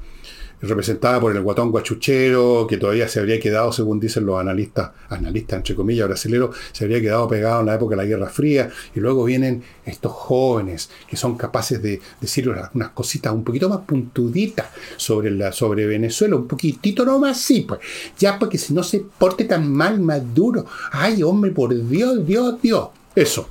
representada 0.61 1.19
por 1.19 1.35
el 1.35 1.41
guatón 1.41 1.71
guachuchero, 1.71 2.67
que 2.67 2.77
todavía 2.77 3.07
se 3.07 3.19
habría 3.19 3.39
quedado, 3.39 3.71
según 3.71 3.99
dicen 3.99 4.25
los 4.25 4.39
analistas, 4.39 4.91
analistas 5.09 5.57
entre 5.57 5.75
comillas 5.75 6.07
brasileros, 6.07 6.55
se 6.71 6.83
habría 6.83 7.01
quedado 7.01 7.27
pegado 7.27 7.61
en 7.61 7.65
la 7.67 7.75
época 7.75 7.95
de 7.95 8.03
la 8.03 8.07
Guerra 8.07 8.27
Fría, 8.27 8.69
y 8.95 8.99
luego 8.99 9.23
vienen 9.23 9.63
estos 9.85 10.11
jóvenes 10.11 10.89
que 11.07 11.17
son 11.17 11.35
capaces 11.35 11.81
de 11.81 12.01
decir 12.19 12.49
unas 12.49 12.89
cositas 12.89 13.33
un 13.33 13.43
poquito 13.43 13.69
más 13.69 13.79
puntuditas 13.79 14.67
sobre, 14.97 15.31
la, 15.31 15.51
sobre 15.51 15.85
Venezuela, 15.85 16.35
un 16.35 16.47
poquitito 16.47 17.05
nomás, 17.05 17.39
sí, 17.39 17.61
pues, 17.61 17.79
ya 18.17 18.37
porque 18.37 18.57
si 18.57 18.73
no 18.73 18.83
se 18.83 18.99
porte 19.17 19.45
tan 19.45 19.71
mal, 19.71 19.99
Maduro, 19.99 20.65
ay 20.91 21.23
hombre, 21.23 21.51
por 21.51 21.73
Dios, 21.87 22.25
Dios, 22.25 22.61
Dios, 22.61 22.89
eso. 23.15 23.49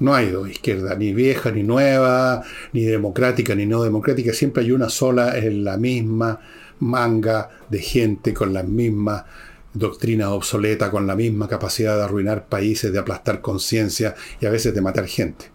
No 0.00 0.14
hay 0.14 0.30
dos 0.30 0.48
izquierdas, 0.48 0.96
ni 0.98 1.12
vieja, 1.12 1.52
ni 1.52 1.62
nueva, 1.62 2.42
ni 2.72 2.84
democrática, 2.84 3.54
ni 3.54 3.66
no 3.66 3.82
democrática. 3.82 4.32
Siempre 4.32 4.64
hay 4.64 4.72
una 4.72 4.88
sola, 4.88 5.36
en 5.38 5.62
la 5.62 5.76
misma 5.76 6.40
manga 6.80 7.50
de 7.68 7.78
gente 7.80 8.32
con 8.32 8.52
las 8.52 8.66
mismas 8.66 9.24
doctrinas 9.72 10.28
obsoletas, 10.28 10.88
con 10.90 11.06
la 11.06 11.14
misma 11.14 11.48
capacidad 11.48 11.96
de 11.96 12.02
arruinar 12.02 12.46
países, 12.46 12.92
de 12.92 12.98
aplastar 12.98 13.42
conciencia 13.42 14.14
y 14.40 14.46
a 14.46 14.50
veces 14.50 14.74
de 14.74 14.80
matar 14.80 15.06
gente. 15.06 15.50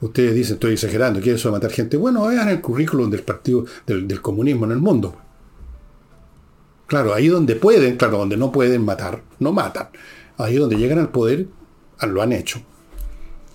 Ustedes 0.00 0.34
dicen, 0.34 0.54
estoy 0.54 0.74
exagerando, 0.74 1.20
¿qué 1.20 1.30
es 1.30 1.36
eso 1.36 1.48
de 1.48 1.52
matar 1.52 1.70
gente? 1.70 1.96
Bueno, 1.96 2.26
vean 2.26 2.48
el 2.48 2.60
currículum 2.60 3.08
del 3.10 3.22
partido 3.22 3.64
del, 3.86 4.06
del 4.06 4.20
comunismo 4.20 4.66
en 4.66 4.72
el 4.72 4.78
mundo. 4.78 5.16
Claro, 6.86 7.14
ahí 7.14 7.28
donde 7.28 7.56
pueden, 7.56 7.96
claro, 7.96 8.18
donde 8.18 8.36
no 8.36 8.52
pueden 8.52 8.84
matar, 8.84 9.22
no 9.38 9.52
matan. 9.52 9.88
Ahí 10.36 10.56
donde 10.56 10.76
llegan 10.76 10.98
al 10.98 11.08
poder, 11.08 11.46
lo 12.04 12.20
han 12.20 12.32
hecho. 12.32 12.60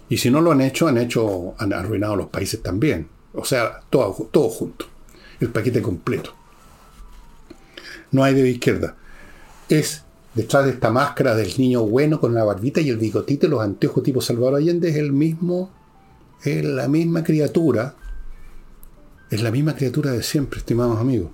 Y 0.09 0.17
si 0.17 0.31
no 0.31 0.41
lo 0.41 0.51
han 0.51 0.61
hecho, 0.61 0.87
han 0.87 0.97
hecho, 0.97 1.53
han 1.57 1.71
arruinado 1.73 2.15
los 2.15 2.27
países 2.27 2.61
también. 2.61 3.07
O 3.33 3.45
sea, 3.45 3.81
todo, 3.89 4.27
todo 4.31 4.49
junto. 4.49 4.85
El 5.39 5.49
paquete 5.49 5.81
completo. 5.81 6.33
No 8.11 8.23
hay 8.23 8.33
de 8.33 8.49
izquierda. 8.49 8.95
Es 9.69 10.03
detrás 10.33 10.65
de 10.65 10.71
esta 10.71 10.91
máscara 10.91 11.35
del 11.35 11.53
niño 11.57 11.83
bueno 11.83 12.19
con 12.19 12.33
la 12.33 12.43
barbita 12.43 12.81
y 12.81 12.89
el 12.89 12.97
bigotito 12.97 13.45
y 13.45 13.49
los 13.49 13.61
anteojos 13.61 14.03
tipo 14.03 14.21
Salvador 14.21 14.55
Allende 14.55 14.89
es 14.89 14.95
el 14.95 15.11
mismo, 15.11 15.71
es 16.43 16.63
la 16.65 16.87
misma 16.87 17.23
criatura. 17.23 17.95
Es 19.29 19.41
la 19.41 19.51
misma 19.51 19.75
criatura 19.75 20.11
de 20.11 20.23
siempre, 20.23 20.59
estimados 20.59 20.99
amigos. 20.99 21.31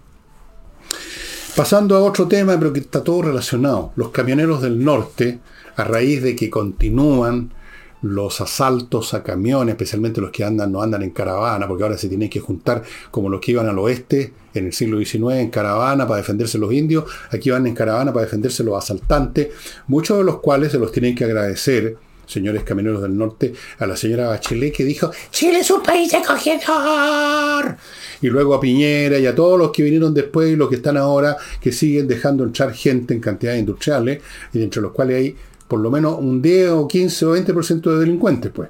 Pasando 1.55 1.95
a 1.95 2.03
otro 2.03 2.27
tema, 2.27 2.55
pero 2.59 2.71
que 2.71 2.81
está 2.81 3.03
todo 3.03 3.23
relacionado. 3.23 3.91
Los 3.95 4.11
camioneros 4.11 4.61
del 4.61 4.85
norte 4.85 5.39
a 5.77 5.83
raíz 5.83 6.21
de 6.21 6.35
que 6.35 6.49
continúan 6.49 7.53
los 8.01 8.41
asaltos 8.41 9.13
a 9.13 9.23
camiones, 9.23 9.73
especialmente 9.73 10.21
los 10.21 10.31
que 10.31 10.43
andan, 10.43 10.71
no 10.71 10.81
andan 10.81 11.01
en 11.01 11.11
caravana, 11.11 11.67
porque 11.67 11.83
ahora 11.83 11.97
se 11.97 12.07
tienen 12.07 12.29
que 12.29 12.39
juntar 12.39 12.83
como 13.09 13.29
los 13.29 13.41
que 13.41 13.51
iban 13.51 13.67
al 13.67 13.79
oeste 13.79 14.33
en 14.53 14.67
el 14.67 14.73
siglo 14.73 14.99
XIX 14.99 15.35
en 15.35 15.49
caravana 15.49 16.07
para 16.07 16.17
defenderse 16.17 16.57
los 16.57 16.73
indios, 16.73 17.05
aquí 17.31 17.49
van 17.49 17.65
en 17.67 17.73
caravana 17.73 18.13
para 18.13 18.25
defenderse 18.25 18.63
los 18.63 18.77
asaltantes, 18.77 19.49
muchos 19.87 20.17
de 20.17 20.23
los 20.23 20.39
cuales 20.39 20.71
se 20.71 20.79
los 20.79 20.91
tienen 20.91 21.15
que 21.15 21.23
agradecer, 21.23 21.97
señores 22.25 22.63
camioneros 22.63 23.01
del 23.01 23.17
norte, 23.17 23.53
a 23.79 23.87
la 23.87 23.95
señora 23.95 24.27
Bachelet 24.27 24.75
que 24.75 24.83
dijo, 24.83 25.11
Chile 25.31 25.59
es 25.59 25.71
un 25.71 25.81
país 25.81 26.13
acogedor. 26.13 27.77
Y 28.21 28.27
luego 28.27 28.55
a 28.55 28.59
Piñera 28.59 29.17
y 29.17 29.25
a 29.25 29.33
todos 29.33 29.57
los 29.57 29.71
que 29.71 29.83
vinieron 29.83 30.13
después 30.13 30.49
y 30.49 30.55
los 30.55 30.69
que 30.69 30.75
están 30.75 30.97
ahora, 30.97 31.37
que 31.61 31.71
siguen 31.71 32.07
dejando 32.07 32.43
entrar 32.43 32.73
gente 32.73 33.13
en 33.13 33.21
cantidades 33.21 33.59
industriales, 33.59 34.21
y 34.53 34.61
entre 34.61 34.81
los 34.81 34.91
cuales 34.91 35.17
hay 35.17 35.35
por 35.67 35.79
lo 35.79 35.91
menos 35.91 36.17
un 36.19 36.41
10 36.41 36.69
o 36.71 36.87
15 36.87 37.25
o 37.25 37.35
20% 37.35 37.81
de 37.91 37.99
delincuentes, 37.99 38.51
pues. 38.53 38.69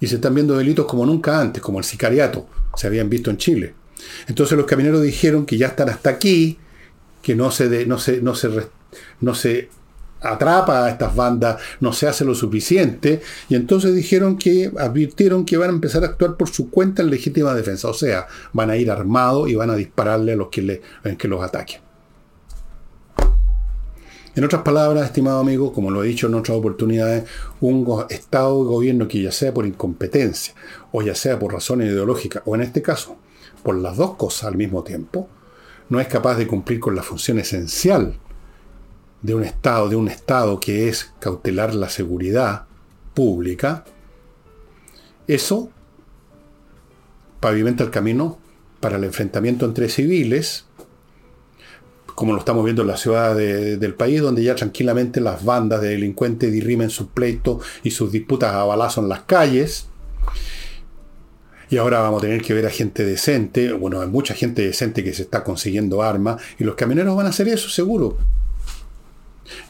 Y 0.00 0.06
se 0.06 0.16
están 0.16 0.34
viendo 0.34 0.56
delitos 0.56 0.86
como 0.86 1.06
nunca 1.06 1.40
antes, 1.40 1.62
como 1.62 1.78
el 1.78 1.84
sicariato, 1.84 2.46
se 2.76 2.86
habían 2.86 3.08
visto 3.08 3.30
en 3.30 3.36
Chile. 3.36 3.74
Entonces 4.26 4.56
los 4.56 4.66
camioneros 4.66 5.02
dijeron 5.02 5.46
que 5.46 5.56
ya 5.56 5.68
están 5.68 5.88
hasta 5.88 6.10
aquí, 6.10 6.58
que 7.22 7.34
no 7.34 7.50
se, 7.50 7.86
no 7.86 7.98
se, 7.98 8.20
no 8.20 8.34
se, 8.34 8.50
no 9.20 9.34
se 9.34 9.68
atrapa 10.20 10.86
a 10.86 10.90
estas 10.90 11.14
bandas, 11.14 11.60
no 11.80 11.92
se 11.92 12.06
hace 12.06 12.24
lo 12.24 12.34
suficiente, 12.34 13.20
y 13.48 13.54
entonces 13.54 13.94
dijeron 13.94 14.38
que, 14.38 14.70
advirtieron 14.78 15.44
que 15.44 15.56
van 15.56 15.70
a 15.70 15.72
empezar 15.72 16.02
a 16.04 16.06
actuar 16.06 16.36
por 16.36 16.48
su 16.48 16.70
cuenta 16.70 17.02
en 17.02 17.10
legítima 17.10 17.54
defensa, 17.54 17.88
o 17.88 17.94
sea, 17.94 18.26
van 18.52 18.70
a 18.70 18.76
ir 18.76 18.90
armados 18.90 19.48
y 19.48 19.54
van 19.54 19.70
a 19.70 19.76
dispararle 19.76 20.32
a 20.32 20.36
los 20.36 20.48
que, 20.48 20.62
le, 20.62 20.82
que 21.18 21.28
los 21.28 21.42
ataquen. 21.42 21.80
En 24.34 24.44
otras 24.44 24.62
palabras, 24.62 25.04
estimado 25.04 25.40
amigo, 25.40 25.74
como 25.74 25.90
lo 25.90 26.02
he 26.02 26.08
dicho 26.08 26.26
en 26.26 26.34
otras 26.34 26.56
oportunidades, 26.56 27.24
un 27.60 27.86
Estado 28.08 28.64
de 28.64 28.70
gobierno 28.70 29.06
que 29.06 29.20
ya 29.20 29.30
sea 29.30 29.52
por 29.52 29.66
incompetencia 29.66 30.54
o 30.90 31.02
ya 31.02 31.14
sea 31.14 31.38
por 31.38 31.52
razones 31.52 31.88
ideológicas, 31.88 32.42
o 32.46 32.54
en 32.54 32.62
este 32.62 32.80
caso, 32.80 33.16
por 33.62 33.76
las 33.76 33.98
dos 33.98 34.16
cosas 34.16 34.44
al 34.44 34.56
mismo 34.56 34.82
tiempo, 34.84 35.28
no 35.90 36.00
es 36.00 36.08
capaz 36.08 36.36
de 36.36 36.46
cumplir 36.46 36.80
con 36.80 36.94
la 36.94 37.02
función 37.02 37.38
esencial 37.38 38.14
de 39.20 39.34
un 39.34 39.44
Estado, 39.44 39.90
de 39.90 39.96
un 39.96 40.08
Estado 40.08 40.58
que 40.58 40.88
es 40.88 41.12
cautelar 41.20 41.74
la 41.74 41.90
seguridad 41.90 42.64
pública, 43.12 43.84
eso 45.26 45.70
pavimenta 47.40 47.84
el 47.84 47.90
camino 47.90 48.38
para 48.80 48.96
el 48.96 49.04
enfrentamiento 49.04 49.66
entre 49.66 49.88
civiles 49.88 50.64
como 52.14 52.32
lo 52.32 52.38
estamos 52.38 52.64
viendo 52.64 52.82
en 52.82 52.88
la 52.88 52.96
ciudad 52.96 53.34
del 53.36 53.94
país, 53.94 54.20
donde 54.20 54.42
ya 54.42 54.54
tranquilamente 54.54 55.20
las 55.20 55.44
bandas 55.44 55.80
de 55.80 55.90
delincuentes 55.90 56.52
dirimen 56.52 56.90
sus 56.90 57.08
pleitos 57.08 57.64
y 57.82 57.90
sus 57.90 58.12
disputas 58.12 58.54
a 58.54 58.64
balazo 58.64 59.00
en 59.00 59.08
las 59.08 59.22
calles. 59.22 59.88
Y 61.70 61.78
ahora 61.78 62.00
vamos 62.00 62.22
a 62.22 62.26
tener 62.26 62.42
que 62.42 62.52
ver 62.52 62.66
a 62.66 62.70
gente 62.70 63.04
decente, 63.04 63.72
bueno, 63.72 64.02
hay 64.02 64.08
mucha 64.08 64.34
gente 64.34 64.62
decente 64.62 65.02
que 65.02 65.14
se 65.14 65.22
está 65.22 65.42
consiguiendo 65.42 66.02
armas, 66.02 66.42
y 66.58 66.64
los 66.64 66.74
camioneros 66.74 67.16
van 67.16 67.26
a 67.26 67.30
hacer 67.30 67.48
eso, 67.48 67.70
seguro. 67.70 68.18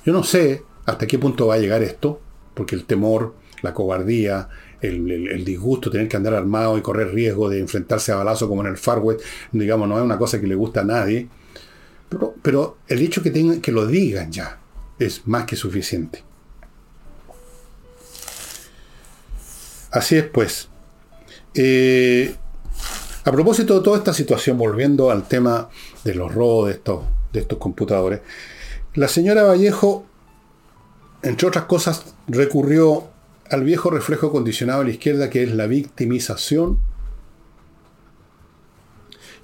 Yo 0.04 0.12
no 0.12 0.24
sé 0.24 0.62
hasta 0.84 1.06
qué 1.06 1.18
punto 1.18 1.46
va 1.46 1.54
a 1.54 1.58
llegar 1.58 1.82
esto, 1.82 2.20
porque 2.54 2.74
el 2.74 2.86
temor, 2.86 3.34
la 3.62 3.72
cobardía, 3.72 4.48
el, 4.80 5.44
disgusto, 5.44 5.90
tener 5.90 6.08
que 6.08 6.16
andar 6.16 6.34
armado 6.34 6.76
y 6.76 6.82
correr 6.82 7.14
riesgo 7.14 7.48
de 7.48 7.60
enfrentarse 7.60 8.12
a 8.12 8.16
balazo 8.16 8.48
como 8.48 8.62
en 8.62 8.68
el 8.68 8.76
Far 8.76 8.98
West, 8.98 9.20
digamos, 9.52 9.88
no 9.88 9.96
es 9.96 10.04
una 10.04 10.18
cosa 10.18 10.40
que 10.40 10.46
le 10.46 10.54
gusta 10.54 10.80
a 10.80 10.84
nadie. 10.84 11.28
Pero, 12.42 12.78
el 12.88 13.00
hecho 13.00 13.22
que, 13.22 13.30
tengan, 13.30 13.60
que 13.60 13.72
lo 13.72 13.86
digan 13.86 14.30
ya 14.32 14.60
es 14.98 15.26
más 15.26 15.44
que 15.44 15.56
suficiente. 15.56 16.24
Así 19.90 20.16
es, 20.16 20.24
pues. 20.24 20.68
Eh, 21.54 22.34
a 23.24 23.30
propósito 23.30 23.78
de 23.78 23.84
toda 23.84 23.98
esta 23.98 24.12
situación, 24.12 24.58
volviendo 24.58 25.10
al 25.10 25.28
tema 25.28 25.68
de 26.04 26.14
los 26.14 26.34
robos 26.34 26.68
de 26.68 26.72
estos, 26.72 27.04
de 27.32 27.40
estos 27.40 27.58
computadores, 27.58 28.20
la 28.94 29.08
señora 29.08 29.44
Vallejo, 29.44 30.04
entre 31.22 31.48
otras 31.48 31.64
cosas, 31.64 32.14
recurrió 32.26 33.08
al 33.50 33.64
viejo 33.64 33.90
reflejo 33.90 34.32
condicionado 34.32 34.80
a 34.80 34.84
la 34.84 34.90
izquierda 34.90 35.30
que 35.30 35.42
es 35.42 35.52
la 35.52 35.66
victimización. 35.66 36.78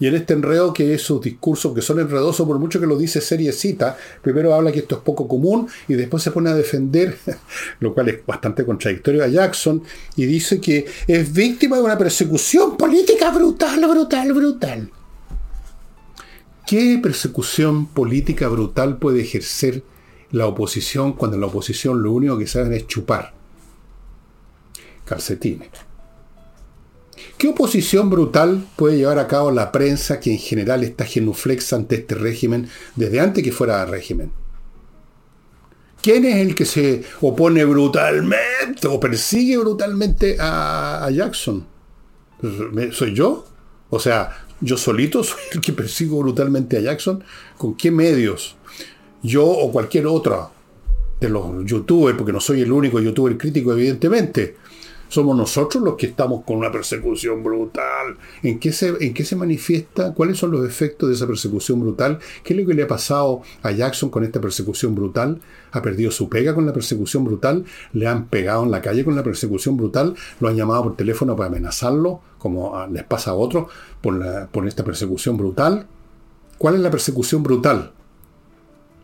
Y 0.01 0.07
en 0.07 0.15
este 0.15 0.35
enredo 0.35 0.73
que 0.73 0.95
es 0.95 1.03
sus 1.03 1.21
discursos, 1.21 1.75
que 1.75 1.83
son 1.83 1.99
enredosos 1.99 2.47
por 2.47 2.59
mucho 2.59 2.79
que 2.79 2.87
lo 2.87 2.97
dice 2.97 3.21
seriecita, 3.21 3.97
primero 4.23 4.55
habla 4.55 4.71
que 4.71 4.81
esto 4.81 4.97
es 4.97 5.01
poco 5.03 5.27
común 5.27 5.69
y 5.89 5.95
después 5.95 6.23
se 6.23 6.31
pone 6.31 6.51
a 6.51 6.55
defender, 6.55 7.19
lo 7.81 7.95
cual 7.95 8.09
es 8.09 8.25
bastante 8.25 8.65
contradictorio 8.65 9.25
a 9.25 9.29
Jackson, 9.29 9.83
y 10.17 10.27
dice 10.27 10.61
que 10.61 10.87
es 11.07 11.33
víctima 11.33 11.77
de 11.77 11.83
una 11.83 11.99
persecución 11.99 12.77
política 12.77 13.31
brutal, 13.31 13.81
brutal, 13.89 14.33
brutal. 14.33 14.91
¿Qué 16.67 17.01
persecución 17.03 17.87
política 17.87 18.47
brutal 18.49 18.99
puede 18.99 19.23
ejercer 19.23 19.83
la 20.31 20.47
oposición 20.47 21.15
cuando 21.15 21.39
la 21.39 21.47
oposición 21.47 22.03
lo 22.03 22.13
único 22.13 22.39
que 22.39 22.47
saben 22.47 22.75
es 22.75 22.87
chupar? 22.87 23.39
calcetines. 25.09 25.69
¿Qué 27.39 27.47
oposición 27.47 28.11
brutal 28.11 28.67
puede 28.75 28.97
llevar 28.97 29.21
a 29.21 29.29
cabo 29.29 29.53
la 29.53 29.71
prensa 29.71 30.19
que 30.19 30.33
en 30.33 30.39
general 30.39 30.83
está 30.83 31.05
genuflexa 31.05 31.77
ante 31.77 31.95
este 31.95 32.17
régimen 32.17 32.69
desde 32.97 33.21
antes 33.21 33.45
que 33.45 33.53
fuera 33.53 33.85
régimen? 33.87 34.33
¿Quién 36.03 36.25
es 36.25 36.37
el 36.37 36.57
que 36.57 36.65
se 36.65 37.05
opone 37.21 37.65
brutalmente 37.65 38.89
o 38.89 38.99
persigue 38.99 39.57
brutalmente 39.57 40.37
a, 40.41 41.09
Jackson? 41.13 41.65
¿Soy 42.91 43.15
yo? 43.15 43.47
O 43.91 44.01
sea, 44.01 44.47
yo 44.61 44.77
solito 44.77 45.23
soy 45.23 45.41
el 45.53 45.61
que 45.61 45.73
persigo 45.73 46.19
brutalmente 46.19 46.77
a 46.77 46.81
Jackson. 46.81 47.23
¿Con 47.57 47.77
qué 47.77 47.93
medios? 47.93 48.57
Yo 49.23 49.47
o 49.47 49.71
cualquier 49.71 50.09
otro 50.09 50.51
de 51.21 51.29
los 51.29 51.65
youtubers, 51.65 52.17
porque 52.17 52.33
no 52.33 52.41
soy 52.41 52.63
el 52.63 52.73
único 52.73 53.01
youtuber 53.01 53.39
crítico, 53.39 53.73
evidentemente. 53.73 54.57
Somos 55.09 55.37
nosotros 55.37 55.83
los 55.83 55.97
que 55.97 56.07
estamos 56.07 56.45
con 56.45 56.59
una 56.59 56.71
persecución 56.71 57.43
brutal. 57.43 58.19
¿En 58.43 58.59
qué, 58.59 58.73
se, 58.73 58.95
¿En 59.01 59.15
qué 59.15 59.25
se 59.25 59.37
manifiesta? 59.37 60.13
¿Cuáles 60.13 60.37
son 60.37 60.51
los 60.51 60.67
efectos 60.67 61.09
de 61.09 61.15
esa 61.15 61.27
persecución 61.27 61.81
brutal? 61.81 62.19
¿Qué 62.45 62.53
es 62.53 62.61
lo 62.61 62.67
que 62.67 62.75
le 62.75 62.83
ha 62.83 62.89
pasado 62.89 63.43
a 63.63 63.71
Jackson 63.71 64.11
con 64.11 64.23
esta 64.23 64.41
persecución 64.41 64.95
brutal? 64.95 65.41
¿Ha 65.73 65.81
perdido 65.81 66.11
su 66.11 66.29
pega 66.29 66.55
con 66.55 66.67
la 66.67 66.75
persecución 66.75 67.25
brutal? 67.25 67.65
¿Le 67.95 68.07
han 68.07 68.27
pegado 68.27 68.65
en 68.65 68.71
la 68.71 68.83
calle 68.83 69.05
con 69.05 69.17
la 69.17 69.23
persecución 69.23 69.79
brutal? 69.79 70.15
¿Lo 70.41 70.49
han 70.49 70.57
llamado 70.57 70.83
por 70.85 70.97
teléfono 70.97 71.35
para 71.35 71.49
amenazarlo, 71.49 72.21
como 72.39 72.87
les 72.89 73.05
pasa 73.05 73.31
a 73.31 73.35
otros, 73.35 73.71
por, 74.03 74.15
la, 74.15 74.47
por 74.49 74.69
esta 74.69 74.85
persecución 74.85 75.39
brutal? 75.39 75.87
¿Cuál 76.59 76.75
es 76.75 76.81
la 76.81 76.91
persecución 76.91 77.43
brutal? 77.43 77.93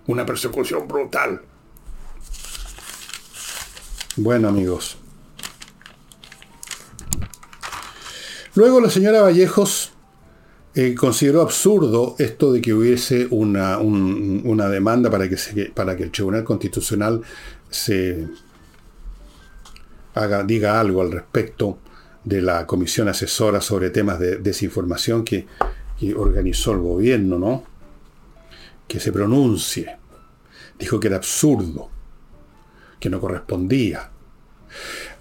Una 0.07 0.27
persecución 0.27 0.87
brutal. 0.87 1.41
Bueno 4.17 4.49
amigos, 4.49 4.99
Luego 8.57 8.81
la 8.81 8.89
señora 8.89 9.23
Vallejos 9.23 9.91
eh, 10.77 10.95
consideró 10.95 11.43
absurdo 11.43 12.15
esto 12.21 12.53
de 12.53 12.61
que 12.61 12.73
hubiese 12.73 13.27
una, 13.31 13.79
demanda 14.69 15.11
para 15.11 15.29
que, 15.29 15.73
para 15.75 15.97
que 15.97 16.05
el 16.05 16.13
Tribunal 16.13 16.45
Constitucional 16.45 17.21
se 17.69 18.29
haga, 20.15 20.45
diga 20.45 20.79
algo 20.79 21.03
al 21.03 21.11
respecto 21.11 21.79
de 22.23 22.43
la 22.43 22.65
comisión 22.65 23.09
asesora 23.09 23.61
sobre 23.61 23.91
temas 23.91 24.21
de 24.21 24.37
desinformación 24.37 25.25
que, 25.25 25.49
que 25.99 26.15
organizó 26.15 26.71
el 26.73 26.79
gobierno, 26.79 27.41
¿no? 27.41 27.65
Que 28.87 29.01
se 29.01 29.11
pronuncie. 29.11 29.97
Dijo 30.79 31.01
que 31.01 31.09
era 31.09 31.17
absurdo, 31.17 31.91
que 33.01 33.11
no 33.11 33.19
correspondía. 33.19 34.11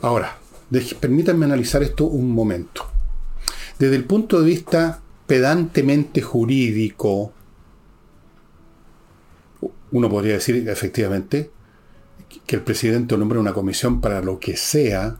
Ahora, 0.01 0.37
permítanme 0.99 1.45
analizar 1.45 1.81
esto 1.81 2.05
un 2.05 2.31
momento 2.31 2.92
desde 3.79 3.95
el 3.95 4.05
punto 4.05 4.39
de 4.39 4.45
vista 4.45 5.01
pedantemente 5.27 6.21
jurídico, 6.21 7.33
uno 9.91 10.09
podría 10.09 10.33
decir 10.33 10.67
efectivamente 10.67 11.51
que 12.45 12.55
el 12.55 12.61
presidente 12.61 13.17
nombre 13.17 13.39
una 13.39 13.53
comisión 13.53 14.01
para 14.01 14.21
lo 14.21 14.39
que 14.39 14.57
sea, 14.57 15.17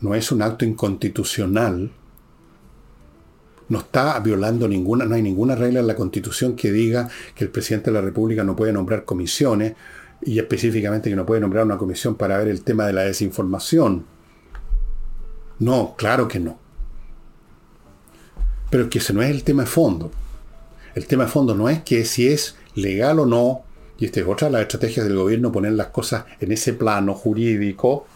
no 0.00 0.14
es 0.14 0.30
un 0.32 0.42
acto 0.42 0.64
inconstitucional, 0.64 1.90
no 3.68 3.78
está 3.78 4.20
violando 4.20 4.68
ninguna, 4.68 5.06
no 5.06 5.14
hay 5.14 5.22
ninguna 5.22 5.54
regla 5.54 5.80
en 5.80 5.86
la 5.86 5.96
constitución 5.96 6.54
que 6.56 6.70
diga 6.70 7.08
que 7.34 7.44
el 7.44 7.50
presidente 7.50 7.90
de 7.90 7.94
la 7.94 8.02
República 8.02 8.44
no 8.44 8.54
puede 8.54 8.72
nombrar 8.72 9.04
comisiones 9.04 9.74
y 10.20 10.38
específicamente 10.38 11.08
que 11.08 11.16
no 11.16 11.24
puede 11.24 11.40
nombrar 11.40 11.64
una 11.64 11.78
comisión 11.78 12.14
para 12.14 12.36
ver 12.38 12.48
el 12.48 12.62
tema 12.62 12.86
de 12.86 12.92
la 12.92 13.02
desinformación. 13.02 14.04
No, 15.58 15.94
claro 15.96 16.28
que 16.28 16.38
no. 16.38 16.58
Pero 18.72 18.88
que 18.88 19.00
ese 19.00 19.12
no 19.12 19.20
es 19.20 19.28
el 19.28 19.44
tema 19.44 19.64
de 19.64 19.68
fondo. 19.68 20.10
El 20.94 21.06
tema 21.06 21.24
de 21.24 21.30
fondo 21.30 21.54
no 21.54 21.68
es 21.68 21.82
que 21.82 22.06
si 22.06 22.28
es 22.28 22.56
legal 22.74 23.18
o 23.18 23.26
no, 23.26 23.64
y 23.98 24.06
esta 24.06 24.20
es 24.20 24.26
otra 24.26 24.48
de 24.48 24.52
las 24.52 24.62
estrategias 24.62 25.04
del 25.04 25.18
gobierno, 25.18 25.52
poner 25.52 25.72
las 25.72 25.88
cosas 25.88 26.24
en 26.40 26.52
ese 26.52 26.72
plano 26.72 27.12
jurídico, 27.12 28.06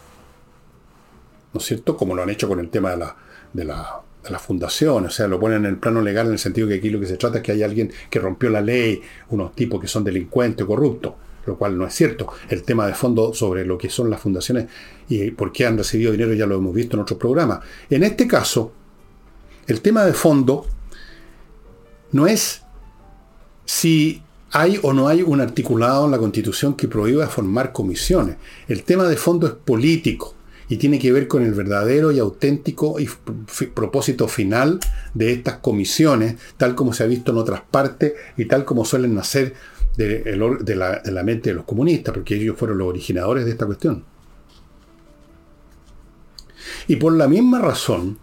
¿no 1.52 1.60
es 1.60 1.66
cierto? 1.66 1.94
Como 1.94 2.14
lo 2.14 2.22
han 2.22 2.30
hecho 2.30 2.48
con 2.48 2.58
el 2.58 2.70
tema 2.70 2.92
de 2.92 2.96
la, 2.96 3.16
de 3.52 3.64
la, 3.64 4.00
de 4.26 4.38
fundación, 4.38 5.04
o 5.04 5.10
sea, 5.10 5.28
lo 5.28 5.38
ponen 5.38 5.58
en 5.58 5.72
el 5.72 5.76
plano 5.76 6.00
legal 6.00 6.28
en 6.28 6.32
el 6.32 6.38
sentido 6.38 6.68
que 6.68 6.76
aquí 6.76 6.88
lo 6.88 7.00
que 7.00 7.06
se 7.06 7.18
trata 7.18 7.36
es 7.36 7.42
que 7.42 7.52
hay 7.52 7.62
alguien 7.62 7.92
que 8.08 8.18
rompió 8.18 8.48
la 8.48 8.62
ley, 8.62 9.02
unos 9.28 9.54
tipos 9.54 9.78
que 9.78 9.88
son 9.88 10.04
delincuentes 10.04 10.64
o 10.64 10.68
corruptos, 10.68 11.12
lo 11.44 11.58
cual 11.58 11.76
no 11.76 11.86
es 11.86 11.92
cierto. 11.92 12.28
El 12.48 12.62
tema 12.62 12.86
de 12.86 12.94
fondo 12.94 13.34
sobre 13.34 13.66
lo 13.66 13.76
que 13.76 13.90
son 13.90 14.08
las 14.08 14.22
fundaciones 14.22 14.68
y 15.06 15.32
por 15.32 15.52
qué 15.52 15.66
han 15.66 15.76
recibido 15.76 16.12
dinero 16.12 16.32
ya 16.32 16.46
lo 16.46 16.56
hemos 16.56 16.74
visto 16.74 16.96
en 16.96 17.02
otros 17.02 17.18
programas. 17.18 17.60
En 17.90 18.04
este 18.04 18.26
caso, 18.26 18.72
el 19.66 19.80
tema 19.80 20.04
de 20.04 20.12
fondo 20.12 20.66
no 22.12 22.26
es 22.26 22.62
si 23.64 24.22
hay 24.52 24.78
o 24.82 24.92
no 24.92 25.08
hay 25.08 25.22
un 25.22 25.40
articulado 25.40 26.04
en 26.06 26.12
la 26.12 26.18
Constitución 26.18 26.74
que 26.74 26.88
prohíba 26.88 27.26
formar 27.26 27.72
comisiones. 27.72 28.36
El 28.68 28.84
tema 28.84 29.04
de 29.04 29.16
fondo 29.16 29.46
es 29.46 29.52
político 29.52 30.34
y 30.68 30.76
tiene 30.76 30.98
que 30.98 31.12
ver 31.12 31.28
con 31.28 31.42
el 31.42 31.52
verdadero 31.52 32.10
y 32.12 32.18
auténtico 32.18 32.98
y 32.98 33.08
propósito 33.74 34.28
final 34.28 34.80
de 35.14 35.32
estas 35.32 35.56
comisiones, 35.56 36.36
tal 36.56 36.74
como 36.74 36.92
se 36.92 37.04
ha 37.04 37.06
visto 37.06 37.32
en 37.32 37.38
otras 37.38 37.62
partes 37.70 38.14
y 38.36 38.46
tal 38.46 38.64
como 38.64 38.84
suelen 38.84 39.14
nacer 39.14 39.54
de, 39.96 40.20
de 40.20 40.76
la 40.76 41.22
mente 41.22 41.50
de 41.50 41.56
los 41.56 41.64
comunistas, 41.64 42.14
porque 42.14 42.36
ellos 42.36 42.56
fueron 42.56 42.78
los 42.78 42.88
originadores 42.88 43.44
de 43.44 43.50
esta 43.50 43.66
cuestión. 43.66 44.04
Y 46.88 46.96
por 46.96 47.12
la 47.12 47.28
misma 47.28 47.60
razón, 47.60 48.18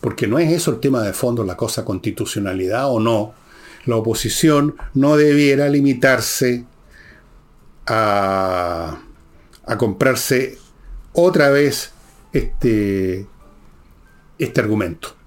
porque 0.00 0.26
no 0.26 0.38
es 0.38 0.50
eso 0.50 0.70
el 0.70 0.80
tema 0.80 1.02
de 1.02 1.12
fondo, 1.12 1.44
la 1.44 1.56
cosa 1.56 1.84
constitucionalidad 1.84 2.90
o 2.90 3.00
no, 3.00 3.34
la 3.86 3.96
oposición 3.96 4.76
no 4.94 5.16
debiera 5.16 5.68
limitarse 5.68 6.64
a, 7.86 9.00
comprarse 9.78 10.58
otra 11.12 11.50
vez 11.50 11.92
este, 12.32 13.26
este 14.38 14.60
argumento. 14.60 15.19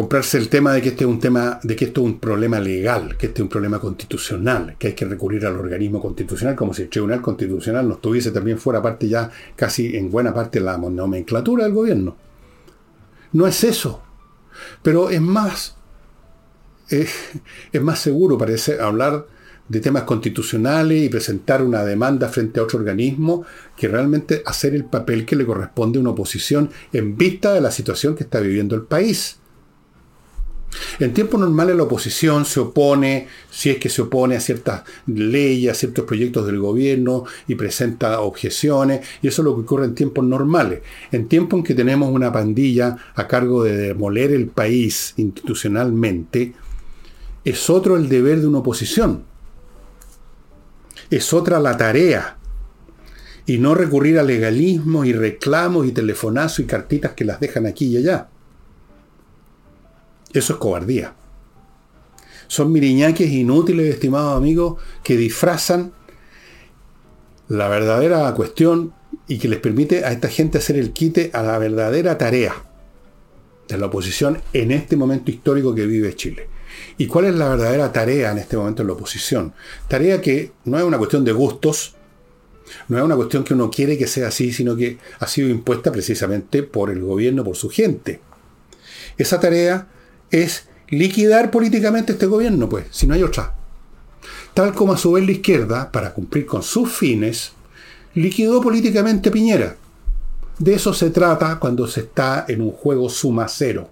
Comprarse 0.00 0.38
el 0.38 0.48
tema 0.48 0.72
de 0.72 0.80
que 0.80 0.88
este 0.88 1.04
es 1.04 1.10
un 1.10 1.20
tema, 1.20 1.60
de 1.62 1.76
que 1.76 1.84
esto 1.84 2.00
es 2.00 2.06
un 2.06 2.18
problema 2.18 2.58
legal, 2.58 3.18
que 3.18 3.26
este 3.26 3.40
es 3.40 3.42
un 3.42 3.50
problema 3.50 3.78
constitucional, 3.78 4.76
que 4.78 4.86
hay 4.86 4.92
que 4.94 5.04
recurrir 5.04 5.44
al 5.44 5.56
organismo 5.56 6.00
constitucional, 6.00 6.56
como 6.56 6.72
si 6.72 6.80
el 6.80 6.88
Tribunal 6.88 7.20
Constitucional 7.20 7.86
no 7.86 7.96
estuviese 7.96 8.30
también 8.30 8.56
fuera 8.56 8.80
parte 8.80 9.06
ya 9.06 9.30
casi 9.54 9.94
en 9.94 10.10
buena 10.10 10.32
parte 10.32 10.58
la 10.58 10.78
nomenclatura 10.78 11.64
del 11.64 11.74
gobierno. 11.74 12.16
No 13.34 13.46
es 13.46 13.62
eso. 13.62 14.02
Pero 14.82 15.10
es 15.10 15.20
más, 15.20 15.76
es, 16.88 17.12
es 17.70 17.82
más 17.82 17.98
seguro, 17.98 18.38
parece, 18.38 18.80
hablar 18.80 19.26
de 19.68 19.80
temas 19.80 20.04
constitucionales 20.04 21.02
y 21.02 21.10
presentar 21.10 21.62
una 21.62 21.84
demanda 21.84 22.30
frente 22.30 22.58
a 22.58 22.62
otro 22.62 22.78
organismo 22.78 23.44
que 23.76 23.86
realmente 23.86 24.42
hacer 24.46 24.74
el 24.74 24.86
papel 24.86 25.26
que 25.26 25.36
le 25.36 25.44
corresponde 25.44 25.98
a 25.98 26.00
una 26.00 26.10
oposición 26.10 26.70
en 26.90 27.18
vista 27.18 27.52
de 27.52 27.60
la 27.60 27.70
situación 27.70 28.14
que 28.14 28.24
está 28.24 28.40
viviendo 28.40 28.74
el 28.74 28.84
país. 28.84 29.39
En 30.98 31.12
tiempos 31.12 31.40
normales 31.40 31.76
la 31.76 31.82
oposición 31.84 32.44
se 32.44 32.60
opone, 32.60 33.26
si 33.50 33.70
es 33.70 33.78
que 33.78 33.88
se 33.88 34.02
opone 34.02 34.36
a 34.36 34.40
ciertas 34.40 34.82
leyes, 35.06 35.72
a 35.72 35.74
ciertos 35.74 36.04
proyectos 36.04 36.46
del 36.46 36.58
gobierno 36.58 37.24
y 37.48 37.54
presenta 37.54 38.20
objeciones, 38.20 39.00
y 39.22 39.28
eso 39.28 39.42
es 39.42 39.44
lo 39.44 39.54
que 39.54 39.62
ocurre 39.62 39.86
en 39.86 39.94
tiempos 39.94 40.24
normales. 40.24 40.82
En 41.10 41.28
tiempos 41.28 41.58
en 41.58 41.64
que 41.64 41.74
tenemos 41.74 42.10
una 42.10 42.32
pandilla 42.32 42.96
a 43.14 43.26
cargo 43.26 43.64
de 43.64 43.76
demoler 43.76 44.32
el 44.32 44.48
país 44.48 45.14
institucionalmente, 45.16 46.54
es 47.44 47.70
otro 47.70 47.96
el 47.96 48.08
deber 48.08 48.40
de 48.40 48.46
una 48.46 48.58
oposición. 48.58 49.24
Es 51.10 51.32
otra 51.32 51.58
la 51.58 51.76
tarea. 51.76 52.36
Y 53.46 53.58
no 53.58 53.74
recurrir 53.74 54.18
a 54.18 54.22
legalismos 54.22 55.06
y 55.06 55.12
reclamos 55.12 55.86
y 55.86 55.92
telefonazos 55.92 56.60
y 56.60 56.64
cartitas 56.66 57.12
que 57.12 57.24
las 57.24 57.40
dejan 57.40 57.66
aquí 57.66 57.86
y 57.86 57.96
allá. 57.96 58.28
Eso 60.32 60.52
es 60.54 60.58
cobardía. 60.58 61.14
Son 62.46 62.72
miriñaques 62.72 63.30
inútiles, 63.30 63.94
estimados 63.94 64.36
amigos, 64.36 64.80
que 65.02 65.16
disfrazan 65.16 65.92
la 67.48 67.68
verdadera 67.68 68.32
cuestión 68.34 68.92
y 69.26 69.38
que 69.38 69.48
les 69.48 69.58
permite 69.58 70.04
a 70.04 70.12
esta 70.12 70.28
gente 70.28 70.58
hacer 70.58 70.76
el 70.76 70.92
quite 70.92 71.30
a 71.32 71.42
la 71.42 71.58
verdadera 71.58 72.18
tarea 72.18 72.54
de 73.68 73.78
la 73.78 73.86
oposición 73.86 74.40
en 74.52 74.72
este 74.72 74.96
momento 74.96 75.30
histórico 75.30 75.74
que 75.74 75.86
vive 75.86 76.14
Chile. 76.14 76.48
¿Y 76.98 77.06
cuál 77.06 77.26
es 77.26 77.34
la 77.34 77.48
verdadera 77.48 77.92
tarea 77.92 78.32
en 78.32 78.38
este 78.38 78.56
momento 78.56 78.82
en 78.82 78.88
la 78.88 78.94
oposición? 78.94 79.52
Tarea 79.88 80.20
que 80.20 80.52
no 80.64 80.78
es 80.78 80.84
una 80.84 80.98
cuestión 80.98 81.24
de 81.24 81.32
gustos, 81.32 81.94
no 82.88 82.98
es 82.98 83.04
una 83.04 83.16
cuestión 83.16 83.44
que 83.44 83.54
uno 83.54 83.70
quiere 83.70 83.98
que 83.98 84.06
sea 84.06 84.28
así, 84.28 84.52
sino 84.52 84.76
que 84.76 84.98
ha 85.18 85.26
sido 85.26 85.48
impuesta 85.48 85.90
precisamente 85.90 86.62
por 86.62 86.90
el 86.90 87.00
gobierno, 87.00 87.44
por 87.44 87.56
su 87.56 87.68
gente. 87.70 88.20
Esa 89.18 89.40
tarea 89.40 89.88
es 90.30 90.68
liquidar 90.88 91.50
políticamente 91.50 92.12
este 92.12 92.26
gobierno, 92.26 92.68
pues, 92.68 92.86
si 92.90 93.06
no 93.06 93.14
hay 93.14 93.22
otra. 93.22 93.54
Tal 94.54 94.74
como 94.74 94.92
a 94.92 94.98
su 94.98 95.12
vez 95.12 95.24
la 95.24 95.32
izquierda, 95.32 95.92
para 95.92 96.12
cumplir 96.12 96.46
con 96.46 96.62
sus 96.62 96.90
fines, 96.92 97.52
liquidó 98.14 98.60
políticamente 98.60 99.30
Piñera. 99.30 99.76
De 100.58 100.74
eso 100.74 100.92
se 100.92 101.10
trata 101.10 101.58
cuando 101.58 101.86
se 101.86 102.00
está 102.00 102.44
en 102.48 102.60
un 102.60 102.72
juego 102.72 103.08
suma 103.08 103.48
cero. 103.48 103.90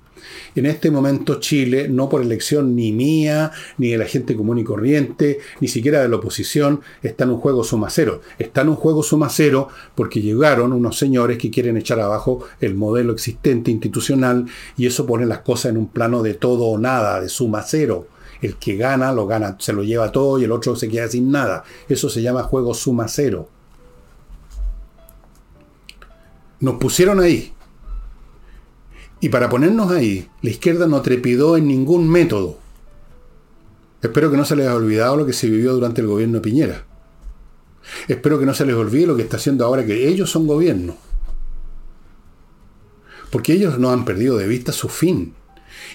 En 0.55 0.67
este 0.67 0.91
momento 0.91 1.41
Chile, 1.41 1.89
no 1.89 2.09
por 2.09 2.23
elección 2.23 2.75
ni 2.75 2.93
mía, 2.93 3.53
ni 3.77 3.89
de 3.89 3.99
la 3.99 4.07
gente 4.07 4.37
común 4.37 4.59
y 4.59 4.65
corriente, 4.65 5.39
ni 5.61 5.69
siquiera 5.69 6.01
de 6.03 6.09
la 6.09 6.17
oposición, 6.17 6.81
está 7.03 7.25
en 7.25 7.31
un 7.31 7.39
juego 7.39 7.65
suma 7.65 7.91
cero. 7.91 8.21
Está 8.39 8.63
en 8.63 8.71
un 8.71 8.77
juego 8.77 9.03
suma 9.03 9.29
cero 9.29 9.69
porque 9.95 10.21
llegaron 10.21 10.73
unos 10.73 10.99
señores 10.99 11.39
que 11.39 11.51
quieren 11.51 11.77
echar 11.77 12.01
abajo 12.01 12.45
el 12.61 12.75
modelo 12.75 13.13
existente 13.13 13.71
institucional 13.71 14.47
y 14.77 14.87
eso 14.87 15.07
pone 15.07 15.27
las 15.27 15.41
cosas 15.41 15.71
en 15.71 15.79
un 15.79 15.89
plano 15.89 16.23
de 16.23 16.35
todo 16.35 16.67
o 16.67 16.79
nada, 16.79 17.21
de 17.21 17.29
suma 17.29 17.63
cero. 17.63 18.09
El 18.41 18.57
que 18.57 18.77
gana, 18.77 19.13
lo 19.13 19.27
gana, 19.27 19.57
se 19.59 19.73
lo 19.73 19.83
lleva 19.83 20.13
todo 20.13 20.39
y 20.39 20.45
el 20.45 20.53
otro 20.53 20.77
se 20.77 20.89
queda 20.89 21.09
sin 21.09 21.31
nada. 21.31 21.65
Eso 21.89 22.09
se 22.09 22.23
llama 22.23 22.45
juego 22.45 22.73
suma 22.75 23.09
cero. 23.09 23.49
Nos 26.61 26.77
pusieron 26.77 27.21
ahí, 27.21 27.53
y 29.21 29.29
para 29.31 29.49
ponernos 29.49 29.91
ahí, 29.91 30.29
la 30.43 30.51
izquierda 30.51 30.87
no 30.87 31.03
trepidó 31.03 31.57
en 31.57 31.67
ningún 31.67 32.09
método. 32.09 32.59
Espero 34.01 34.31
que 34.31 34.37
no 34.37 34.45
se 34.45 34.55
les 34.55 34.67
haya 34.67 34.77
olvidado 34.77 35.17
lo 35.17 35.27
que 35.27 35.33
se 35.33 35.51
vivió 35.51 35.75
durante 35.75 36.01
el 36.01 36.07
gobierno 36.07 36.37
de 36.37 36.43
Piñera. 36.43 36.85
Espero 38.07 38.39
que 38.39 38.47
no 38.47 38.55
se 38.55 38.65
les 38.65 38.77
olvide 38.77 39.07
lo 39.07 39.17
que 39.17 39.23
está 39.23 39.39
haciendo 39.39 39.65
ahora 39.65 39.85
que 39.85 40.07
ellos 40.07 40.31
son 40.31 40.47
gobierno. 40.47 40.97
Porque 43.31 43.53
ellos 43.55 43.79
no 43.79 43.91
han 43.91 44.05
perdido 44.05 44.37
de 44.37 44.47
vista 44.47 44.73
su 44.73 44.89
fin. 44.89 45.35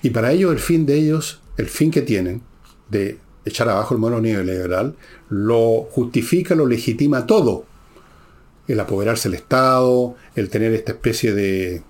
Y 0.02 0.10
para 0.10 0.34
ellos 0.34 0.52
el 0.52 0.60
fin 0.60 0.86
de 0.86 0.96
ellos, 0.96 1.42
el 1.56 1.68
fin 1.68 1.92
que 1.92 2.02
tienen 2.02 2.42
de 2.90 3.20
echar 3.46 3.70
abajo 3.70 3.94
el 3.94 4.02
modelo 4.02 4.22
neoliberal, 4.22 4.96
lo 5.30 5.88
justifica, 5.92 6.56
lo 6.56 6.66
legitima 6.66 7.26
todo. 7.26 7.66
El 8.68 8.80
apoderarse 8.80 9.30
del 9.30 9.40
Estado, 9.40 10.16
el 10.36 10.50
tener 10.50 10.74
esta 10.74 10.92
especie 10.92 11.34
de 11.34 11.84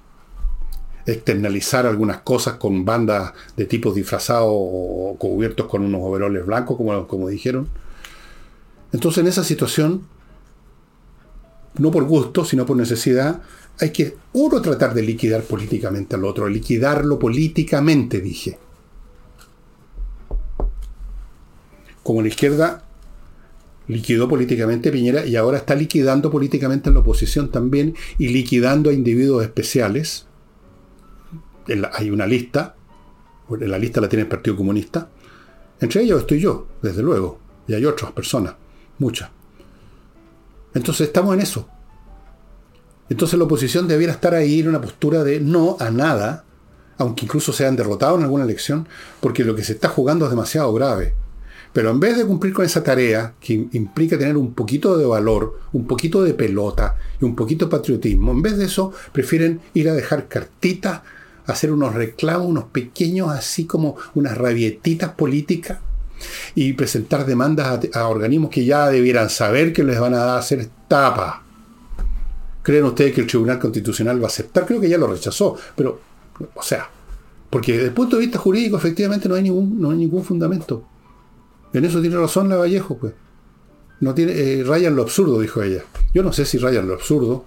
externalizar 1.05 1.85
algunas 1.85 2.21
cosas 2.21 2.55
con 2.55 2.85
bandas 2.85 3.33
de 3.57 3.65
tipos 3.65 3.95
disfrazados 3.95 4.49
o 4.49 5.15
cubiertos 5.19 5.67
con 5.67 5.83
unos 5.83 6.01
overoles 6.03 6.45
blancos, 6.45 6.77
como, 6.77 7.07
como 7.07 7.27
dijeron. 7.27 7.67
Entonces, 8.91 9.21
en 9.21 9.27
esa 9.27 9.43
situación, 9.43 10.03
no 11.77 11.91
por 11.91 12.03
gusto, 12.05 12.45
sino 12.45 12.65
por 12.65 12.77
necesidad, 12.77 13.41
hay 13.79 13.89
que 13.91 14.15
uno 14.33 14.61
tratar 14.61 14.93
de 14.93 15.01
liquidar 15.01 15.41
políticamente 15.43 16.15
al 16.15 16.25
otro, 16.25 16.47
liquidarlo 16.47 17.19
políticamente, 17.19 18.21
dije. 18.21 18.59
Como 22.03 22.21
la 22.21 22.27
izquierda 22.27 22.83
liquidó 23.87 24.29
políticamente 24.29 24.91
Piñera 24.91 25.25
y 25.25 25.35
ahora 25.35 25.57
está 25.57 25.75
liquidando 25.75 26.31
políticamente 26.31 26.89
en 26.89 26.95
la 26.95 27.01
oposición 27.01 27.49
también 27.49 27.95
y 28.17 28.29
liquidando 28.29 28.89
a 28.89 28.93
individuos 28.93 29.43
especiales 29.43 30.27
hay 31.93 32.09
una 32.09 32.26
lista, 32.26 32.76
la 33.49 33.78
lista 33.78 34.01
la 34.01 34.09
tiene 34.09 34.24
el 34.24 34.30
Partido 34.30 34.55
Comunista, 34.55 35.09
entre 35.80 36.01
ellos 36.03 36.22
estoy 36.22 36.39
yo, 36.39 36.68
desde 36.82 37.01
luego, 37.01 37.39
y 37.68 37.74
hay 37.74 37.86
otras 37.86 38.11
personas, 38.11 38.55
muchas. 38.99 39.30
Entonces 40.74 41.07
estamos 41.07 41.34
en 41.34 41.41
eso. 41.41 41.68
Entonces 43.09 43.38
la 43.38 43.45
oposición 43.45 43.88
debiera 43.88 44.14
estar 44.14 44.34
ahí 44.34 44.61
en 44.61 44.70
una 44.70 44.82
postura 44.82 45.24
de 45.24 45.39
no 45.39 45.78
a 45.80 45.91
nada, 45.91 46.45
aunque 46.97 47.26
incluso 47.26 47.51
sean 47.51 47.76
derrotados 47.76 48.18
en 48.18 48.24
alguna 48.24 48.45
elección, 48.45 48.88
porque 49.20 49.43
lo 49.43 49.55
que 49.55 49.64
se 49.64 49.74
está 49.74 49.89
jugando 49.89 50.26
es 50.26 50.32
demasiado 50.32 50.74
grave. 50.74 51.16
Pero 51.74 51.89
en 51.89 51.99
vez 51.99 52.18
de 52.18 52.26
cumplir 52.26 52.53
con 52.53 52.66
esa 52.66 52.84
tarea, 52.84 53.34
que 53.39 53.68
implica 53.72 54.18
tener 54.18 54.38
un 54.38 54.53
poquito 54.53 54.95
de 54.95 55.05
valor, 55.05 55.59
un 55.74 55.88
poquito 55.88 56.24
de 56.24 56.36
pelota 56.36 56.95
y 57.20 57.26
un 57.26 57.36
poquito 57.36 57.66
de 57.66 57.72
patriotismo, 57.72 58.32
en 58.32 58.43
vez 58.43 58.57
de 58.57 58.66
eso 58.66 58.93
prefieren 59.11 59.59
ir 59.74 59.89
a 59.89 59.93
dejar 59.93 60.28
cartitas 60.28 61.01
hacer 61.45 61.71
unos 61.71 61.93
reclamos, 61.93 62.47
unos 62.47 62.65
pequeños, 62.65 63.29
así 63.29 63.65
como 63.65 63.95
unas 64.15 64.37
rabietitas 64.37 65.11
políticas, 65.11 65.79
y 66.55 66.73
presentar 66.73 67.25
demandas 67.25 67.87
a, 67.93 68.07
organismos 68.07 68.49
que 68.49 68.65
ya 68.65 68.89
debieran 68.89 69.29
saber 69.29 69.73
que 69.73 69.83
les 69.83 69.99
van 69.99 70.13
a 70.13 70.37
hacer 70.37 70.69
tapa. 70.87 71.43
¿Creen 72.61 72.85
ustedes 72.85 73.13
que 73.13 73.21
el 73.21 73.27
Tribunal 73.27 73.59
Constitucional 73.59 74.19
va 74.19 74.25
a 74.25 74.27
aceptar? 74.27 74.65
Creo 74.65 74.79
que 74.79 74.89
ya 74.89 74.97
lo 74.97 75.07
rechazó, 75.07 75.57
pero, 75.75 75.99
o 76.55 76.63
sea, 76.63 76.89
porque 77.49 77.73
desde 77.73 77.87
el 77.87 77.93
punto 77.93 78.15
de 78.15 78.21
vista 78.21 78.39
jurídico 78.39 78.77
efectivamente 78.77 79.27
no 79.27 79.35
hay 79.35 79.43
ningún, 79.43 79.79
no 79.79 79.91
hay 79.91 79.97
ningún 79.97 80.23
fundamento. 80.23 80.85
En 81.73 81.83
eso 81.83 81.99
tiene 81.99 82.15
razón 82.15 82.47
la 82.49 82.55
Vallejo, 82.55 82.97
pues. 82.97 83.13
No 83.99 84.13
tiene, 84.13 84.33
eh, 84.33 84.63
rayan 84.63 84.95
lo 84.95 85.01
absurdo, 85.01 85.39
dijo 85.39 85.61
ella. 85.61 85.83
Yo 86.13 86.23
no 86.23 86.31
sé 86.31 86.45
si 86.45 86.57
rayan 86.57 86.87
lo 86.87 86.93
absurdo, 86.93 87.45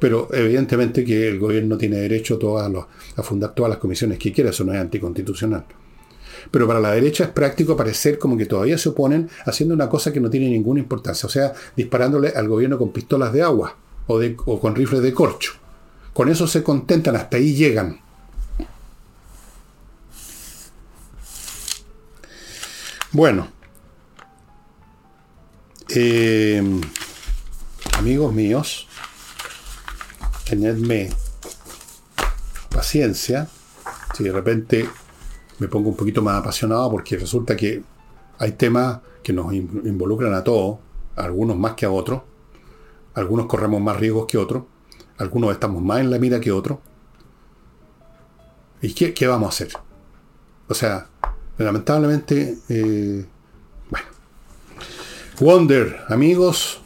pero 0.00 0.28
evidentemente 0.32 1.04
que 1.04 1.28
el 1.28 1.38
gobierno 1.38 1.76
tiene 1.76 1.96
derecho 1.96 2.38
a 3.16 3.22
fundar 3.22 3.54
todas 3.54 3.68
las 3.68 3.78
comisiones 3.78 4.18
que 4.18 4.32
quiera, 4.32 4.50
eso 4.50 4.64
no 4.64 4.72
es 4.72 4.80
anticonstitucional. 4.80 5.64
Pero 6.50 6.66
para 6.66 6.80
la 6.80 6.92
derecha 6.92 7.24
es 7.24 7.30
práctico 7.30 7.76
parecer 7.76 8.18
como 8.18 8.36
que 8.36 8.46
todavía 8.46 8.78
se 8.78 8.88
oponen 8.88 9.28
haciendo 9.44 9.74
una 9.74 9.90
cosa 9.90 10.10
que 10.10 10.20
no 10.20 10.30
tiene 10.30 10.48
ninguna 10.48 10.80
importancia, 10.80 11.26
o 11.26 11.30
sea, 11.30 11.52
disparándole 11.76 12.30
al 12.30 12.48
gobierno 12.48 12.78
con 12.78 12.92
pistolas 12.92 13.32
de 13.32 13.42
agua 13.42 13.76
o, 14.06 14.60
con 14.60 14.74
rifles 14.74 15.02
de 15.02 15.12
corcho. 15.12 15.52
Con 16.14 16.30
eso 16.30 16.46
se 16.46 16.62
contentan, 16.62 17.14
hasta 17.14 17.36
ahí 17.36 17.54
llegan. 17.54 18.00
Bueno, 23.12 23.48
eh, 25.94 26.62
amigos 27.98 28.32
míos, 28.32 28.88
tenedme 30.50 31.08
paciencia 32.70 33.48
si 34.12 34.24
de 34.24 34.32
repente 34.32 34.88
me 35.60 35.68
pongo 35.68 35.90
un 35.90 35.96
poquito 35.96 36.22
más 36.22 36.40
apasionado 36.40 36.90
porque 36.90 37.16
resulta 37.16 37.54
que 37.54 37.84
hay 38.36 38.52
temas 38.52 38.98
que 39.22 39.32
nos 39.32 39.52
involucran 39.52 40.34
a 40.34 40.42
todos, 40.42 40.78
algunos 41.14 41.56
más 41.56 41.74
que 41.74 41.86
a 41.86 41.90
otros, 41.90 42.22
algunos 43.14 43.46
corremos 43.46 43.80
más 43.80 43.96
riesgos 43.96 44.26
que 44.26 44.38
otros, 44.38 44.64
algunos 45.18 45.52
estamos 45.52 45.82
más 45.82 46.00
en 46.00 46.10
la 46.10 46.18
mira 46.18 46.40
que 46.40 46.50
otros. 46.50 46.78
¿Y 48.82 48.94
qué, 48.94 49.26
vamos 49.28 49.46
a 49.46 49.50
hacer? 49.50 49.72
O 50.66 50.74
sea, 50.74 51.06
lamentablemente, 51.58 52.56
eh, 52.68 53.24
bueno. 53.90 54.06
Wonder, 55.38 56.00
amigos, 56.08 56.79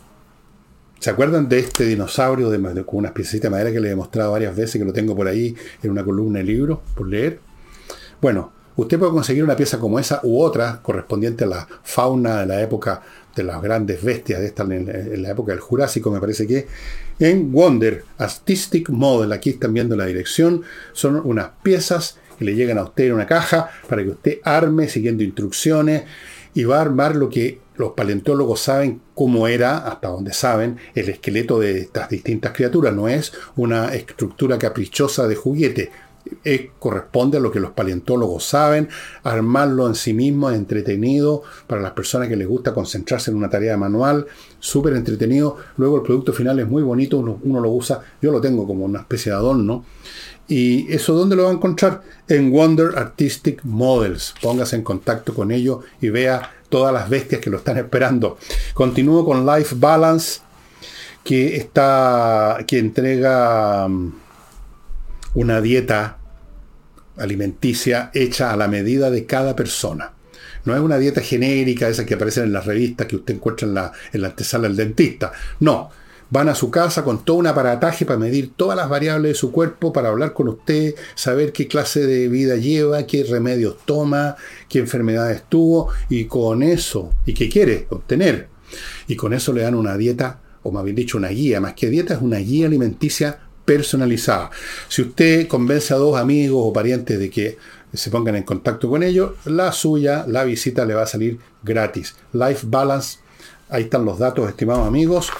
¿Se 1.04 1.10
acuerdan 1.10 1.50
de 1.50 1.58
este 1.58 1.84
dinosaurio 1.84 2.48
de, 2.48 2.58
con 2.82 3.00
una 3.00 3.12
piecita 3.12 3.48
de 3.48 3.50
madera 3.50 3.70
que 3.70 3.78
le 3.78 3.90
he 3.90 3.94
mostrado 3.94 4.32
varias 4.32 4.56
veces, 4.56 4.80
que 4.80 4.86
lo 4.86 4.92
tengo 4.94 5.14
por 5.14 5.28
ahí 5.28 5.54
en 5.82 5.90
una 5.90 6.02
columna 6.02 6.38
de 6.38 6.46
libros 6.46 6.78
por 6.94 7.06
leer? 7.06 7.40
Bueno, 8.22 8.54
usted 8.76 8.98
puede 8.98 9.12
conseguir 9.12 9.44
una 9.44 9.54
pieza 9.54 9.78
como 9.78 9.98
esa 9.98 10.20
u 10.22 10.40
otra 10.40 10.80
correspondiente 10.80 11.44
a 11.44 11.48
la 11.48 11.68
fauna 11.82 12.40
de 12.40 12.46
la 12.46 12.62
época 12.62 13.02
de 13.36 13.42
las 13.42 13.60
grandes 13.60 14.02
bestias 14.02 14.40
de 14.40 14.46
esta 14.46 14.62
en, 14.62 15.22
la 15.22 15.28
época 15.28 15.52
del 15.52 15.60
Jurásico, 15.60 16.10
me 16.10 16.20
parece 16.20 16.46
que 16.46 16.68
en 17.18 17.52
Wonder 17.52 18.02
Artistic 18.16 18.88
Model, 18.88 19.30
aquí 19.32 19.50
están 19.50 19.74
viendo 19.74 19.96
la 19.96 20.06
dirección, 20.06 20.62
son 20.94 21.20
unas 21.22 21.50
piezas 21.62 22.16
que 22.38 22.46
le 22.46 22.54
llegan 22.54 22.78
a 22.78 22.84
usted 22.84 23.08
en 23.08 23.12
una 23.12 23.26
caja 23.26 23.68
para 23.90 24.02
que 24.02 24.08
usted 24.08 24.38
arme 24.42 24.88
siguiendo 24.88 25.22
instrucciones 25.22 26.04
y 26.54 26.64
va 26.64 26.78
a 26.78 26.80
armar 26.80 27.14
lo 27.14 27.28
que 27.28 27.60
los 27.76 27.92
paleontólogos 27.92 28.60
saben 28.60 29.00
cómo 29.14 29.48
era, 29.48 29.78
hasta 29.78 30.08
donde 30.08 30.32
saben, 30.32 30.78
el 30.94 31.08
esqueleto 31.08 31.58
de 31.58 31.80
estas 31.80 32.08
distintas 32.08 32.52
criaturas. 32.52 32.94
No 32.94 33.08
es 33.08 33.32
una 33.56 33.94
estructura 33.94 34.58
caprichosa 34.58 35.26
de 35.26 35.36
juguete. 35.36 35.90
Eh, 36.42 36.70
corresponde 36.78 37.36
a 37.36 37.40
lo 37.40 37.50
que 37.52 37.60
los 37.60 37.72
paleontólogos 37.72 38.44
saben, 38.44 38.88
armarlo 39.24 39.86
en 39.86 39.94
sí 39.94 40.14
mismo 40.14 40.48
es 40.48 40.56
entretenido 40.56 41.42
para 41.66 41.82
las 41.82 41.92
personas 41.92 42.28
que 42.28 42.36
les 42.36 42.48
gusta 42.48 42.72
concentrarse 42.72 43.30
en 43.30 43.36
una 43.36 43.50
tarea 43.50 43.76
manual, 43.76 44.26
súper 44.58 44.94
entretenido. 44.94 45.58
Luego 45.76 45.96
el 45.96 46.02
producto 46.02 46.32
final 46.32 46.58
es 46.60 46.66
muy 46.66 46.82
bonito, 46.82 47.18
uno, 47.18 47.38
uno, 47.42 47.60
lo 47.60 47.70
usa, 47.70 48.00
yo 48.22 48.32
lo 48.32 48.40
tengo 48.40 48.66
como 48.66 48.86
una 48.86 49.00
especie 49.00 49.32
de 49.32 49.36
adorno. 49.36 49.84
¿Y 50.48 50.92
eso 50.92 51.14
dónde 51.14 51.36
lo 51.36 51.44
va 51.44 51.50
a 51.50 51.54
encontrar? 51.54 52.02
En 52.28 52.50
Wonder 52.50 52.96
Artistic 52.96 53.62
Models. 53.64 54.34
Póngase 54.42 54.76
en 54.76 54.82
contacto 54.82 55.34
con 55.34 55.50
ellos 55.50 55.84
y 56.00 56.10
vea 56.10 56.50
todas 56.74 56.92
las 56.92 57.08
bestias 57.08 57.40
que 57.40 57.50
lo 57.50 57.58
están 57.58 57.76
esperando. 57.78 58.36
Continúo 58.74 59.24
con 59.24 59.46
Life 59.46 59.76
Balance, 59.78 60.40
que 61.22 61.56
está. 61.56 62.58
que 62.66 62.80
entrega 62.80 63.86
mm, 63.86 64.12
una 65.34 65.60
dieta 65.60 66.18
alimenticia 67.16 68.10
hecha 68.12 68.50
a 68.50 68.56
la 68.56 68.66
medida 68.66 69.08
de 69.08 69.24
cada 69.24 69.54
persona. 69.54 70.14
No 70.64 70.74
es 70.74 70.80
una 70.80 70.98
dieta 70.98 71.20
genérica, 71.20 71.86
esa 71.86 72.04
que 72.04 72.14
aparece 72.14 72.42
en 72.42 72.52
las 72.52 72.66
revistas 72.66 73.06
que 73.06 73.14
usted 73.14 73.34
encuentra 73.34 73.68
en 73.68 73.74
la, 73.74 73.92
en 74.12 74.22
la 74.22 74.28
antesala 74.30 74.66
del 74.66 74.76
dentista. 74.76 75.30
No, 75.60 75.92
van 76.30 76.48
a 76.48 76.54
su 76.54 76.70
casa 76.70 77.04
con 77.04 77.24
todo 77.24 77.36
un 77.36 77.46
aparataje 77.46 78.04
para 78.04 78.18
medir 78.18 78.52
todas 78.56 78.76
las 78.76 78.88
variables 78.88 79.32
de 79.32 79.34
su 79.34 79.52
cuerpo, 79.52 79.92
para 79.92 80.08
hablar 80.08 80.32
con 80.32 80.48
usted, 80.48 80.94
saber 81.14 81.52
qué 81.52 81.68
clase 81.68 82.06
de 82.06 82.28
vida 82.28 82.56
lleva, 82.56 83.06
qué 83.06 83.24
remedios 83.24 83.76
toma, 83.84 84.36
qué 84.68 84.80
enfermedades 84.80 85.42
tuvo, 85.48 85.88
y 86.08 86.24
con 86.24 86.62
eso, 86.62 87.12
y 87.26 87.34
qué 87.34 87.48
quiere 87.48 87.86
obtener. 87.90 88.48
Y 89.06 89.16
con 89.16 89.32
eso 89.32 89.52
le 89.52 89.62
dan 89.62 89.74
una 89.74 89.96
dieta, 89.96 90.40
o 90.62 90.72
más 90.72 90.84
bien 90.84 90.96
dicho, 90.96 91.18
una 91.18 91.28
guía, 91.28 91.60
más 91.60 91.74
que 91.74 91.90
dieta, 91.90 92.14
es 92.14 92.20
una 92.20 92.38
guía 92.38 92.66
alimenticia 92.66 93.40
personalizada. 93.64 94.50
Si 94.88 95.02
usted 95.02 95.48
convence 95.48 95.94
a 95.94 95.96
dos 95.96 96.16
amigos 96.16 96.60
o 96.64 96.72
parientes 96.72 97.18
de 97.18 97.30
que 97.30 97.58
se 97.92 98.10
pongan 98.10 98.36
en 98.36 98.42
contacto 98.42 98.88
con 98.88 99.02
ellos, 99.02 99.32
la 99.44 99.72
suya, 99.72 100.24
la 100.26 100.44
visita 100.44 100.84
le 100.84 100.94
va 100.94 101.02
a 101.02 101.06
salir 101.06 101.38
gratis. 101.62 102.16
Life 102.32 102.66
Balance, 102.68 103.18
ahí 103.68 103.84
están 103.84 104.04
los 104.04 104.18
datos, 104.18 104.48
estimados 104.48 104.86
amigos. 104.86 105.30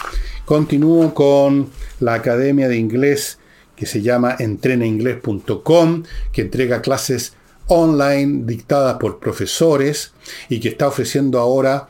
Continúo 0.45 1.15
con 1.15 1.71
la 2.01 2.15
academia 2.15 2.69
de 2.69 2.77
inglés 2.77 3.39
que 3.77 3.87
se 3.87 4.03
llama 4.03 4.37
entrenainglés.com, 4.39 6.03
que 6.33 6.43
entrega 6.43 6.83
clases 6.83 7.35
online 7.67 8.43
dictadas 8.45 8.99
por 8.99 9.19
profesores 9.19 10.13
y 10.49 10.61
que 10.61 10.69
está 10.69 10.87
ofreciendo 10.87 11.39
ahora 11.39 11.89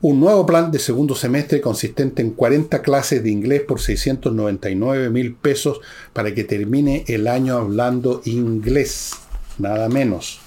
un 0.00 0.20
nuevo 0.20 0.46
plan 0.46 0.70
de 0.70 0.78
segundo 0.78 1.16
semestre 1.16 1.60
consistente 1.60 2.22
en 2.22 2.30
40 2.30 2.82
clases 2.82 3.22
de 3.22 3.30
inglés 3.30 3.62
por 3.62 3.80
699 3.80 5.10
mil 5.10 5.34
pesos 5.34 5.80
para 6.12 6.32
que 6.32 6.44
termine 6.44 7.04
el 7.08 7.26
año 7.26 7.56
hablando 7.56 8.22
inglés, 8.24 9.10
nada 9.58 9.88
menos. 9.88 10.38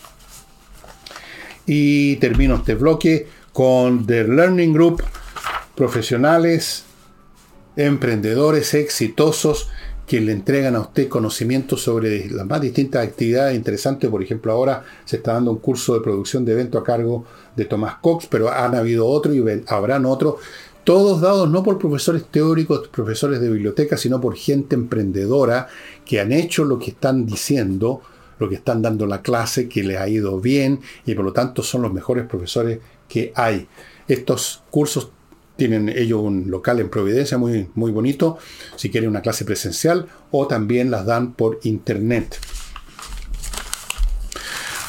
Y 1.66 2.16
termino 2.16 2.56
este 2.56 2.76
bloque 2.76 3.28
con 3.52 4.06
The 4.06 4.24
Learning 4.24 4.74
Group, 4.74 5.04
profesionales 5.76 6.86
emprendedores 7.76 8.74
exitosos 8.74 9.69
que 10.11 10.19
le 10.19 10.34
entregan 10.34 10.76
a 10.76 10.82
usted 10.82 11.07
conocimientos 11.07 11.84
sobre 11.84 12.30
las 12.30 12.45
más 12.45 12.59
distintas 12.59 13.07
actividades 13.07 13.55
interesantes. 13.55 14.09
Por 14.09 14.22
ejemplo, 14.22 14.51
ahora 14.51 14.84
se 15.05 15.17
está 15.17 15.34
dando 15.34 15.51
un 15.51 15.59
curso 15.59 15.93
de 15.93 16.01
producción 16.01 16.43
de 16.43 16.51
evento 16.51 16.78
a 16.78 16.84
cargo 16.84 17.24
de 17.55 17.63
Tomás 17.63 17.95
Cox, 18.01 18.28
pero 18.28 18.51
han 18.51 18.76
habido 18.76 19.07
otro 19.07 19.34
y 19.34 19.63
habrán 19.67 20.05
otros. 20.05 20.36
Todos 20.84 21.22
dados 21.22 21.49
no 21.49 21.63
por 21.63 21.78
profesores 21.78 22.26
teóricos, 22.26 22.88
profesores 22.89 23.39
de 23.39 23.49
biblioteca, 23.49 23.95
sino 23.95 24.19
por 24.19 24.36
gente 24.36 24.76
emprendedora 24.76 25.69
que 26.03 26.19
han 26.19 26.32
hecho 26.32 26.65
lo 26.65 26.78
que 26.80 26.89
están 26.89 27.26
diciendo, 27.26 28.01
lo 28.39 28.49
que 28.49 28.55
están 28.55 28.82
dando 28.82 29.05
la 29.05 29.22
clase, 29.22 29.69
que 29.69 29.84
les 29.84 29.97
ha 29.97 30.09
ido 30.09 30.41
bien 30.41 30.82
y 31.05 31.13
por 31.13 31.24
lo 31.24 31.32
tanto 31.32 31.63
son 31.63 31.84
los 31.84 31.93
mejores 31.93 32.26
profesores 32.26 32.80
que 33.07 33.32
hay. 33.36 33.67
Estos 34.07 34.63
cursos 34.72 35.11
tienen 35.62 35.89
ellos 35.89 36.22
un 36.22 36.49
local 36.49 36.80
en 36.80 36.89
Providencia 36.89 37.38
muy, 37.38 37.70
muy 37.76 37.91
bonito, 37.91 38.39
si 38.78 38.89
quieren 38.89 39.12
una 39.12 39.22
clase 39.22 39.45
presencial, 39.45 40.07
o 40.32 40.47
también 40.47 40.89
las 40.89 41.05
dan 41.05 41.34
por 41.34 41.59
internet. 41.62 42.39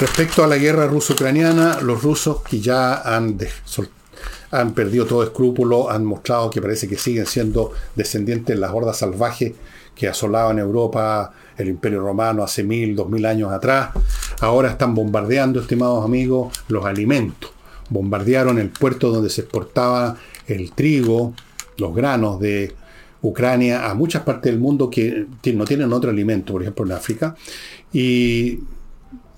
Respecto 0.00 0.42
a 0.42 0.46
la 0.46 0.56
guerra 0.56 0.86
ruso-ucraniana, 0.86 1.82
los 1.82 2.02
rusos 2.02 2.40
que 2.40 2.60
ya 2.60 2.94
han, 3.02 3.36
han 4.50 4.72
perdido 4.72 5.04
todo 5.04 5.22
escrúpulo, 5.22 5.90
han 5.90 6.06
mostrado 6.06 6.48
que 6.48 6.62
parece 6.62 6.88
que 6.88 6.96
siguen 6.96 7.26
siendo 7.26 7.72
descendientes 7.94 8.56
de 8.56 8.60
las 8.60 8.70
hordas 8.70 8.96
salvajes 8.96 9.52
que 9.94 10.08
asolaban 10.08 10.58
Europa, 10.58 11.34
el 11.58 11.68
Imperio 11.68 12.00
Romano 12.00 12.42
hace 12.42 12.64
mil, 12.64 12.96
dos 12.96 13.10
mil 13.10 13.26
años 13.26 13.52
atrás. 13.52 13.90
Ahora 14.40 14.70
están 14.70 14.94
bombardeando, 14.94 15.60
estimados 15.60 16.02
amigos, 16.02 16.50
los 16.68 16.86
alimentos. 16.86 17.50
Bombardearon 17.92 18.58
el 18.58 18.68
puerto 18.70 19.10
donde 19.10 19.30
se 19.30 19.42
exportaba 19.42 20.16
el 20.46 20.72
trigo, 20.72 21.34
los 21.78 21.94
granos 21.94 22.40
de 22.40 22.72
Ucrania 23.22 23.88
a 23.88 23.94
muchas 23.94 24.22
partes 24.22 24.50
del 24.50 24.60
mundo 24.60 24.90
que 24.90 25.26
no 25.54 25.64
tienen 25.64 25.92
otro 25.92 26.10
alimento, 26.10 26.52
por 26.52 26.62
ejemplo 26.62 26.84
en 26.84 26.92
África, 26.92 27.36
y 27.92 28.58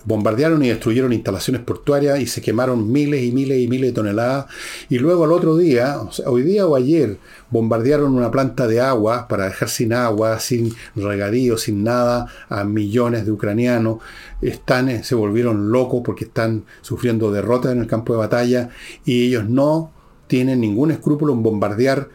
bombardearon 0.05 0.63
y 0.65 0.69
destruyeron 0.69 1.13
instalaciones 1.13 1.63
portuarias 1.63 2.21
y 2.21 2.27
se 2.27 2.43
quemaron 2.43 2.91
miles 2.91 3.23
y 3.23 3.33
miles 3.33 3.59
y 3.59 3.69
miles 3.69 3.91
de 3.91 3.95
toneladas. 3.95 4.47
Y 4.89 4.99
luego 4.99 5.25
al 5.25 5.33
otro 5.33 5.57
día, 5.57 5.99
hoy 6.27 6.43
día 6.43 6.67
o 6.67 6.77
ayer, 6.77 7.19
bombardearon 7.51 8.15
una 8.15 8.31
planta 8.31 8.67
de 8.67 8.81
agua 8.81 9.29
para 9.29 9.47
dejar 9.47 9.69
sin 9.69 9.93
agua, 9.93 10.39
sin 10.41 10.75
regadío, 10.95 11.59
sin 11.59 11.85
nada 11.85 12.27
a 12.49 12.65
millones 12.65 13.25
de 13.25 13.33
ucranianos. 13.33 13.99
Están, 14.43 15.05
se 15.05 15.15
volvieron 15.15 15.71
locos 15.71 16.03
porque 16.05 16.25
están 16.25 16.65
sufriendo 16.83 17.31
derrotas 17.31 17.73
en 17.73 17.81
el 17.81 17.87
campo 17.87 18.13
de 18.13 18.19
batalla 18.19 18.71
y 19.05 19.27
ellos 19.27 19.49
no 19.49 19.93
tienen 20.27 20.61
ningún 20.61 20.91
escrúpulo 20.91 21.33
en 21.33 21.43
bombardear, 21.43 22.09